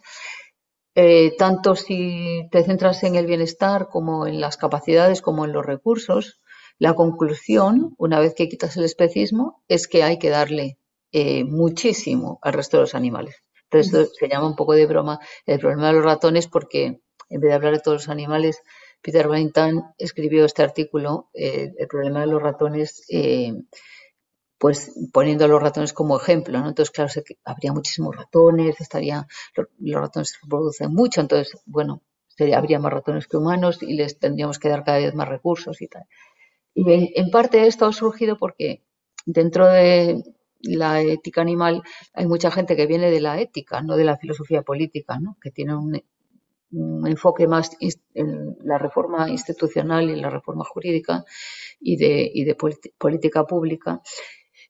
eh, 0.94 1.36
tanto 1.36 1.76
si 1.76 2.48
te 2.52 2.64
centras 2.64 3.02
en 3.04 3.16
el 3.16 3.26
bienestar 3.26 3.88
como 3.90 4.28
en 4.28 4.40
las 4.40 4.56
capacidades 4.58 5.24
como 5.24 5.46
en 5.46 5.52
los 5.52 5.66
recursos, 5.66 6.42
la 6.78 6.94
conclusión, 6.94 7.96
una 7.98 8.20
vez 8.20 8.36
que 8.36 8.48
quitas 8.48 8.78
el 8.78 8.86
especismo, 8.86 9.64
es 9.68 9.88
que 9.88 10.04
hay 10.04 10.20
que 10.20 10.30
darle 10.30 10.78
eh, 11.12 11.44
muchísimo 11.44 12.38
al 12.44 12.54
resto 12.54 12.78
de 12.78 12.82
los 12.82 12.94
animales. 12.94 13.44
Entonces 13.72 14.12
se 14.16 14.28
llama 14.30 14.46
un 14.46 14.56
poco 14.56 14.74
de 14.74 14.86
broma 14.86 15.20
el 15.48 15.58
problema 15.58 15.88
de 15.88 15.94
los 15.94 16.06
ratones 16.06 16.48
porque 16.48 17.02
en 17.30 17.42
vez 17.42 17.50
de 17.50 17.56
hablar 17.56 17.74
de 17.74 17.80
todos 17.80 18.02
los 18.02 18.10
animales, 18.10 18.62
Peter 19.02 19.28
Wellington 19.28 19.84
escribió 19.98 20.46
este 20.46 20.64
artículo, 20.64 21.30
eh, 21.34 21.74
el 21.78 21.88
problema 21.88 22.22
de 22.22 22.28
los 22.28 22.42
ratones, 22.42 23.06
pues 24.60 24.92
poniendo 25.14 25.46
a 25.46 25.48
los 25.48 25.62
ratones 25.62 25.94
como 25.94 26.18
ejemplo, 26.18 26.60
¿no? 26.60 26.68
Entonces, 26.68 26.92
claro, 26.92 27.10
habría 27.46 27.72
muchísimos 27.72 28.16
ratones, 28.16 28.80
estaría, 28.82 29.26
los 29.56 30.02
ratones 30.02 30.30
se 30.32 30.38
reproducen 30.44 30.94
mucho, 30.94 31.22
entonces, 31.22 31.58
bueno, 31.66 32.04
sería, 32.28 32.58
habría 32.58 32.80
más 32.80 32.92
ratones 32.92 33.28
que 33.28 33.38
humanos 33.38 33.82
y 33.82 33.94
les 33.94 34.20
tendríamos 34.20 34.60
que 34.60 34.70
dar 34.70 34.84
cada 34.84 34.98
vez 34.98 35.16
más 35.16 35.30
recursos 35.30 35.82
y 35.82 35.88
tal. 35.88 36.04
Y 36.74 37.20
en, 37.20 37.32
parte 37.32 37.68
esto 37.68 37.86
ha 37.86 37.94
surgido 37.94 38.38
porque 38.38 38.84
dentro 39.26 39.68
de 39.68 40.24
la 40.62 41.02
ética 41.02 41.42
animal 41.42 41.82
hay 42.14 42.28
mucha 42.28 42.52
gente 42.52 42.76
que 42.76 42.86
viene 42.86 43.12
de 43.12 43.22
la 43.22 43.40
ética, 43.40 43.82
no 43.82 43.96
de 43.96 44.04
la 44.04 44.18
filosofía 44.18 44.62
política, 44.62 45.20
¿no? 45.20 45.38
que 45.42 45.52
tiene 45.52 45.76
un, 45.76 46.02
enfoque 46.72 47.48
más 47.48 47.72
en 48.14 48.58
la 48.64 48.78
reforma 48.78 49.30
institucional 49.30 50.10
y 50.10 50.14
en 50.14 50.22
la 50.22 50.30
reforma 50.30 50.64
jurídica 50.66 51.24
y 51.80 51.98
de, 51.98 52.30
y 52.34 52.44
de 52.44 52.56
política 52.98 53.46
pública 53.46 54.02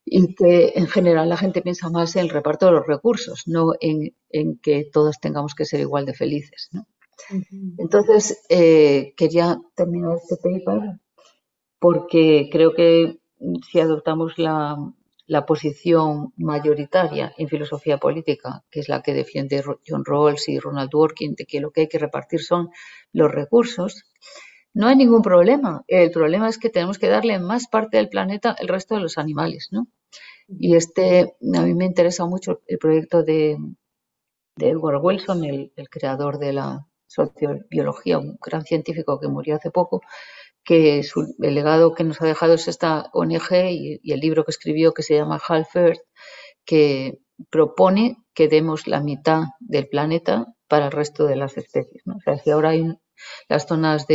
y 0.04 0.34
que 0.34 0.72
en 0.74 0.86
general 0.86 1.28
la 1.28 1.36
gente 1.36 1.62
piensa 1.62 1.90
más 1.90 2.16
en 2.16 2.22
el 2.22 2.30
reparto 2.30 2.66
de 2.66 2.72
los 2.72 2.86
recursos, 2.86 3.44
no 3.46 3.72
en, 3.80 4.14
que 4.62 4.88
todos 4.92 5.20
tengamos 5.20 5.54
que 5.54 5.64
ser 5.64 5.80
igual 5.80 6.06
de 6.06 6.14
felices. 6.14 6.68
¿no? 6.72 6.86
Entonces, 7.78 8.42
eh, 8.48 9.12
quería 9.16 9.58
terminar 9.74 10.16
este 10.16 10.36
paper 10.36 11.00
porque 11.78 12.48
creo 12.50 12.74
que 12.74 13.18
si 13.70 13.80
adoptamos 13.80 14.38
la, 14.38 14.76
la, 15.30 15.46
posición 15.46 16.32
mayoritaria 16.36 17.32
en 17.38 17.48
filosofía 17.48 17.98
política, 17.98 18.64
que 18.70 18.80
es 18.80 18.88
la 18.88 19.02
que 19.02 19.14
defiende 19.14 19.62
John 19.86 20.04
Rawls 20.04 20.48
y 20.48 20.58
Ronald 20.58 20.90
Dworkin, 20.90 21.34
de 21.34 21.46
que 21.46 21.60
lo 21.60 21.70
que 21.70 21.82
hay 21.82 21.88
que 21.88 21.98
repartir 21.98 22.40
son 22.40 22.70
los 23.12 23.30
recursos, 23.30 24.04
no 24.74 24.86
hay 24.86 24.96
ningún 24.96 25.22
problema. 25.22 25.84
El 25.88 26.10
problema 26.10 26.48
es 26.48 26.58
que 26.58 26.70
tenemos 26.70 26.98
que 26.98 27.08
darle 27.08 27.38
más 27.38 27.68
parte 27.68 27.96
del 27.96 28.08
planeta 28.08 28.56
el 28.58 28.68
resto 28.68 28.94
de 28.94 29.00
los 29.00 29.18
animales, 29.18 29.68
¿no? 29.70 29.88
Y 30.48 30.74
este, 30.74 31.36
a 31.54 31.62
mí 31.62 31.74
me 31.74 31.84
interesa 31.86 32.26
mucho 32.26 32.60
el 32.66 32.78
proyecto 32.78 33.22
de, 33.22 33.56
Edward 34.56 35.00
Wilson, 35.02 35.44
el, 35.44 35.72
creador 35.90 36.38
de 36.38 36.52
la 36.52 36.86
sociobiología, 37.06 38.18
un 38.18 38.36
gran 38.44 38.64
científico 38.64 39.18
que 39.18 39.28
murió 39.28 39.56
hace 39.56 39.70
poco, 39.70 40.02
que 40.64 41.00
el 41.00 41.54
legado 41.54 41.94
que 41.94 42.04
nos 42.04 42.20
ha 42.20 42.26
dejado 42.26 42.54
es 42.54 42.68
esta 42.68 43.10
ONG 43.12 43.52
y, 43.70 44.12
el 44.12 44.20
libro 44.20 44.44
que 44.44 44.50
escribió 44.50 44.92
que 44.92 45.02
se 45.02 45.14
llama 45.14 45.40
Half 45.46 45.76
Earth, 45.76 46.00
que 46.64 47.18
propone 47.50 48.18
que 48.34 48.48
demos 48.48 48.86
la 48.86 49.00
mitad 49.00 49.44
del 49.60 49.88
planeta 49.88 50.46
para 50.68 50.86
el 50.86 50.92
resto 50.92 51.26
de 51.26 51.36
las 51.36 51.56
especies. 51.56 52.02
O 52.06 52.20
sea, 52.20 52.38
si 52.38 52.50
ahora 52.50 52.70
hay 52.70 52.84
las 53.48 53.66
zonas 53.66 54.06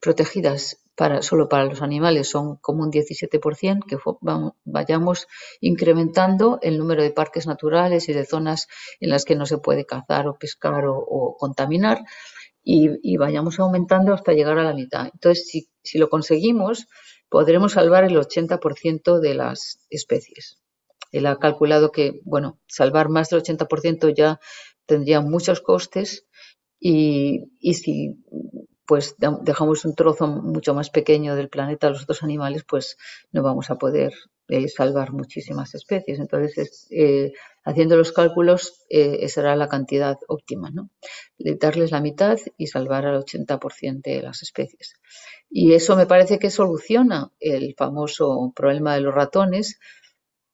protegidas 0.00 0.82
para, 0.94 1.22
solo 1.22 1.48
para 1.48 1.64
los 1.64 1.80
animales 1.80 2.28
son 2.28 2.56
como 2.56 2.82
un 2.82 2.92
17%, 2.92 3.86
que 3.86 3.96
vayamos 4.64 5.26
incrementando 5.60 6.58
el 6.62 6.78
número 6.78 7.02
de 7.02 7.10
parques 7.10 7.46
naturales 7.46 8.08
y 8.08 8.12
de 8.12 8.26
zonas 8.26 8.68
en 9.00 9.10
las 9.10 9.24
que 9.24 9.36
no 9.36 9.46
se 9.46 9.58
puede 9.58 9.86
cazar 9.86 10.28
o 10.28 10.36
pescar 10.38 10.84
o, 10.86 11.36
contaminar 11.38 12.02
y, 12.64 13.16
vayamos 13.16 13.58
aumentando 13.58 14.14
hasta 14.14 14.32
llegar 14.32 14.58
a 14.58 14.64
la 14.64 14.74
mitad. 14.74 15.08
Entonces, 15.12 15.48
si, 15.48 15.68
si 15.82 15.98
lo 15.98 16.08
conseguimos, 16.08 16.86
podremos 17.28 17.72
salvar 17.72 18.04
el 18.04 18.16
80% 18.16 19.20
de 19.20 19.34
las 19.34 19.80
especies. 19.90 20.58
Él 21.10 21.26
ha 21.26 21.38
calculado 21.38 21.90
que, 21.90 22.20
bueno, 22.24 22.58
salvar 22.66 23.08
más 23.08 23.30
del 23.30 23.42
80% 23.42 24.14
ya 24.14 24.38
tendría 24.86 25.20
muchos 25.20 25.60
costes 25.60 26.26
y, 26.78 27.44
y 27.60 27.74
si 27.74 28.16
pues 28.86 29.14
dejamos 29.18 29.84
un 29.84 29.94
trozo 29.94 30.26
mucho 30.26 30.74
más 30.74 30.90
pequeño 30.90 31.34
del 31.34 31.48
planeta 31.48 31.86
a 31.86 31.90
los 31.90 32.02
otros 32.02 32.22
animales, 32.22 32.64
pues 32.68 32.96
no 33.30 33.42
vamos 33.42 33.70
a 33.70 33.76
poder 33.76 34.12
eh, 34.48 34.68
salvar 34.68 35.12
muchísimas 35.12 35.74
especies. 35.74 36.18
Entonces, 36.18 36.88
eh, 36.90 37.32
haciendo 37.64 37.96
los 37.96 38.12
cálculos, 38.12 38.84
eh, 38.88 39.18
esa 39.20 39.40
era 39.42 39.56
la 39.56 39.68
cantidad 39.68 40.16
óptima, 40.28 40.70
¿no? 40.70 40.90
darles 41.38 41.90
la 41.90 42.00
mitad 42.00 42.38
y 42.56 42.66
salvar 42.66 43.06
al 43.06 43.22
80% 43.24 44.02
de 44.02 44.22
las 44.22 44.42
especies. 44.42 44.94
Y 45.50 45.72
eso 45.72 45.96
me 45.96 46.06
parece 46.06 46.38
que 46.38 46.50
soluciona 46.50 47.32
el 47.40 47.74
famoso 47.76 48.52
problema 48.54 48.94
de 48.94 49.00
los 49.00 49.14
ratones, 49.14 49.78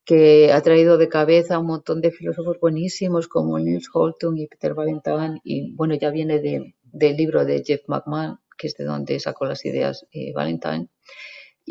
que 0.05 0.51
ha 0.51 0.61
traído 0.61 0.97
de 0.97 1.07
cabeza 1.07 1.55
a 1.55 1.59
un 1.59 1.67
montón 1.67 2.01
de 2.01 2.11
filósofos 2.11 2.57
buenísimos 2.59 3.27
como 3.27 3.59
Niels 3.59 3.89
Holtung 3.93 4.37
y 4.37 4.47
Peter 4.47 4.73
Valentine, 4.73 5.39
y 5.43 5.73
bueno, 5.75 5.95
ya 5.95 6.09
viene 6.09 6.39
del 6.39 7.17
libro 7.17 7.45
de 7.45 7.63
Jeff 7.63 7.81
McMahon, 7.87 8.39
que 8.57 8.67
es 8.67 8.73
de 8.75 8.85
donde 8.85 9.19
sacó 9.19 9.45
las 9.45 9.63
ideas 9.65 10.05
Valentine 10.33 10.89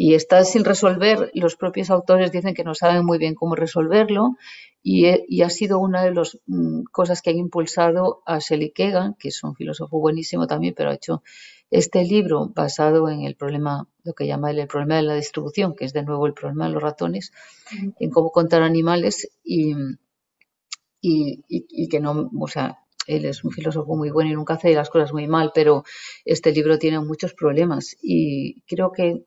y 0.01 0.15
está 0.15 0.45
sin 0.45 0.65
resolver. 0.65 1.33
Los 1.35 1.57
propios 1.57 1.91
autores 1.91 2.31
dicen 2.31 2.55
que 2.55 2.63
no 2.63 2.73
saben 2.73 3.05
muy 3.05 3.19
bien 3.19 3.35
cómo 3.35 3.57
resolverlo 3.57 4.37
y, 4.81 5.07
ha 5.43 5.51
sido 5.51 5.81
una 5.81 6.05
de 6.05 6.15
las 6.15 6.39
mm, 6.47 6.85
cosas 6.93 7.21
que 7.21 7.31
ha 7.31 7.33
impulsado 7.33 8.23
a 8.25 8.39
Shelley 8.39 8.71
Kegan, 8.71 9.17
que 9.19 9.31
es 9.31 9.43
un 9.43 9.57
filósofo 9.57 9.99
buenísimo 9.99 10.47
también, 10.47 10.75
pero 10.77 10.91
ha 10.91 10.95
hecho 10.95 11.25
este 11.73 12.05
libro 12.05 12.47
basado 12.55 13.09
en 13.09 13.23
el 13.23 13.35
problema, 13.35 13.89
lo 14.05 14.13
que 14.13 14.29
llama 14.29 14.53
el 14.53 14.69
problema 14.69 14.95
de 14.95 15.03
la 15.03 15.17
distribución, 15.17 15.75
que 15.75 15.85
es 15.85 15.93
de 15.93 16.05
nuevo 16.05 16.29
el 16.29 16.33
problema 16.33 16.69
de 16.69 16.75
los 16.75 16.83
ratones, 16.83 17.33
en 17.99 18.11
cómo 18.11 18.31
contar 18.31 18.63
animales 18.63 19.29
y, 19.43 19.75
y, 21.01 21.43
y 21.49 21.89
que 21.89 21.99
no, 21.99 22.31
o 22.39 22.47
sea, 22.47 22.79
él 23.09 23.25
es 23.25 23.43
un 23.43 23.51
filósofo 23.51 23.97
muy 23.97 24.11
bueno 24.11 24.31
y 24.31 24.35
nunca 24.35 24.55
hace 24.55 24.73
las 24.75 24.91
cosas 24.91 25.13
muy 25.13 25.27
mal, 25.27 25.51
pero 25.53 25.83
este 26.25 26.53
libro 26.53 26.79
tiene 26.79 27.01
muchos 27.01 27.35
problemas 27.35 27.97
y 28.01 28.61
creo 28.61 28.93
que 28.93 29.25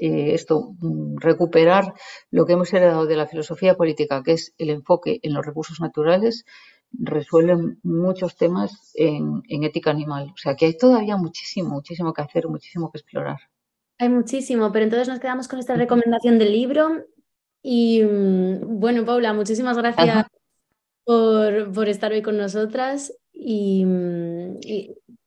eh, 0.00 0.32
esto, 0.32 0.74
mm, 0.80 1.18
recuperar 1.18 1.92
lo 2.30 2.46
que 2.46 2.54
hemos 2.54 2.72
heredado 2.72 3.04
de 3.04 3.16
la 3.16 3.26
filosofía 3.26 3.74
política, 3.74 4.22
que 4.22 4.32
es 4.32 4.54
el 4.56 4.70
enfoque 4.70 5.20
en 5.22 5.34
los 5.34 5.44
recursos 5.44 5.78
naturales, 5.78 6.46
resuelve 6.92 7.76
muchos 7.82 8.34
temas 8.36 8.92
en, 8.94 9.42
ética 9.48 9.90
animal. 9.90 10.30
O 10.32 10.38
sea 10.38 10.56
que 10.56 10.66
hay 10.66 10.76
todavía 10.76 11.18
muchísimo, 11.18 11.68
muchísimo 11.68 12.14
que 12.14 12.22
hacer, 12.22 12.48
muchísimo 12.48 12.90
que 12.90 12.98
explorar. 12.98 13.38
Hay 13.98 14.08
muchísimo, 14.08 14.72
pero 14.72 14.84
entonces 14.84 15.08
nos 15.08 15.20
quedamos 15.20 15.48
con 15.48 15.58
esta 15.58 15.74
recomendación 15.74 16.38
del 16.38 16.52
libro. 16.52 17.04
Y 17.62 18.02
mm, 18.02 18.80
bueno, 18.80 19.04
Paula, 19.04 19.34
muchísimas 19.34 19.76
gracias 19.76 20.26
por, 21.04 21.88
estar 21.88 22.10
hoy 22.12 22.22
con 22.22 22.38
nosotras. 22.38 23.12
y, 23.34 23.84
mm, 23.84 24.60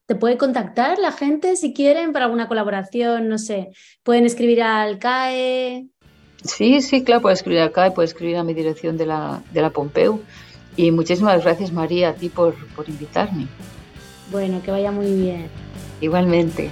¿Te 0.06 0.16
puede 0.16 0.38
contactar 0.38 1.00
la 1.00 1.14
gente 1.14 1.56
si 1.56 1.74
quieren 1.74 2.12
para 2.12 2.26
alguna 2.26 2.50
colaboración? 2.50 3.30
No 3.30 3.38
sé, 3.38 3.70
pueden 4.04 4.26
escribir 4.26 4.62
al 4.62 5.00
CAE. 5.00 5.88
Sí, 6.44 6.82
sí, 6.82 7.06
claro, 7.06 7.22
puede 7.22 7.36
escribir 7.36 7.62
al 7.62 7.72
CAE, 7.72 7.92
puede 7.92 8.08
escribir 8.08 8.36
a 8.36 8.44
mi 8.44 8.54
dirección 8.54 8.98
de 8.98 9.06
la, 9.06 9.42
de 9.54 9.62
la 9.62 9.70
Pompeu. 9.70 10.22
Y 10.76 10.92
muchísimas 10.92 11.42
gracias, 11.44 11.72
María, 11.72 12.10
a 12.10 12.14
ti 12.14 12.28
por, 12.28 12.54
por 12.76 12.90
invitarme. 12.90 13.48
Bueno, 14.30 14.62
que 14.62 14.72
vaya 14.72 14.92
muy 14.92 15.14
bien. 15.14 15.48
Igualmente. 16.02 16.70